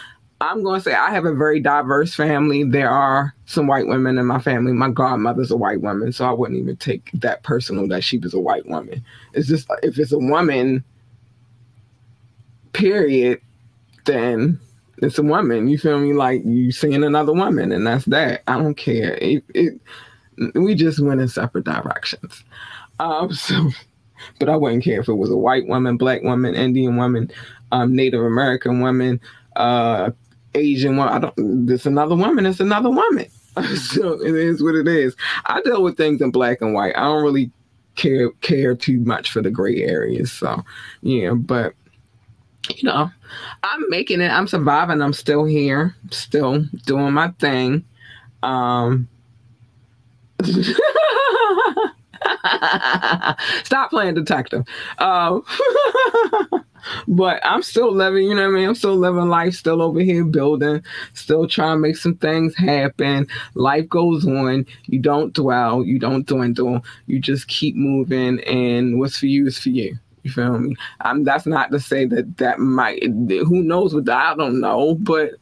I'm 0.41 0.62
going 0.62 0.80
to 0.80 0.85
say 0.85 0.95
I 0.95 1.11
have 1.11 1.24
a 1.24 1.35
very 1.35 1.61
diverse 1.61 2.14
family. 2.14 2.64
There 2.64 2.91
are 2.91 3.35
some 3.47 3.66
white 3.66 3.87
women 3.87 4.18
in 4.18 4.26
my 4.26 4.41
family. 4.41 4.72
My 4.72 4.91
godmother's 4.91 5.51
a 5.51 5.57
white 5.57 5.80
woman, 5.80 6.12
so 6.12 6.26
I 6.26 6.32
wouldn't 6.32 6.59
even 6.59 6.76
take 6.76 7.11
that 7.14 7.43
personal 7.45 7.87
that 7.89 8.05
she 8.05 8.18
was 8.18 8.35
a 8.35 8.41
white 8.41 8.66
woman. 8.66 9.05
It's 9.32 9.49
just 9.49 9.68
if 9.82 9.99
it's 9.99 10.12
a 10.12 10.18
woman, 10.18 10.85
period, 12.72 13.41
then 14.05 14.61
it's 15.05 15.18
a 15.18 15.22
woman. 15.22 15.68
You 15.68 15.78
feel 15.78 15.98
me? 15.98 16.12
Like 16.12 16.42
you 16.44 16.72
seeing 16.72 17.05
another 17.05 17.32
woman, 17.32 17.72
and 17.72 17.86
that's 17.86 18.05
that. 18.07 18.42
I 18.48 18.59
don't 18.59 18.74
care. 18.74 19.16
It, 19.20 19.44
it, 19.55 19.80
we 20.55 20.74
just 20.74 21.00
went 21.00 21.20
in 21.20 21.28
separate 21.28 21.64
directions. 21.64 22.42
Um, 22.98 23.32
so, 23.32 23.70
but 24.38 24.48
I 24.48 24.57
wouldn't 24.57 24.84
care 24.84 25.00
if 25.00 25.09
it 25.09 25.14
was 25.14 25.30
a 25.30 25.36
white 25.36 25.66
woman, 25.66 25.96
black 25.96 26.22
woman, 26.22 26.55
Indian 26.55 26.96
woman, 26.96 27.30
um, 27.72 27.94
Native 27.94 28.22
American 28.22 28.80
woman, 28.80 29.20
uh, 29.57 30.11
Asian 30.55 30.96
woman. 30.96 31.14
I 31.14 31.18
don't. 31.18 31.70
It's 31.70 31.86
another 31.86 32.16
woman. 32.16 32.46
It's 32.46 32.61
another 32.61 32.90
woman. 32.90 33.26
so 33.76 34.20
it 34.20 34.34
is 34.34 34.62
what 34.62 34.74
it 34.74 34.88
is. 34.88 35.14
I 35.46 35.61
deal 35.62 35.82
with 35.82 35.96
things 35.96 36.20
in 36.20 36.30
black 36.30 36.61
and 36.61 36.74
white. 36.74 36.96
I 36.96 37.02
don't 37.02 37.22
really 37.22 37.50
care 37.94 38.30
care 38.40 38.74
too 38.74 38.98
much 39.00 39.30
for 39.30 39.42
the 39.42 39.50
gray 39.50 39.82
areas. 39.82 40.32
So 40.32 40.64
yeah, 41.02 41.32
but 41.34 41.74
you 42.70 42.82
know, 42.84 43.10
I'm 43.62 43.90
making 43.90 44.20
it. 44.20 44.30
I'm 44.30 44.46
surviving. 44.46 45.02
I'm 45.02 45.12
still 45.12 45.44
here, 45.44 45.94
still 46.10 46.64
doing 46.86 47.12
my 47.12 47.28
thing. 47.38 47.84
Um, 48.42 49.08
stop 53.64 53.90
playing 53.90 54.14
detective. 54.14 54.64
Um, 54.98 55.44
but 57.08 57.40
I'm 57.44 57.62
still 57.62 57.92
living, 57.92 58.26
you 58.26 58.34
know 58.34 58.42
what 58.42 58.56
I 58.56 58.60
mean? 58.60 58.68
I'm 58.68 58.74
still 58.74 58.96
living 58.96 59.28
life, 59.28 59.54
still 59.54 59.82
over 59.82 60.00
here 60.00 60.24
building, 60.24 60.82
still 61.14 61.46
trying 61.48 61.76
to 61.76 61.80
make 61.80 61.96
some 61.96 62.16
things 62.16 62.54
happen. 62.54 63.26
Life 63.54 63.88
goes 63.88 64.26
on. 64.26 64.66
You 64.86 64.98
don't 64.98 65.32
dwell, 65.32 65.84
you 65.84 65.98
don't 65.98 66.26
dwindle, 66.26 66.84
you 67.06 67.18
just 67.20 67.48
keep 67.48 67.76
moving, 67.76 68.40
and 68.40 68.98
what's 68.98 69.18
for 69.18 69.26
you 69.26 69.46
is 69.46 69.58
for 69.58 69.70
you. 69.70 69.98
You 70.25 70.33
feel 70.33 70.59
me? 70.59 70.75
Um, 71.03 71.22
that's 71.22 71.47
not 71.47 71.70
to 71.70 71.79
say 71.79 72.07
that 72.07 72.39
that 72.39 72.59
might. 72.59 73.05
Who 73.05 73.62
knows 73.62 73.95
what 73.95 74.09
I 74.09 74.35
don't 74.35 74.61
know, 74.61 74.97
but 74.97 75.33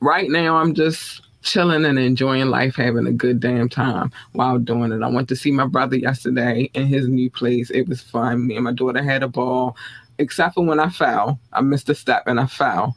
right 0.00 0.30
now 0.30 0.56
I'm 0.56 0.74
just 0.74 1.22
chilling 1.42 1.84
and 1.84 1.98
enjoying 1.98 2.46
life, 2.46 2.76
having 2.76 3.06
a 3.06 3.12
good 3.12 3.40
damn 3.40 3.68
time 3.68 4.12
while 4.32 4.58
doing 4.58 4.92
it. 4.92 5.02
I 5.02 5.08
went 5.08 5.28
to 5.30 5.36
see 5.36 5.50
my 5.50 5.66
brother 5.66 5.96
yesterday 5.96 6.70
in 6.74 6.86
his 6.86 7.08
new 7.08 7.30
place. 7.30 7.70
It 7.70 7.88
was 7.88 8.02
fun. 8.02 8.46
Me 8.46 8.56
and 8.56 8.64
my 8.64 8.72
daughter 8.72 9.02
had 9.02 9.22
a 9.22 9.28
ball, 9.28 9.76
except 10.18 10.54
for 10.54 10.64
when 10.64 10.80
I 10.80 10.90
fell. 10.90 11.40
I 11.52 11.62
missed 11.62 11.88
a 11.88 11.94
step 11.94 12.24
and 12.26 12.38
I 12.38 12.46
fell. 12.46 12.96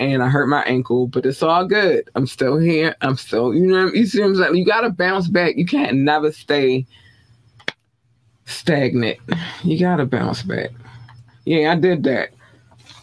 And 0.00 0.22
I 0.22 0.28
hurt 0.28 0.46
my 0.46 0.62
ankle, 0.62 1.08
but 1.08 1.26
it's 1.26 1.42
all 1.42 1.66
good. 1.66 2.08
I'm 2.14 2.28
still 2.28 2.56
here. 2.56 2.94
I'm 3.00 3.16
still, 3.16 3.52
you 3.52 3.66
know, 3.66 3.90
you 3.92 4.06
see 4.06 4.20
what 4.20 4.28
I'm 4.28 4.36
saying? 4.36 4.54
You 4.54 4.64
gotta 4.64 4.90
bounce 4.90 5.26
back. 5.26 5.56
You 5.56 5.66
can't 5.66 5.98
never 5.98 6.30
stay 6.30 6.86
stagnant. 8.48 9.18
You 9.62 9.78
gotta 9.78 10.06
bounce 10.06 10.42
back. 10.42 10.70
Yeah, 11.44 11.72
I 11.72 11.76
did 11.76 12.02
that. 12.04 12.30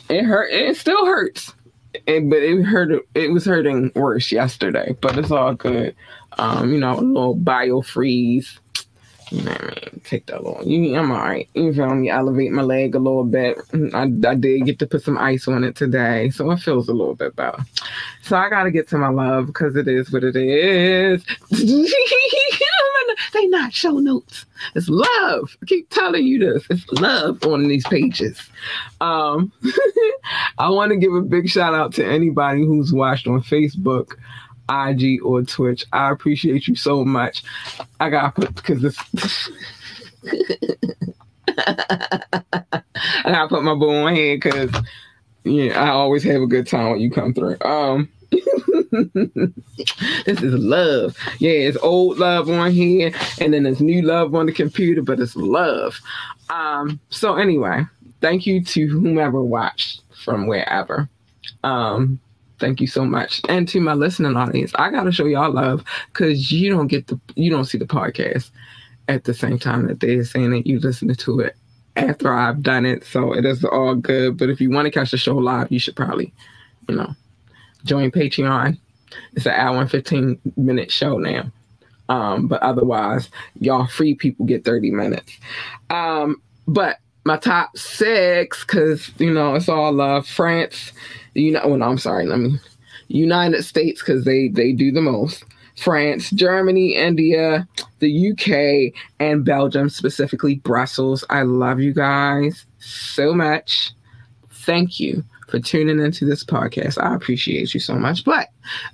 It 0.09 0.23
hurt. 0.23 0.51
It 0.51 0.77
still 0.77 1.05
hurts. 1.05 1.53
It, 2.05 2.29
but 2.29 2.39
it 2.39 2.63
hurt. 2.63 3.05
It 3.13 3.31
was 3.31 3.45
hurting 3.45 3.91
worse 3.95 4.31
yesterday. 4.31 4.95
But 4.99 5.17
it's 5.17 5.31
all 5.31 5.53
good. 5.53 5.95
Um, 6.37 6.73
you 6.73 6.79
know, 6.79 6.93
a 6.93 7.01
little 7.01 7.37
biofreeze 7.37 8.59
you 9.31 9.41
know 9.41 9.51
what 9.51 9.61
I 9.61 9.65
mean? 9.65 10.01
Take 10.03 10.27
that 10.27 10.43
little. 10.43 10.63
You, 10.63 10.95
I'm 10.95 11.11
all 11.11 11.17
right. 11.17 11.49
You 11.55 11.73
feel 11.73 11.93
me? 11.95 12.09
Elevate 12.09 12.51
my 12.51 12.61
leg 12.61 12.93
a 12.95 12.99
little 12.99 13.23
bit. 13.23 13.57
I, 13.93 14.03
I 14.03 14.35
did 14.35 14.65
get 14.65 14.79
to 14.79 14.87
put 14.87 15.01
some 15.01 15.17
ice 15.17 15.47
on 15.47 15.63
it 15.63 15.75
today, 15.75 16.29
so 16.29 16.51
it 16.51 16.57
feels 16.57 16.87
a 16.89 16.93
little 16.93 17.15
bit 17.15 17.35
better. 17.35 17.57
So 18.21 18.37
I 18.37 18.49
got 18.49 18.63
to 18.63 18.71
get 18.71 18.87
to 18.89 18.97
my 18.97 19.09
love 19.09 19.47
because 19.47 19.75
it 19.75 19.87
is 19.87 20.11
what 20.11 20.23
it 20.23 20.35
is. 20.35 21.25
they 23.35 23.47
not 23.47 23.73
show 23.73 23.99
notes. 23.99 24.45
It's 24.75 24.89
love. 24.89 25.57
I 25.61 25.65
keep 25.67 25.89
telling 25.89 26.25
you 26.25 26.39
this. 26.39 26.65
It's 26.69 26.87
love 26.93 27.43
on 27.45 27.67
these 27.67 27.85
pages. 27.87 28.39
Um, 29.01 29.51
I 30.57 30.69
want 30.69 30.91
to 30.91 30.97
give 30.97 31.13
a 31.13 31.21
big 31.21 31.49
shout 31.49 31.73
out 31.73 31.93
to 31.93 32.05
anybody 32.05 32.65
who's 32.65 32.93
watched 32.93 33.27
on 33.27 33.41
Facebook. 33.41 34.13
IG 34.67 35.23
or 35.23 35.43
Twitch. 35.43 35.85
I 35.93 36.09
appreciate 36.09 36.67
you 36.67 36.75
so 36.75 37.05
much. 37.05 37.43
I 37.99 38.09
got 38.09 38.33
put 38.33 38.55
because 38.55 38.81
this. 38.81 38.97
I 41.57 42.21
gotta 43.25 43.47
put 43.47 43.63
my 43.63 43.75
boo 43.75 43.91
on 43.91 44.15
head 44.15 44.39
because 44.41 44.71
yeah, 45.43 45.79
I 45.79 45.89
always 45.89 46.23
have 46.23 46.41
a 46.41 46.47
good 46.47 46.67
time 46.67 46.91
when 46.91 46.99
you 46.99 47.11
come 47.11 47.33
through. 47.33 47.57
Um, 47.61 48.09
this 50.25 50.41
is 50.41 50.53
love. 50.53 51.17
Yeah, 51.39 51.51
it's 51.51 51.77
old 51.77 52.17
love 52.17 52.49
on 52.49 52.71
here, 52.71 53.11
and 53.39 53.53
then 53.53 53.63
there's 53.63 53.81
new 53.81 54.01
love 54.01 54.33
on 54.35 54.45
the 54.45 54.51
computer, 54.51 55.01
but 55.01 55.19
it's 55.19 55.35
love. 55.35 55.99
Um, 56.49 56.99
so 57.09 57.35
anyway, 57.35 57.83
thank 58.21 58.45
you 58.45 58.63
to 58.63 58.87
whomever 58.87 59.41
watched 59.41 60.01
from 60.23 60.47
wherever. 60.47 61.09
Um, 61.63 62.19
Thank 62.59 62.79
you 62.79 62.87
so 62.87 63.05
much. 63.05 63.41
And 63.49 63.67
to 63.69 63.81
my 63.81 63.93
listening 63.93 64.37
audience, 64.37 64.71
I 64.75 64.89
gotta 64.89 65.11
show 65.11 65.25
y'all 65.25 65.51
love 65.51 65.83
because 66.07 66.51
you 66.51 66.69
don't 66.69 66.87
get 66.87 67.07
the 67.07 67.19
you 67.35 67.49
don't 67.49 67.65
see 67.65 67.77
the 67.77 67.85
podcast 67.85 68.49
at 69.07 69.25
the 69.25 69.33
same 69.33 69.59
time 69.59 69.87
that 69.87 69.99
they're 69.99 70.23
saying 70.23 70.51
that 70.51 70.65
you 70.65 70.79
listen 70.79 71.13
to 71.13 71.39
it 71.41 71.55
after 71.95 72.33
I've 72.33 72.63
done 72.63 72.85
it. 72.85 73.05
So 73.05 73.33
it 73.33 73.45
is 73.45 73.63
all 73.63 73.95
good. 73.95 74.37
But 74.37 74.49
if 74.49 74.61
you 74.61 74.71
want 74.71 74.85
to 74.85 74.91
catch 74.91 75.11
the 75.11 75.17
show 75.17 75.35
live, 75.35 75.71
you 75.71 75.79
should 75.79 75.95
probably, 75.95 76.33
you 76.87 76.95
know, 76.95 77.13
join 77.85 78.11
Patreon. 78.11 78.77
It's 79.33 79.45
an 79.45 79.53
hour 79.53 79.79
and 79.79 79.89
15 79.89 80.39
minute 80.57 80.91
show 80.91 81.17
now. 81.17 81.49
Um, 82.09 82.47
but 82.47 82.61
otherwise, 82.61 83.29
y'all 83.59 83.87
free 83.87 84.15
people 84.15 84.45
get 84.45 84.65
30 84.65 84.91
minutes. 84.91 85.39
Um, 85.89 86.41
but 86.67 86.97
my 87.23 87.37
top 87.37 87.75
six, 87.77 88.63
because 88.63 89.11
you 89.17 89.33
know, 89.33 89.55
it's 89.55 89.69
all 89.69 89.91
love. 89.91 90.27
France, 90.27 90.91
you 91.33 91.51
know, 91.51 91.61
well, 91.65 91.77
no, 91.77 91.85
I'm 91.85 91.97
sorry. 91.97 92.25
Let 92.25 92.39
me 92.39 92.59
United 93.07 93.63
States 93.63 94.01
because 94.01 94.25
they 94.25 94.49
they 94.49 94.71
do 94.71 94.91
the 94.91 95.01
most. 95.01 95.43
France, 95.77 96.29
Germany, 96.31 96.95
India, 96.95 97.67
the 97.99 98.31
UK, 98.31 98.93
and 99.19 99.43
Belgium, 99.43 99.89
specifically 99.89 100.55
Brussels. 100.55 101.25
I 101.29 101.41
love 101.41 101.81
you 101.81 101.93
guys 101.93 102.65
so 102.79 103.33
much. 103.33 103.91
Thank 104.49 104.99
you 104.99 105.23
for 105.47 105.59
tuning 105.59 105.99
into 105.99 106.25
this 106.25 106.43
podcast. 106.43 107.01
I 107.01 107.15
appreciate 107.15 107.73
you 107.73 107.79
so 107.79 107.95
much. 107.95 108.23
But 108.23 108.49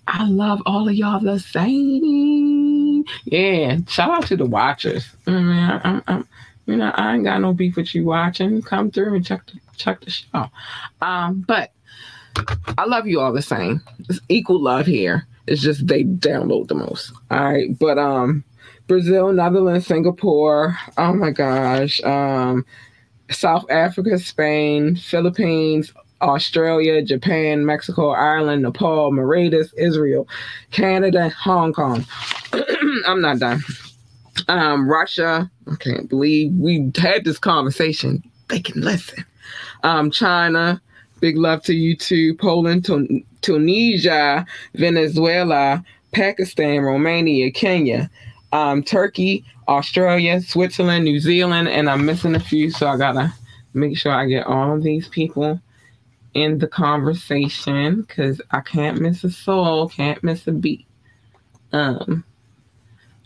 I 0.08 0.28
love 0.28 0.62
all 0.66 0.88
of 0.88 0.95
y'all 0.95 1.20
the 1.20 1.39
same. 1.39 3.04
Yeah, 3.26 3.78
shout 3.88 4.10
out 4.12 4.28
to 4.28 4.38
the 4.38 4.45
watchers. 4.45 5.08
I 5.28 5.32
mean, 5.32 5.47
I, 5.47 6.02
I'm, 6.08 6.28
you 6.66 6.76
know, 6.76 6.91
I 6.95 7.16
ain't 7.16 7.24
got 7.24 7.41
no 7.41 7.54
beef 7.54 7.76
with 7.76 7.95
you 7.95 8.06
watching. 8.06 8.62
Come 8.62 8.91
through 8.91 9.16
and 9.16 9.26
check 9.26 9.45
the, 9.47 9.60
check 9.78 10.02
the 10.02 10.12
show. 10.12 10.47
Um, 11.02 11.43
but 11.47 11.72
I 12.78 12.86
love 12.86 13.08
you 13.08 13.20
all 13.20 13.34
the 13.34 13.41
same. 13.41 13.82
It's 14.10 14.20
equal 14.30 14.62
love 14.62 14.86
here. 14.86 15.28
It's 15.47 15.62
just 15.62 15.88
they 15.88 16.04
download 16.04 16.68
the 16.68 16.76
most. 16.76 17.12
All 17.30 17.43
right. 17.43 17.78
But 17.78 17.97
um 17.97 18.43
Brazil, 18.88 19.32
Netherlands, 19.32 19.88
Singapore, 19.88 20.78
oh 20.97 21.14
my 21.14 21.32
gosh. 21.32 22.02
Um 22.04 22.66
South 23.30 23.66
Africa, 23.70 24.18
Spain, 24.20 24.95
Philippines, 24.95 25.93
Australia, 26.22 27.01
Japan, 27.01 27.65
Mexico, 27.65 28.09
Ireland, 28.09 28.61
Nepal, 28.63 29.11
Mauritius, 29.11 29.74
Israel, 29.74 30.28
Canada, 30.72 31.30
Hong 31.30 31.74
Kong. 31.74 32.05
I'm 33.05 33.22
not 33.22 33.39
done. 33.39 33.61
Um, 34.47 34.89
Russia, 34.89 35.49
I 35.72 35.76
can't 35.76 36.09
believe 36.09 36.53
we 36.53 36.91
had 36.95 37.26
this 37.26 37.38
conversation. 37.38 38.24
They 38.49 38.59
can 38.59 38.82
listen. 38.82 39.26
Um, 39.84 40.11
China, 40.11 40.82
Big 41.22 41.38
love 41.38 41.61
to 41.63 41.74
you 41.74 41.95
too. 41.95 42.34
Poland, 42.36 42.84
Tun- 42.84 43.24
Tunisia, 43.41 44.45
Venezuela, 44.74 45.86
Pakistan, 46.13 46.82
Romania, 46.82 47.51
Kenya, 47.51 48.09
um, 48.51 48.82
Turkey, 48.82 49.45
Australia, 49.67 50.41
Switzerland, 50.41 51.05
New 51.05 51.19
Zealand, 51.19 51.69
and 51.69 51.89
I'm 51.89 52.05
missing 52.07 52.36
a 52.36 52.39
few, 52.39 52.72
so 52.72 52.88
I 52.88 52.97
gotta 52.97 53.32
make 53.76 53.97
sure 53.97 54.11
I 54.11 54.26
get 54.26 54.47
all 54.47 54.76
of 54.76 54.82
these 54.84 55.07
people 55.07 55.61
in 56.34 56.59
the 56.59 56.67
conversation 56.67 58.01
because 58.01 58.41
I 58.51 58.61
can't 58.61 59.01
miss 59.01 59.23
a 59.23 59.32
soul, 59.32 59.89
can't 59.89 60.23
miss 60.23 60.47
a 60.47 60.51
beat. 60.51 60.86
Um, 61.73 62.23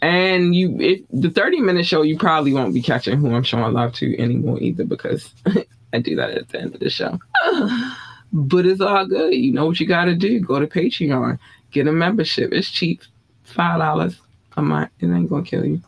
and 0.01 0.53
you, 0.55 0.79
if 0.79 1.01
the 1.11 1.29
30 1.29 1.61
minute 1.61 1.85
show, 1.85 2.01
you 2.01 2.17
probably 2.17 2.53
won't 2.53 2.73
be 2.73 2.81
catching 2.81 3.17
who 3.17 3.33
I'm 3.33 3.43
showing 3.43 3.73
love 3.73 3.93
to 3.93 4.19
anymore 4.19 4.59
either 4.59 4.83
because 4.83 5.31
I 5.93 5.99
do 5.99 6.15
that 6.15 6.31
at 6.31 6.49
the 6.49 6.61
end 6.61 6.73
of 6.73 6.79
the 6.79 6.89
show. 6.89 7.19
but 8.33 8.65
it's 8.65 8.81
all 8.81 9.05
good. 9.05 9.33
You 9.33 9.53
know 9.53 9.65
what 9.65 9.79
you 9.79 9.87
got 9.87 10.05
to 10.05 10.15
do. 10.15 10.39
Go 10.39 10.59
to 10.59 10.67
Patreon, 10.67 11.39
get 11.71 11.87
a 11.87 11.91
membership. 11.91 12.51
It's 12.53 12.69
cheap, 12.69 13.01
five 13.43 13.79
dollars 13.79 14.19
a 14.57 14.61
month. 14.61 14.91
It 14.99 15.07
ain't 15.07 15.29
gonna 15.29 15.43
kill 15.43 15.65
you. 15.65 15.81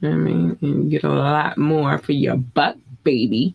you 0.00 0.08
know 0.08 0.10
what 0.10 0.14
I 0.14 0.18
mean, 0.18 0.58
and 0.60 0.84
you 0.84 0.90
get 0.90 1.04
a 1.04 1.12
lot 1.12 1.58
more 1.58 1.98
for 1.98 2.12
your 2.12 2.36
buck, 2.36 2.76
baby. 3.04 3.54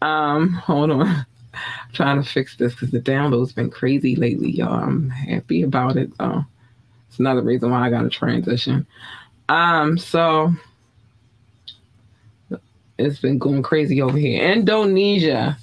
Um, 0.00 0.52
hold 0.52 0.90
on. 0.90 1.26
Trying 1.92 2.22
to 2.22 2.28
fix 2.28 2.56
this 2.56 2.74
because 2.74 2.90
the 2.90 3.00
download's 3.00 3.52
been 3.52 3.70
crazy 3.70 4.16
lately, 4.16 4.50
y'all. 4.50 4.74
I'm 4.74 5.10
happy 5.10 5.62
about 5.62 5.96
it 5.96 6.16
though. 6.18 6.44
It's 7.08 7.18
another 7.18 7.42
reason 7.42 7.70
why 7.70 7.86
I 7.86 7.90
got 7.90 8.02
to 8.02 8.10
transition. 8.10 8.86
Um, 9.48 9.98
so 9.98 10.52
it's 12.98 13.20
been 13.20 13.38
going 13.38 13.62
crazy 13.62 14.02
over 14.02 14.18
here. 14.18 14.52
Indonesia. 14.52 15.56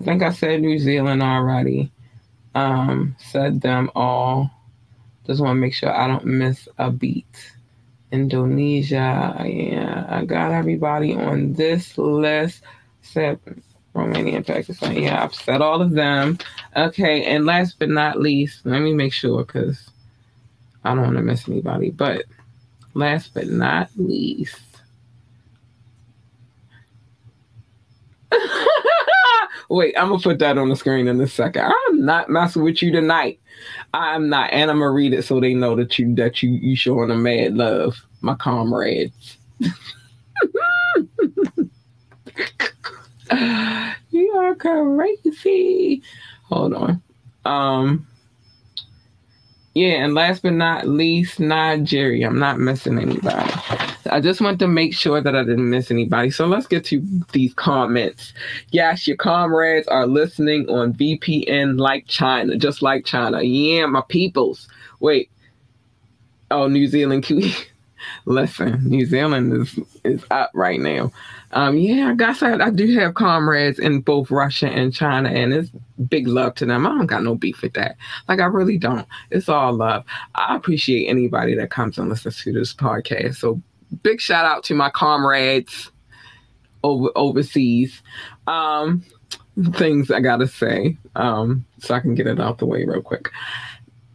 I 0.00 0.04
think 0.04 0.22
I 0.22 0.30
said 0.30 0.60
New 0.60 0.78
Zealand 0.78 1.22
already. 1.22 1.90
Um, 2.54 3.16
said 3.18 3.60
them 3.60 3.90
all. 3.94 4.50
Just 5.26 5.40
want 5.40 5.56
to 5.56 5.60
make 5.60 5.74
sure 5.74 5.92
I 5.92 6.06
don't 6.06 6.26
miss 6.26 6.68
a 6.78 6.90
beat. 6.90 7.54
Indonesia. 8.12 9.34
Yeah, 9.44 10.06
I 10.08 10.24
got 10.24 10.52
everybody 10.52 11.14
on 11.14 11.54
this 11.54 11.96
list. 11.98 12.62
Except 13.00 13.48
Romania 13.94 14.36
and 14.36 14.46
Pakistan. 14.46 14.96
Yeah, 14.96 15.22
I've 15.22 15.34
said 15.34 15.62
all 15.62 15.80
of 15.80 15.92
them. 15.92 16.38
Okay, 16.76 17.24
and 17.24 17.46
last 17.46 17.78
but 17.78 17.88
not 17.88 18.20
least, 18.20 18.66
let 18.66 18.80
me 18.80 18.92
make 18.92 19.12
sure 19.12 19.44
because 19.44 19.88
I 20.84 20.90
don't 20.94 21.04
want 21.04 21.16
to 21.16 21.22
miss 21.22 21.48
anybody. 21.48 21.90
But 21.90 22.24
last 22.94 23.32
but 23.34 23.48
not 23.48 23.88
least, 23.96 24.60
Wait, 29.70 29.94
I'm 29.96 30.08
gonna 30.08 30.20
put 30.20 30.38
that 30.40 30.58
on 30.58 30.68
the 30.68 30.76
screen 30.76 31.08
in 31.08 31.20
a 31.20 31.26
second. 31.26 31.64
I'm 31.88 32.04
not 32.04 32.28
messing 32.28 32.62
with 32.62 32.82
you 32.82 32.92
tonight. 32.92 33.40
I'm 33.92 34.28
not, 34.28 34.52
and 34.52 34.70
I'm 34.70 34.78
gonna 34.78 34.90
read 34.90 35.14
it 35.14 35.24
so 35.24 35.40
they 35.40 35.54
know 35.54 35.74
that 35.76 35.98
you 35.98 36.14
that 36.16 36.42
you 36.42 36.50
you 36.50 36.76
showing 36.76 37.10
a 37.10 37.16
mad 37.16 37.54
love, 37.54 37.96
my 38.20 38.34
comrades. 38.34 39.38
you 44.10 44.32
are 44.36 44.54
crazy. 44.54 46.02
Hold 46.48 46.74
on. 46.74 47.02
Um 47.44 48.06
yeah, 49.74 50.04
and 50.04 50.14
last 50.14 50.42
but 50.42 50.52
not 50.52 50.86
least, 50.86 51.40
Nigeria. 51.40 52.28
I'm 52.28 52.38
not 52.38 52.60
missing 52.60 52.96
anybody. 52.96 53.52
I 54.08 54.20
just 54.20 54.40
want 54.40 54.60
to 54.60 54.68
make 54.68 54.94
sure 54.94 55.20
that 55.20 55.34
I 55.34 55.42
didn't 55.42 55.68
miss 55.68 55.90
anybody. 55.90 56.30
So 56.30 56.46
let's 56.46 56.68
get 56.68 56.84
to 56.86 57.04
these 57.32 57.52
comments. 57.54 58.32
Yes, 58.70 59.08
your 59.08 59.16
comrades 59.16 59.88
are 59.88 60.06
listening 60.06 60.68
on 60.68 60.92
VPN 60.94 61.80
like 61.80 62.06
China, 62.06 62.56
just 62.56 62.82
like 62.82 63.04
China. 63.04 63.42
Yeah, 63.42 63.86
my 63.86 64.02
peoples. 64.08 64.68
Wait. 65.00 65.28
Oh, 66.52 66.68
New 66.68 66.86
Zealand 66.86 67.24
Kiwi. 67.24 67.52
Listen, 68.26 68.82
New 68.88 69.04
Zealand 69.04 69.52
is 69.52 69.78
is 70.02 70.24
up 70.30 70.50
right 70.54 70.80
now. 70.80 71.12
Um, 71.52 71.76
yeah, 71.76 72.08
I 72.08 72.14
guess 72.14 72.42
I, 72.42 72.54
I 72.54 72.70
do 72.70 72.98
have 72.98 73.14
comrades 73.14 73.78
in 73.78 74.00
both 74.00 74.30
Russia 74.30 74.68
and 74.68 74.94
China, 74.94 75.28
and 75.28 75.52
it's 75.52 75.70
big 76.08 76.26
love 76.26 76.54
to 76.56 76.66
them. 76.66 76.86
I 76.86 76.90
don't 76.90 77.06
got 77.06 77.22
no 77.22 77.34
beef 77.34 77.60
with 77.60 77.74
that. 77.74 77.96
Like 78.26 78.40
I 78.40 78.46
really 78.46 78.78
don't. 78.78 79.06
It's 79.30 79.48
all 79.48 79.74
love. 79.74 80.04
I 80.34 80.56
appreciate 80.56 81.06
anybody 81.06 81.54
that 81.56 81.70
comes 81.70 81.98
and 81.98 82.08
listens 82.08 82.42
to 82.42 82.52
this 82.52 82.72
podcast. 82.72 83.36
So 83.36 83.60
big 84.02 84.20
shout 84.20 84.46
out 84.46 84.64
to 84.64 84.74
my 84.74 84.88
comrades 84.88 85.90
over 86.82 87.10
overseas. 87.16 88.02
Um, 88.46 89.04
things 89.74 90.10
I 90.10 90.20
gotta 90.20 90.48
say, 90.48 90.96
um, 91.14 91.64
so 91.78 91.94
I 91.94 92.00
can 92.00 92.14
get 92.14 92.26
it 92.26 92.40
out 92.40 92.58
the 92.58 92.66
way 92.66 92.84
real 92.84 93.02
quick. 93.02 93.30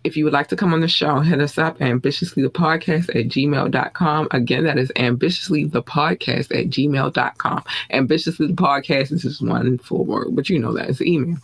If 0.04 0.16
you 0.16 0.24
would 0.24 0.34
like 0.34 0.47
to 0.47 0.56
come 0.56 0.74
on 0.74 0.80
the 0.80 0.88
show, 0.88 1.20
hit 1.20 1.41
us 1.41 1.58
up 1.58 1.82
ambitiously 1.82 2.41
the 2.41 2.50
podcast 2.50 3.10
at 3.10 3.28
gmail.com. 3.28 4.28
Again, 4.32 4.64
that 4.64 4.78
is 4.78 4.91
ambitiously 4.95 5.66
the 5.66 5.84
podcast 5.84 6.58
at 6.58 6.70
gmail.com. 6.70 7.64
Ambitiously 7.91 8.47
the 8.47 8.54
podcast 8.54 9.12
is 9.12 9.24
just 9.24 9.41
one 9.41 9.78
full 9.80 10.06
word, 10.06 10.36
but 10.36 10.50
you 10.50 10.58
know 10.58 10.74
that 10.74 10.89
it's 10.89 11.02
email. 11.02 11.38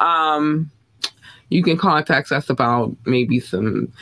Um, 0.00 0.70
you 1.48 1.62
can 1.62 1.76
contact 1.76 2.32
us 2.32 2.50
about 2.50 2.94
maybe 3.06 3.40
some 3.40 3.92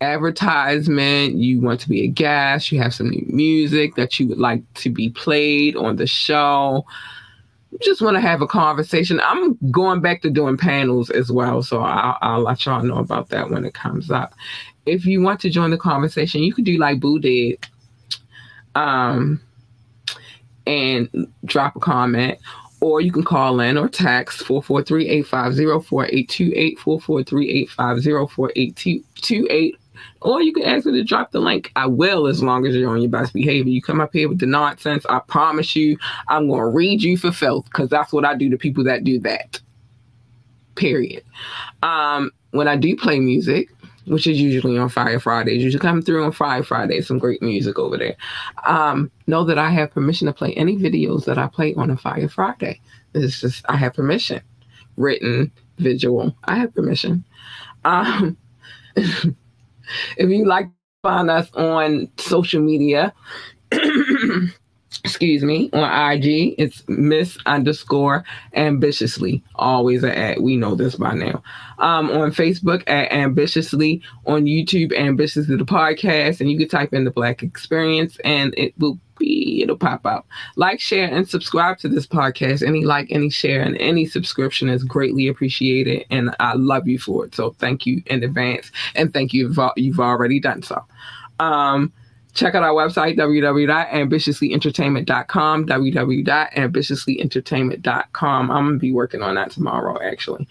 advertisement, 0.00 1.36
you 1.36 1.60
want 1.60 1.80
to 1.80 1.88
be 1.88 2.02
a 2.02 2.08
guest, 2.08 2.72
you 2.72 2.80
have 2.80 2.94
some 2.94 3.10
new 3.10 3.24
music 3.28 3.94
that 3.94 4.18
you 4.18 4.26
would 4.28 4.38
like 4.38 4.62
to 4.74 4.90
be 4.90 5.10
played 5.10 5.76
on 5.76 5.96
the 5.96 6.06
show 6.06 6.84
just 7.82 8.02
want 8.02 8.16
to 8.16 8.20
have 8.20 8.42
a 8.42 8.46
conversation. 8.46 9.20
I'm 9.20 9.56
going 9.70 10.00
back 10.00 10.22
to 10.22 10.30
doing 10.30 10.56
panels 10.56 11.10
as 11.10 11.30
well, 11.30 11.62
so 11.62 11.80
I'll, 11.80 12.18
I'll, 12.22 12.40
let 12.40 12.66
y'all 12.66 12.82
know 12.82 12.98
about 12.98 13.28
that 13.30 13.50
when 13.50 13.64
it 13.64 13.74
comes 13.74 14.10
up. 14.10 14.34
If 14.86 15.06
you 15.06 15.22
want 15.22 15.40
to 15.40 15.50
join 15.50 15.70
the 15.70 15.78
conversation, 15.78 16.42
you 16.42 16.54
can 16.54 16.64
do 16.64 16.78
like 16.78 17.00
Boo 17.00 17.18
did, 17.18 17.66
um, 18.74 19.40
and 20.66 21.08
drop 21.44 21.76
a 21.76 21.80
comment, 21.80 22.38
or 22.80 23.00
you 23.00 23.12
can 23.12 23.24
call 23.24 23.60
in 23.60 23.78
or 23.78 23.88
text 23.88 24.44
443-850-4828, 24.44 26.78
443-850-4828, 26.78 29.74
or 30.24 30.42
you 30.42 30.52
can 30.52 30.64
ask 30.64 30.86
me 30.86 30.92
to 30.92 31.04
drop 31.04 31.30
the 31.30 31.38
link. 31.38 31.70
I 31.76 31.86
will 31.86 32.26
as 32.26 32.42
long 32.42 32.66
as 32.66 32.74
you're 32.74 32.90
on 32.90 33.02
your 33.02 33.10
best 33.10 33.34
behavior. 33.34 33.70
You 33.70 33.82
come 33.82 34.00
up 34.00 34.12
here 34.12 34.28
with 34.28 34.40
the 34.40 34.46
nonsense, 34.46 35.04
I 35.08 35.20
promise 35.20 35.76
you, 35.76 35.98
I'm 36.28 36.48
going 36.48 36.60
to 36.60 36.66
read 36.66 37.02
you 37.02 37.18
for 37.18 37.30
filth 37.30 37.66
because 37.66 37.90
that's 37.90 38.12
what 38.12 38.24
I 38.24 38.34
do 38.34 38.48
to 38.50 38.56
people 38.56 38.82
that 38.84 39.04
do 39.04 39.20
that. 39.20 39.60
Period. 40.76 41.22
Um, 41.82 42.32
when 42.52 42.66
I 42.66 42.76
do 42.76 42.96
play 42.96 43.20
music, 43.20 43.68
which 44.06 44.26
is 44.26 44.40
usually 44.40 44.76
on 44.76 44.88
Fire 44.88 45.18
Fridays. 45.18 45.62
You 45.62 45.70
should 45.70 45.80
come 45.80 46.02
through 46.02 46.24
on 46.24 46.32
Fire 46.32 46.62
Fridays, 46.62 47.06
some 47.06 47.18
great 47.18 47.40
music 47.40 47.78
over 47.78 47.96
there. 47.96 48.16
Um, 48.66 49.10
know 49.26 49.44
that 49.44 49.58
I 49.58 49.70
have 49.70 49.92
permission 49.92 50.26
to 50.26 50.32
play 50.32 50.52
any 50.54 50.76
videos 50.76 51.24
that 51.24 51.38
I 51.38 51.46
play 51.46 51.74
on 51.74 51.90
a 51.90 51.96
Fire 51.96 52.28
Friday. 52.28 52.80
It's 53.14 53.40
just, 53.40 53.64
I 53.68 53.76
have 53.76 53.94
permission. 53.94 54.42
Written, 54.98 55.50
visual, 55.78 56.36
I 56.44 56.56
have 56.56 56.74
permission. 56.74 57.24
Um, 57.86 58.36
if 60.16 60.28
you 60.30 60.44
like 60.44 60.68
find 61.02 61.30
us 61.30 61.50
on 61.54 62.08
social 62.16 62.62
media, 62.62 63.12
excuse 65.02 65.42
me, 65.42 65.70
on 65.72 66.12
IG, 66.12 66.54
it's 66.58 66.82
Miss 66.88 67.38
underscore 67.46 68.24
ambitiously. 68.54 69.42
Always 69.56 70.04
a 70.04 70.16
at. 70.16 70.42
We 70.42 70.56
know 70.56 70.74
this 70.74 70.96
by 70.96 71.14
now. 71.14 71.42
Um, 71.78 72.10
on 72.10 72.30
Facebook 72.30 72.82
at 72.86 73.12
ambitiously, 73.12 74.02
on 74.26 74.44
YouTube, 74.44 74.96
ambitiously 74.96 75.56
the 75.56 75.64
podcast, 75.64 76.40
and 76.40 76.50
you 76.50 76.58
can 76.58 76.68
type 76.68 76.92
in 76.92 77.04
the 77.04 77.10
Black 77.10 77.42
Experience, 77.42 78.18
and 78.24 78.54
it 78.56 78.74
will 78.78 78.98
be 79.18 79.62
it'll 79.62 79.76
pop 79.76 80.04
up. 80.06 80.26
Like, 80.56 80.80
share, 80.80 81.08
and 81.08 81.28
subscribe 81.28 81.78
to 81.78 81.88
this 81.88 82.06
podcast. 82.06 82.66
Any 82.66 82.84
like, 82.84 83.08
any 83.10 83.30
share, 83.30 83.62
and 83.62 83.76
any 83.78 84.06
subscription 84.06 84.68
is 84.68 84.84
greatly 84.84 85.28
appreciated, 85.28 86.04
and 86.10 86.34
I 86.40 86.54
love 86.54 86.86
you 86.86 86.98
for 86.98 87.24
it. 87.24 87.34
So 87.34 87.52
thank 87.58 87.86
you 87.86 88.02
in 88.06 88.22
advance, 88.22 88.70
and 88.94 89.12
thank 89.12 89.32
you 89.32 89.54
you've 89.76 90.00
already 90.00 90.40
done 90.40 90.62
so. 90.62 90.84
Um, 91.40 91.92
check 92.34 92.54
out 92.54 92.62
our 92.62 92.74
website 92.74 93.16
www.ambitiouslyentertainment.com 93.16 95.66
www.ambitiouslyentertainment.com 95.66 98.50
i'm 98.50 98.66
gonna 98.66 98.78
be 98.78 98.92
working 98.92 99.22
on 99.22 99.36
that 99.36 99.50
tomorrow 99.50 99.98
actually. 100.02 100.46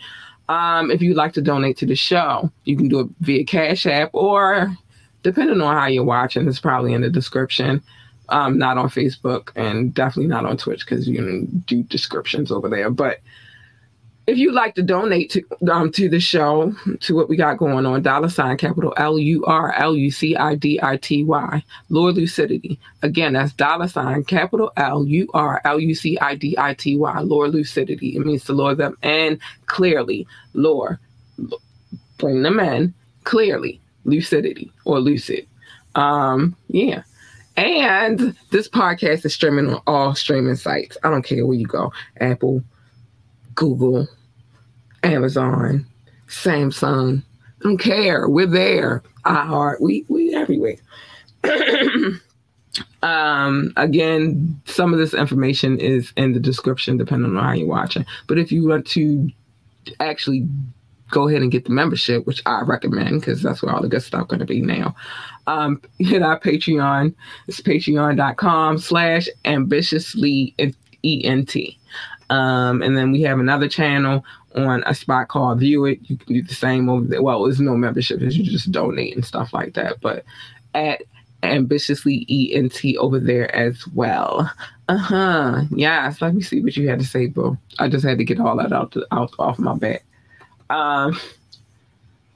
Um, 0.50 0.92
if 0.92 1.02
you'd 1.02 1.16
like 1.16 1.32
to 1.34 1.42
donate 1.42 1.78
to 1.78 1.86
the 1.86 1.96
show 1.96 2.52
you 2.66 2.76
can 2.76 2.90
do 2.90 3.00
it 3.02 3.08
via 3.22 3.46
cash 3.46 3.86
app 3.86 4.10
or 4.14 4.76
depending 5.22 5.62
on 5.62 5.76
how 5.76 5.86
you're 5.88 6.04
watching 6.04 6.48
it's 6.48 6.60
probably 6.60 6.94
in 6.94 7.02
the 7.02 7.10
description. 7.10 7.82
Um, 8.30 8.58
not 8.58 8.78
on 8.78 8.88
facebook 8.90 9.50
and 9.56 9.94
definitely 9.94 10.30
not 10.30 10.46
on 10.46 10.58
twitch 10.58 10.86
because 10.86 11.08
you 11.08 11.48
do 11.66 11.84
descriptions 11.84 12.52
over 12.52 12.70
there. 12.70 12.90
But 12.90 13.20
if 14.26 14.38
you'd 14.38 14.54
like 14.54 14.76
to 14.76 14.84
donate 14.84 15.32
to 15.32 15.44
um, 15.72 15.92
to 15.92 16.08
the 16.08 16.20
show, 16.20 16.74
to 17.02 17.16
what 17.16 17.28
we 17.28 17.36
got 17.36 17.58
going 17.58 17.86
on, 17.86 18.02
dollar 18.02 18.30
sign 18.30 18.58
capital 18.58 18.94
L 18.98 19.20
U 19.20 19.44
R 19.46 19.74
L 19.74 19.96
U 19.96 20.12
C 20.12 20.36
I 20.36 20.56
D 20.56 20.80
I 20.82 20.98
T 20.98 21.24
Y, 21.24 21.64
Lord 21.90 22.16
Lucidity. 22.16 22.80
Again, 23.02 23.34
that's 23.34 23.54
dollar 23.54 23.88
sign 23.88 24.24
capital 24.24 24.72
L 24.78 25.06
U 25.06 25.28
R 25.34 25.62
L 25.66 25.80
U 25.80 25.94
C 25.94 26.18
I 26.20 26.36
D 26.36 26.56
I 26.58 26.74
T 26.74 26.96
Y, 26.98 27.20
Lord 27.20 27.52
Lucidity. 27.52 28.16
It 28.16 28.26
means 28.26 28.46
to 28.46 28.54
lure 28.54 28.76
them 28.76 28.98
in 29.04 29.40
clearly. 29.66 30.26
Lure, 30.54 31.00
bring 32.18 32.44
them 32.44 32.60
in 32.60 32.94
clearly. 33.24 33.80
Lucidity 34.06 34.70
or 34.84 35.00
lucid. 35.00 35.48
Um, 35.96 36.56
yeah. 36.68 37.04
And 37.56 38.36
this 38.52 38.68
podcast 38.68 39.26
is 39.26 39.34
streaming 39.34 39.74
on 39.74 39.82
all 39.88 40.16
streaming 40.16 40.56
sites. 40.56 40.98
I 41.04 41.10
don't 41.10 41.24
care 41.24 41.46
where 41.46 41.58
you 41.58 41.68
go 41.68 41.94
Apple, 42.20 42.64
Google, 43.56 44.08
Amazon, 45.04 45.86
Samsung. 46.28 47.24
I 47.60 47.64
don't 47.64 47.78
care. 47.78 48.28
We're 48.28 48.46
there. 48.48 49.04
iHeart. 49.26 49.82
We 49.82 50.06
we 50.10 50.34
everywhere. 50.34 50.76
um 53.04 53.72
again 53.78 54.60
some 54.66 54.94
of 54.94 55.00
this 55.00 55.14
information 55.14 55.78
is 55.80 56.12
in 56.18 56.34
the 56.34 56.40
description 56.40 56.98
depending 56.98 57.36
on 57.38 57.44
how 57.44 57.52
you're 57.52 57.68
watching 57.68 58.06
but 58.28 58.40
if 58.40 58.52
you 58.52 58.68
want 58.68 58.88
to 58.88 59.30
actually 60.00 60.48
go 61.12 61.28
ahead 61.28 61.42
and 61.42 61.52
get 61.52 61.66
the 61.66 61.72
membership 61.72 62.26
which 62.26 62.42
i 62.46 62.62
recommend 62.62 63.20
because 63.20 63.44
that's 63.44 63.62
where 63.62 63.74
all 63.76 63.82
the 63.82 63.90
good 63.90 64.02
stuff 64.02 64.28
going 64.28 64.40
to 64.40 64.46
be 64.46 64.62
now 64.62 64.96
um 65.46 65.80
hit 66.00 66.24
our 66.24 66.40
patreon 66.40 67.14
it's 67.48 67.62
patreon.com 67.62 68.78
slash 68.80 69.28
ambitiously 69.46 70.56
ent 71.04 71.56
um, 72.34 72.82
and 72.82 72.98
then 72.98 73.12
we 73.12 73.22
have 73.22 73.40
another 73.40 73.68
channel 73.68 74.26
on 74.56 74.84
a 74.88 74.96
spot 74.96 75.28
called 75.28 75.60
View 75.60 75.86
It. 75.86 76.00
You 76.04 76.18
can 76.18 76.34
do 76.34 76.42
the 76.42 76.56
same 76.56 76.90
over 76.90 77.06
there. 77.06 77.22
Well, 77.22 77.44
there's 77.44 77.60
no 77.60 77.78
membership, 77.78 78.22
you 78.22 78.44
just 78.44 78.72
donate 78.72 79.14
and 79.14 79.24
stuff 79.24 79.54
like 79.54 79.76
that. 79.76 80.02
But 80.02 80.26
at 80.74 81.04
ambitiously 81.44 82.26
ENT 82.28 82.98
over 82.98 83.20
there 83.20 83.54
as 83.56 83.88
well. 83.90 84.52
Uh 84.90 84.98
huh. 84.98 85.62
Yes. 85.76 86.22
Let 86.22 86.34
me 86.34 86.42
see 86.42 86.62
what 86.62 86.76
you 86.76 86.90
had 86.90 87.00
to 87.00 87.06
say, 87.06 87.28
bro. 87.28 87.56
I 87.78 87.88
just 87.88 88.04
had 88.04 88.18
to 88.18 88.24
get 88.24 88.40
all 88.40 88.58
that 88.58 88.74
out, 88.74 88.94
to, 88.94 89.06
out 89.12 89.32
off 89.38 89.60
my 89.60 89.76
back. 89.76 90.04
Um, 90.72 91.20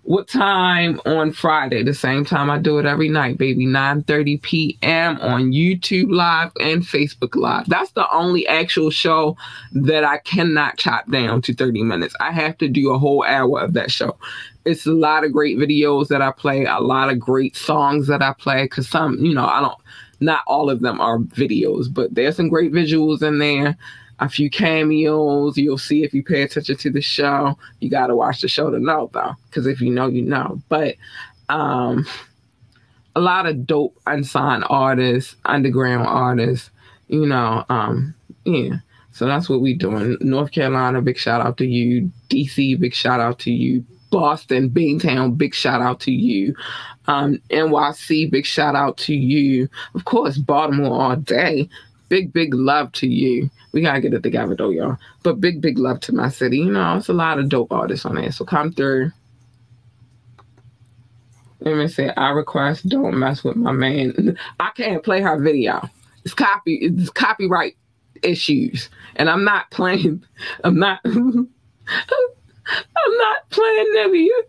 what 0.08 0.30
time 0.30 1.02
on 1.06 1.34
Friday? 1.34 1.84
The 1.84 1.94
same 1.94 2.24
time 2.24 2.50
I 2.50 2.60
do 2.60 2.80
it 2.80 2.86
every 2.86 3.10
night, 3.10 3.38
baby. 3.38 3.68
9:30 3.68 4.42
p.m. 4.42 5.18
on 5.20 5.52
YouTube 5.52 6.10
Live 6.10 6.50
and 6.62 6.82
Facebook 6.82 7.36
Live. 7.36 7.68
That's 7.68 7.92
the 7.92 8.10
only 8.14 8.48
actual 8.48 8.90
show 8.90 9.36
that 9.74 10.06
I 10.06 10.20
cannot 10.20 10.78
chop 10.78 11.12
down 11.12 11.42
to 11.42 11.54
30 11.54 11.84
minutes. 11.84 12.16
I 12.22 12.32
have 12.32 12.58
to 12.60 12.70
do 12.70 12.92
a 12.92 12.98
whole 12.98 13.26
hour 13.26 13.60
of 13.60 13.74
that 13.74 13.92
show. 13.92 14.18
It's 14.64 14.86
a 14.86 14.94
lot 14.94 15.26
of 15.26 15.34
great 15.34 15.58
videos 15.58 16.08
that 16.08 16.22
I 16.22 16.32
play, 16.32 16.64
a 16.64 16.80
lot 16.80 17.10
of 17.10 17.20
great 17.20 17.58
songs 17.58 18.08
that 18.08 18.22
I 18.22 18.32
play. 18.32 18.66
Cause 18.70 18.88
some, 18.88 19.18
you 19.20 19.34
know, 19.34 19.46
I 19.46 19.60
don't. 19.60 19.78
Not 20.22 20.42
all 20.48 20.70
of 20.70 20.80
them 20.80 21.02
are 21.02 21.20
videos, 21.20 21.94
but 21.94 22.16
there's 22.16 22.38
some 22.38 22.48
great 22.48 22.72
visuals 22.72 23.22
in 23.22 23.40
there 23.40 23.78
a 24.20 24.30
few 24.30 24.50
cameos. 24.50 25.58
You'll 25.58 25.78
see 25.78 26.04
if 26.04 26.14
you 26.14 26.24
pay 26.24 26.44
attention 26.44 26.78
to 26.78 26.90
the 26.90 27.02
show. 27.02 27.58
You 27.80 27.90
got 27.90 28.08
to 28.08 28.16
watch 28.16 28.42
the 28.42 28.48
show 28.48 28.70
to 28.72 28.80
know, 28.80 29.10
though, 29.14 29.36
because 29.50 29.68
if 29.68 29.82
you 29.82 29.92
know, 29.92 30.08
you 30.08 30.22
know. 30.22 30.62
But 30.70 30.96
um, 31.50 32.06
a 33.16 33.20
lot 33.20 33.46
of 33.46 33.66
dope 33.66 33.98
unsigned 34.06 34.66
artists, 34.70 35.36
underground 35.46 36.08
artists, 36.08 36.70
you 37.08 37.26
know. 37.26 37.66
Um, 37.70 38.16
yeah. 38.46 38.78
So 39.12 39.26
that's 39.26 39.50
what 39.50 39.62
we're 39.62 39.78
doing. 39.78 40.18
North 40.22 40.52
Carolina, 40.52 41.02
big 41.02 41.18
shout 41.18 41.42
out 41.42 41.58
to 41.58 41.66
you. 41.66 42.12
DC, 42.30 42.80
big 42.80 42.94
shout 42.94 43.20
out 43.20 43.40
to 43.40 43.52
you. 43.52 43.84
Boston, 44.10 44.70
Beantown, 44.70 45.38
big 45.38 45.54
shout 45.54 45.82
out 45.82 46.00
to 46.02 46.12
you. 46.12 46.56
Um, 47.08 47.42
NYC, 47.50 48.30
big 48.32 48.46
shout 48.46 48.76
out 48.76 48.98
to 48.98 49.14
you. 49.14 49.68
Of 49.96 50.06
course, 50.06 50.38
Baltimore 50.38 51.02
all 51.02 51.16
day 51.16 51.68
big, 52.10 52.34
big 52.34 52.54
love 52.54 52.92
to 52.94 53.08
you. 53.08 53.50
We 53.78 53.84
gotta 53.84 54.02
get 54.02 54.16
it 54.16 54.24
together 54.24 54.56
though, 54.56 54.72
y'all. 54.72 54.98
But 55.22 55.40
big, 55.40 55.62
big 55.62 55.78
love 55.78 56.00
to 56.00 56.12
my 56.12 56.30
city. 56.30 56.58
You 56.58 56.72
know, 56.72 56.98
it's 56.98 57.10
a 57.10 57.14
lot 57.14 57.38
of 57.38 57.48
dope 57.48 57.72
artists 57.72 58.08
on 58.08 58.16
there. 58.16 58.32
So 58.32 58.44
come 58.44 58.74
through. 58.74 59.12
Let 61.60 61.78
me 61.78 61.88
say, 61.88 62.10
I 62.18 62.32
request 62.32 62.90
don't 62.90 63.20
mess 63.20 63.44
with 63.44 63.56
my 63.56 63.72
man. 63.72 64.36
I 64.60 64.72
can't 64.72 65.04
play 65.04 65.22
her 65.22 65.40
video. 65.40 65.88
It's 66.26 66.34
copy. 66.34 66.80
It's 66.82 67.12
copyright 67.12 67.78
issues, 68.24 68.90
and 69.16 69.30
I'm 69.30 69.44
not 69.44 69.70
playing. 69.70 70.24
I'm 70.64 70.80
not. 70.80 71.00
I'm 71.06 71.48
not 71.86 73.50
playing 73.52 73.94
Nivea. 73.96 74.42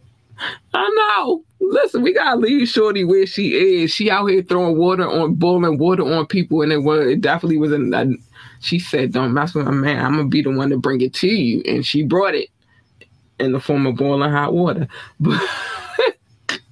I 0.73 0.89
know. 1.19 1.45
Listen, 1.61 2.01
we 2.01 2.15
gotta 2.15 2.41
leave 2.41 2.67
Shorty 2.67 3.05
where 3.05 3.27
she 3.27 3.83
is. 3.83 3.91
She 3.91 4.11
out 4.11 4.25
here 4.29 4.43
throwing 4.43 4.79
water 4.79 5.07
on, 5.07 5.35
boiling 5.35 5.77
water 5.77 6.05
on 6.05 6.25
people, 6.25 6.63
and 6.63 6.73
it 6.73 6.79
was 6.79 7.07
it 7.07 7.21
definitely 7.21 7.59
was 7.59 7.73
a, 7.73 8.17
She 8.61 8.79
said, 8.79 9.13
Don't 9.13 9.35
mess 9.35 9.55
with 9.55 9.67
my 9.67 9.73
man. 9.73 10.05
I'm 10.05 10.17
gonna 10.17 10.29
be 10.29 10.43
the 10.43 10.51
one 10.51 10.71
to 10.71 10.79
bring 10.79 11.01
it 11.01 11.15
to 11.15 11.29
you. 11.29 11.63
And 11.67 11.85
she 11.85 12.03
brought 12.03 12.35
it 12.35 12.49
in 13.39 13.53
the 13.53 13.61
form 13.61 13.87
of 13.87 13.97
boiling 13.97 14.31
hot 14.31 14.53
water. 14.53 14.89
But 15.21 15.41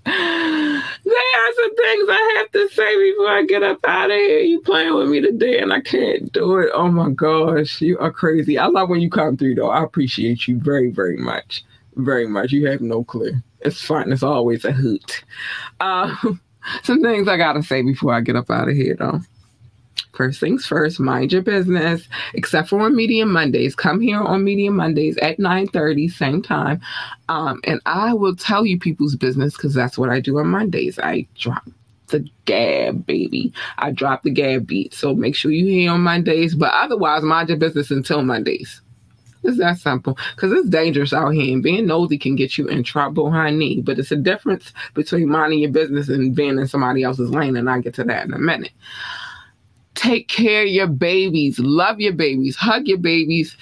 there 0.07 1.15
are 1.15 1.53
some 1.55 1.77
things 1.77 2.09
I 2.09 2.35
have 2.39 2.51
to 2.53 2.69
say 2.75 3.11
before 3.11 3.29
I 3.29 3.45
get 3.45 3.63
up 3.63 3.79
out 3.85 4.11
of 4.11 4.17
here. 4.17 4.41
You 4.41 4.61
playing 4.61 4.95
with 4.95 5.09
me 5.09 5.21
today 5.21 5.59
and 5.59 5.73
I 5.73 5.81
can't 5.81 6.33
do 6.33 6.59
it. 6.59 6.71
Oh 6.75 6.89
my 6.89 7.11
gosh, 7.11 7.81
you 7.81 7.99
are 7.99 8.11
crazy. 8.11 8.59
I 8.59 8.67
love 8.67 8.89
when 8.89 9.01
you 9.01 9.11
come 9.11 9.37
through 9.37 9.57
though. 9.57 9.71
I 9.71 9.83
appreciate 9.83 10.49
you 10.49 10.59
very, 10.59 10.91
very 10.91 11.17
much. 11.17 11.65
Very 11.97 12.27
much. 12.27 12.53
You 12.53 12.67
have 12.69 12.81
no 12.81 13.05
clue. 13.05 13.35
It's 13.61 13.81
fun. 13.81 14.13
It's 14.13 14.23
always 14.23 14.65
a 14.65 14.73
hoot. 14.73 15.25
Uh, 15.81 16.15
some 16.83 17.03
things 17.03 17.29
I 17.29 17.37
gotta 17.37 17.63
say 17.63 17.83
before 17.83 18.13
I 18.13 18.21
get 18.21 18.37
up 18.37 18.51
out 18.51 18.69
of 18.69 18.75
here 18.77 18.97
though. 18.97 19.21
First 20.17 20.41
things 20.41 20.65
first, 20.65 20.99
mind 20.99 21.33
your 21.33 21.43
business. 21.43 22.09
Except 22.35 22.69
for 22.69 22.81
on 22.81 22.97
Media 22.97 23.27
Mondays, 23.27 23.75
come 23.75 24.01
here 24.01 24.21
on 24.21 24.45
Media 24.45 24.71
Mondays 24.71 25.19
at 25.19 25.39
9:30, 25.39 26.09
same 26.09 26.43
time, 26.43 26.81
um, 27.29 27.61
and 27.65 27.81
I 27.85 28.15
will 28.15 28.35
tell 28.35 28.65
you 28.65 28.79
people's 28.79 29.15
business 29.15 29.57
because 29.57 29.75
that's 29.75 29.99
what 29.99 30.09
I 30.09 30.21
do 30.21 30.39
on 30.39 30.49
Mondays. 30.49 30.99
I 30.99 31.27
drop 31.39 31.69
the 32.09 32.27
gab, 32.47 33.05
baby. 33.05 33.53
I 33.79 33.91
drop 33.91 34.23
the 34.23 34.31
gab 34.31 34.67
beat. 34.67 34.95
So 34.95 35.15
make 35.15 35.35
sure 35.35 35.51
you 35.51 35.67
hear 35.67 35.93
on 35.93 36.01
Mondays, 36.01 36.55
but 36.55 36.73
otherwise, 36.73 37.23
mind 37.23 37.51
your 37.51 37.59
business 37.59 37.91
until 37.91 38.23
Mondays. 38.23 38.81
It's 39.43 39.59
that 39.59 39.79
simple 39.79 40.19
because 40.35 40.51
it's 40.51 40.69
dangerous 40.69 41.13
out 41.13 41.31
here, 41.31 41.53
and 41.53 41.63
being 41.63 41.87
nosy 41.87 42.17
can 42.17 42.37
get 42.37 42.57
you 42.57 42.67
in 42.69 42.83
trouble, 42.83 43.31
honey. 43.31 43.83
But 43.83 43.99
it's 43.99 44.11
a 44.13 44.17
difference 44.17 44.73
between 44.95 45.29
minding 45.29 45.59
your 45.59 45.71
business 45.71 46.09
and 46.09 46.35
being 46.35 46.59
in 46.59 46.67
somebody 46.67 47.03
else's 47.03 47.31
lane, 47.31 47.57
and 47.57 47.69
I'll 47.69 47.83
get 47.83 47.95
to 47.95 48.05
that 48.05 48.25
in 48.25 48.33
a 48.33 48.39
minute 48.39 48.73
take 49.97 50.29
care 50.29 50.63
of 50.63 50.69
your 50.69 50.87
babies, 50.87 51.59
love 51.59 52.01
your 52.01 52.13
babies, 52.13 52.55
hug 52.57 52.87
your 52.87 52.99
babies, 52.99 53.57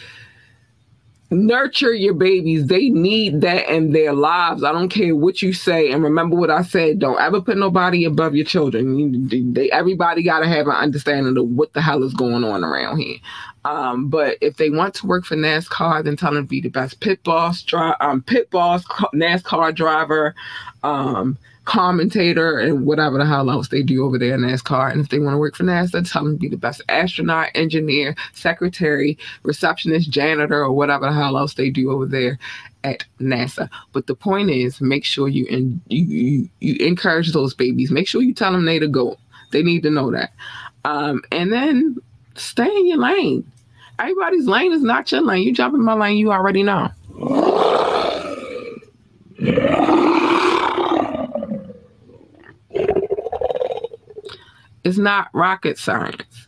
nurture 1.31 1.93
your 1.93 2.15
babies. 2.15 2.67
They 2.67 2.91
need 2.91 3.41
that 3.41 3.69
in 3.69 3.93
their 3.93 4.13
lives. 4.13 4.63
I 4.63 4.73
don't 4.73 4.89
care 4.89 5.17
what 5.17 5.43
you 5.43 5.53
say. 5.53 5.91
And 5.91 6.03
remember 6.03 6.37
what 6.37 6.51
I 6.51 6.63
said 6.63 6.99
don't 6.99 7.21
ever 7.21 7.41
put 7.41 7.57
nobody 7.57 8.05
above 8.05 8.35
your 8.35 8.45
children. 8.45 9.29
They, 9.55 9.71
everybody 9.71 10.23
got 10.23 10.41
to 10.41 10.49
have 10.49 10.67
an 10.67 10.75
understanding 10.75 11.37
of 11.37 11.49
what 11.49 11.73
the 11.73 11.83
hell 11.83 12.03
is 12.03 12.15
going 12.15 12.45
on 12.45 12.65
around 12.65 12.99
here. 12.99 13.19
Um, 13.65 14.09
but 14.09 14.37
if 14.43 14.57
they 14.59 14.69
want 14.69 14.95
to 14.97 15.07
work 15.07 15.25
for 15.25 15.37
NASCAR, 15.37 16.05
then 16.05 16.17
tell 16.17 16.35
them 16.35 16.45
to 16.45 16.49
be 16.49 16.61
the 16.61 16.69
best 16.69 17.01
pit 17.01 17.23
boss, 17.25 17.63
dri- 17.63 17.95
um, 18.01 18.23
pit 18.23 18.51
boss, 18.51 18.85
NASCAR 19.15 19.75
driver, 19.75 20.35
um, 20.83 21.39
commentator 21.65 22.59
and 22.59 22.85
whatever 22.85 23.19
the 23.19 23.27
hell 23.27 23.51
else 23.51 23.69
they 23.69 23.83
do 23.83 24.05
over 24.05 24.19
there 24.19 24.35
in 24.35 24.43
NASCAR. 24.43 24.93
And 24.93 25.01
if 25.01 25.09
they 25.09 25.19
want 25.19 25.35
to 25.35 25.39
work 25.39 25.57
for 25.57 25.65
NASA, 25.65 26.11
tell 26.11 26.25
them 26.25 26.35
to 26.35 26.39
be 26.39 26.49
the 26.49 26.57
best 26.57 26.83
astronaut, 26.89 27.51
engineer, 27.55 28.15
secretary, 28.33 29.19
receptionist, 29.43 30.11
janitor, 30.11 30.63
or 30.63 30.73
whatever 30.73 31.07
the 31.07 31.13
hell 31.13 31.39
else 31.39 31.55
they 31.55 31.71
do 31.71 31.91
over 31.91 32.07
there 32.07 32.39
at 32.85 33.05
NASA. 33.21 33.69
But 33.93 34.07
the 34.07 34.15
point 34.15 34.51
is, 34.51 34.81
make 34.81 35.05
sure 35.05 35.29
you 35.29 35.47
and 35.51 35.81
you, 35.89 36.05
you, 36.05 36.49
you 36.61 36.87
encourage 36.87 37.33
those 37.33 37.55
babies. 37.55 37.91
Make 37.91 38.09
sure 38.09 38.23
you 38.23 38.35
tell 38.35 38.53
them 38.53 38.67
they 38.67 38.79
to 38.79 38.89
go. 38.89 39.17
They 39.51 39.63
need 39.63 39.83
to 39.85 39.91
know 39.91 40.11
that. 40.11 40.33
Um, 40.85 41.23
and 41.33 41.53
then 41.53 41.97
stay 42.35 42.67
in 42.67 42.87
your 42.87 42.99
lane. 42.99 43.51
Everybody's 43.99 44.47
lane 44.47 44.73
is 44.73 44.83
not 44.83 45.11
your 45.13 45.23
lane. 45.23 45.45
You 45.45 45.53
jump 45.53 45.75
in 45.75 45.83
my 45.83 45.95
lane, 45.95 46.19
you 46.19 46.33
already 46.33 46.63
know. 46.63 46.91
It's 54.85 54.99
not 54.99 55.29
rocket 55.33 55.79
science. 55.79 56.47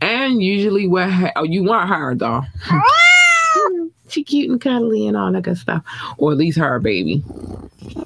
And 0.00 0.42
usually, 0.42 0.86
what 0.86 1.10
ha- 1.10 1.32
oh, 1.36 1.44
you 1.44 1.62
want 1.62 1.88
her 1.88 2.14
though? 2.14 2.42
she 4.08 4.22
cute 4.22 4.50
and 4.50 4.60
cuddly 4.60 5.06
and 5.06 5.16
all 5.16 5.32
that 5.32 5.42
good 5.42 5.58
stuff, 5.58 5.82
or 6.18 6.32
at 6.32 6.38
least 6.38 6.58
her 6.58 6.78
baby, 6.78 7.22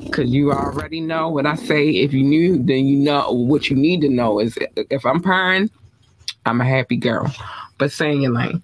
because 0.01 0.31
you 0.31 0.53
already 0.53 1.01
know 1.01 1.29
what 1.29 1.47
I 1.47 1.55
say. 1.57 1.91
If 1.91 2.13
you 2.13 2.23
knew, 2.23 2.63
then 2.63 2.87
you 2.87 2.97
know 2.97 3.31
what 3.33 3.69
you 3.69 3.77
need 3.77 4.01
to 4.03 4.09
know 4.09 4.41
is 4.41 4.59
if 4.77 5.05
I'm 5.05 5.23
purring, 5.23 5.71
I'm 6.47 6.61
a 6.61 6.65
happy 6.65 6.97
girl. 6.97 7.33
But 7.79 7.93
stay 7.93 8.13
in 8.13 8.23
your 8.23 8.33
lane. 8.33 8.63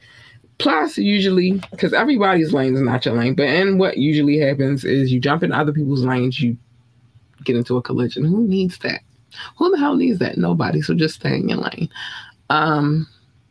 Plus, 0.59 0.97
usually, 0.99 1.61
because 1.71 1.93
everybody's 1.93 2.53
lane 2.53 2.75
is 2.75 2.81
not 2.81 3.05
your 3.05 3.15
lane, 3.15 3.35
but 3.35 3.47
and 3.47 3.79
what 3.79 3.99
usually 3.99 4.39
happens 4.39 4.85
is 4.85 5.13
you 5.13 5.21
jump 5.21 5.43
in 5.43 5.53
other 5.53 5.73
people's 5.73 6.05
lanes, 6.05 6.41
you 6.41 6.57
get 7.45 7.57
into 7.57 7.77
a 7.77 7.83
collision. 7.83 8.25
Who 8.25 8.47
needs 8.47 8.79
that? 8.79 9.03
Who 9.59 9.71
the 9.71 9.79
hell 9.79 9.97
needs 9.97 10.19
that? 10.19 10.39
Nobody. 10.39 10.83
So 10.83 10.95
just 10.95 11.17
stay 11.17 11.37
in 11.37 11.49
your 11.49 11.59
lane. 11.59 11.89
Um, 12.51 13.07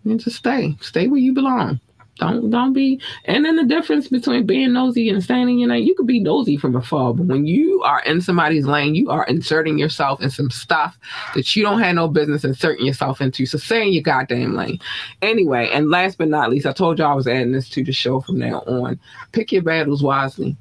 and 0.05 0.19
just 0.19 0.37
stay. 0.37 0.75
Stay 0.81 1.07
where 1.07 1.19
you 1.19 1.33
belong. 1.33 1.79
Don't 2.19 2.51
don't 2.51 2.73
be 2.73 3.01
and 3.25 3.43
then 3.43 3.55
the 3.55 3.63
difference 3.63 4.07
between 4.07 4.45
being 4.45 4.73
nosy 4.73 5.09
and 5.09 5.23
staying 5.23 5.49
in 5.49 5.59
your 5.59 5.69
lane, 5.69 5.83
you 5.83 5.95
could 5.95 6.05
be 6.05 6.19
nosy 6.19 6.57
from 6.57 6.75
afar, 6.75 7.11
but 7.11 7.25
when 7.25 7.47
you 7.47 7.81
are 7.81 8.03
in 8.03 8.21
somebody's 8.21 8.67
lane, 8.67 8.93
you 8.93 9.09
are 9.09 9.25
inserting 9.25 9.79
yourself 9.79 10.21
in 10.21 10.29
some 10.29 10.51
stuff 10.51 10.95
that 11.33 11.55
you 11.55 11.63
don't 11.63 11.81
have 11.81 11.95
no 11.95 12.07
business 12.07 12.43
inserting 12.43 12.85
yourself 12.85 13.19
into. 13.19 13.47
So 13.47 13.57
stay 13.57 13.81
in 13.87 13.93
your 13.93 14.03
goddamn 14.03 14.55
lane. 14.55 14.79
Anyway, 15.23 15.69
and 15.73 15.89
last 15.89 16.19
but 16.19 16.27
not 16.27 16.51
least, 16.51 16.67
I 16.67 16.71
told 16.71 16.99
you 16.99 17.05
I 17.05 17.13
was 17.13 17.27
adding 17.27 17.51
this 17.51 17.67
to 17.69 17.83
the 17.83 17.91
show 17.91 18.21
from 18.21 18.37
now 18.37 18.59
on. 18.67 18.99
Pick 19.31 19.51
your 19.51 19.63
battles 19.63 20.03
wisely. 20.03 20.55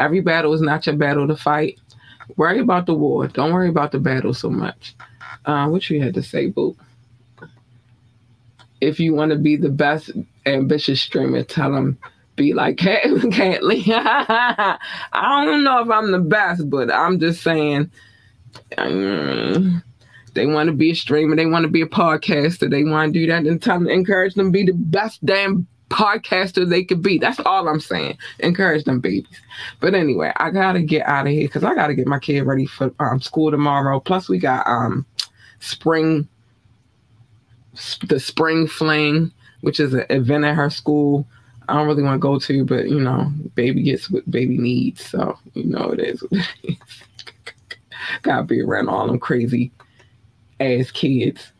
Every 0.00 0.20
battle 0.20 0.52
is 0.54 0.60
not 0.60 0.86
your 0.86 0.96
battle 0.96 1.28
to 1.28 1.36
fight. 1.36 1.78
Worry 2.36 2.60
about 2.60 2.86
the 2.86 2.94
war. 2.94 3.26
Don't 3.28 3.52
worry 3.52 3.68
about 3.68 3.92
the 3.92 3.98
battle 3.98 4.34
so 4.34 4.50
much. 4.50 4.94
Uh, 5.44 5.68
what 5.68 5.88
you 5.90 6.02
had 6.02 6.14
to 6.14 6.22
say, 6.22 6.46
Boo? 6.46 6.76
If 8.80 9.00
you 9.00 9.14
want 9.14 9.30
to 9.32 9.38
be 9.38 9.56
the 9.56 9.70
best 9.70 10.10
ambitious 10.46 11.00
streamer, 11.00 11.42
tell 11.42 11.72
them 11.72 11.98
be 12.36 12.52
like 12.52 12.76
Catley. 12.76 13.84
I 13.88 15.44
don't 15.44 15.64
know 15.64 15.80
if 15.80 15.90
I'm 15.90 16.10
the 16.12 16.18
best, 16.18 16.68
but 16.68 16.92
I'm 16.92 17.18
just 17.20 17.42
saying. 17.42 17.90
Um, 18.78 19.82
they 20.34 20.46
want 20.46 20.68
to 20.68 20.72
be 20.72 20.90
a 20.90 20.94
streamer. 20.96 21.36
They 21.36 21.46
want 21.46 21.64
to 21.64 21.70
be 21.70 21.82
a 21.82 21.86
podcaster. 21.86 22.68
They 22.68 22.84
want 22.84 23.12
to 23.14 23.20
do 23.20 23.26
that. 23.28 23.46
And 23.46 23.62
tell 23.62 23.78
them, 23.78 23.88
encourage 23.88 24.34
them 24.34 24.46
to 24.46 24.52
be 24.52 24.64
the 24.64 24.72
best 24.72 25.24
damn 25.24 25.66
podcaster 25.94 26.68
they 26.68 26.82
could 26.82 27.02
be. 27.02 27.18
That's 27.18 27.40
all 27.40 27.68
I'm 27.68 27.80
saying. 27.80 28.18
Encourage 28.40 28.84
them 28.84 29.00
babies. 29.00 29.40
But 29.80 29.94
anyway, 29.94 30.32
I 30.36 30.50
gotta 30.50 30.82
get 30.82 31.06
out 31.06 31.26
of 31.26 31.32
here 31.32 31.46
because 31.46 31.64
I 31.64 31.74
gotta 31.74 31.94
get 31.94 32.06
my 32.06 32.18
kid 32.18 32.42
ready 32.42 32.66
for 32.66 32.92
um, 32.98 33.20
school 33.20 33.50
tomorrow. 33.50 34.00
Plus, 34.00 34.28
we 34.28 34.38
got 34.38 34.66
um 34.66 35.06
spring 35.60 36.28
the 38.06 38.20
spring 38.20 38.66
fling, 38.66 39.32
which 39.62 39.80
is 39.80 39.94
an 39.94 40.06
event 40.10 40.44
at 40.44 40.56
her 40.56 40.70
school. 40.70 41.26
I 41.68 41.74
don't 41.74 41.86
really 41.86 42.02
want 42.02 42.16
to 42.16 42.18
go 42.18 42.38
to, 42.38 42.64
but 42.64 42.88
you 42.90 43.00
know, 43.00 43.32
baby 43.54 43.82
gets 43.82 44.10
what 44.10 44.30
baby 44.30 44.58
needs, 44.58 45.04
so 45.04 45.38
you 45.54 45.64
know 45.64 45.90
it 45.90 46.00
is. 46.00 46.22
Gotta 48.22 48.42
be 48.42 48.60
around 48.60 48.88
all 48.88 49.06
them 49.06 49.18
crazy 49.18 49.72
ass 50.60 50.90
kids 50.90 51.52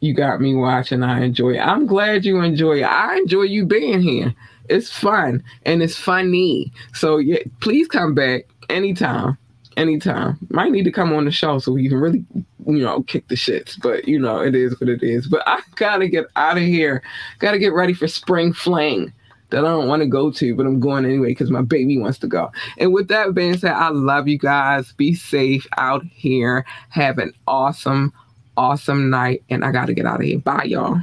you 0.00 0.14
got 0.14 0.40
me 0.40 0.54
watching. 0.54 1.02
I 1.02 1.22
enjoy 1.22 1.54
it. 1.54 1.60
I'm 1.60 1.86
glad 1.86 2.24
you 2.24 2.40
enjoy 2.40 2.78
it. 2.78 2.84
I 2.84 3.16
enjoy 3.16 3.42
you 3.42 3.64
being 3.64 4.00
here. 4.00 4.34
It's 4.68 4.90
fun 4.90 5.42
and 5.64 5.82
it's 5.82 5.96
funny. 5.96 6.72
So 6.94 7.18
yeah, 7.18 7.40
please 7.60 7.88
come 7.88 8.14
back 8.14 8.46
anytime. 8.68 9.36
Anytime. 9.76 10.38
Might 10.50 10.72
need 10.72 10.84
to 10.84 10.92
come 10.92 11.12
on 11.12 11.24
the 11.24 11.30
show 11.30 11.58
so 11.58 11.72
we 11.72 11.88
can 11.88 11.98
really, 11.98 12.24
you 12.66 12.78
know, 12.78 13.02
kick 13.02 13.28
the 13.28 13.34
shits. 13.34 13.80
But 13.80 14.08
you 14.08 14.18
know, 14.18 14.40
it 14.40 14.54
is 14.54 14.78
what 14.80 14.88
it 14.88 15.02
is. 15.02 15.26
But 15.26 15.42
I 15.46 15.60
gotta 15.76 16.08
get 16.08 16.26
out 16.36 16.56
of 16.56 16.62
here. 16.62 17.02
Gotta 17.38 17.58
get 17.58 17.72
ready 17.72 17.94
for 17.94 18.08
spring 18.08 18.52
fling 18.52 19.12
that 19.50 19.64
I 19.64 19.68
don't 19.68 19.88
want 19.88 20.00
to 20.02 20.06
go 20.06 20.30
to, 20.30 20.54
but 20.54 20.66
I'm 20.66 20.80
going 20.80 21.04
anyway 21.04 21.28
because 21.28 21.50
my 21.50 21.62
baby 21.62 21.98
wants 21.98 22.18
to 22.18 22.28
go. 22.28 22.52
And 22.78 22.92
with 22.92 23.08
that 23.08 23.34
being 23.34 23.58
said, 23.58 23.72
I 23.72 23.88
love 23.88 24.28
you 24.28 24.38
guys. 24.38 24.92
Be 24.92 25.14
safe 25.14 25.66
out 25.76 26.04
here. 26.04 26.64
Have 26.90 27.18
an 27.18 27.32
awesome 27.46 28.12
awesome 28.56 29.10
night, 29.10 29.42
and 29.50 29.64
I 29.64 29.72
got 29.72 29.86
to 29.86 29.94
get 29.94 30.06
out 30.06 30.20
of 30.20 30.26
here. 30.26 30.38
Bye, 30.38 30.64
y'all. 30.64 31.00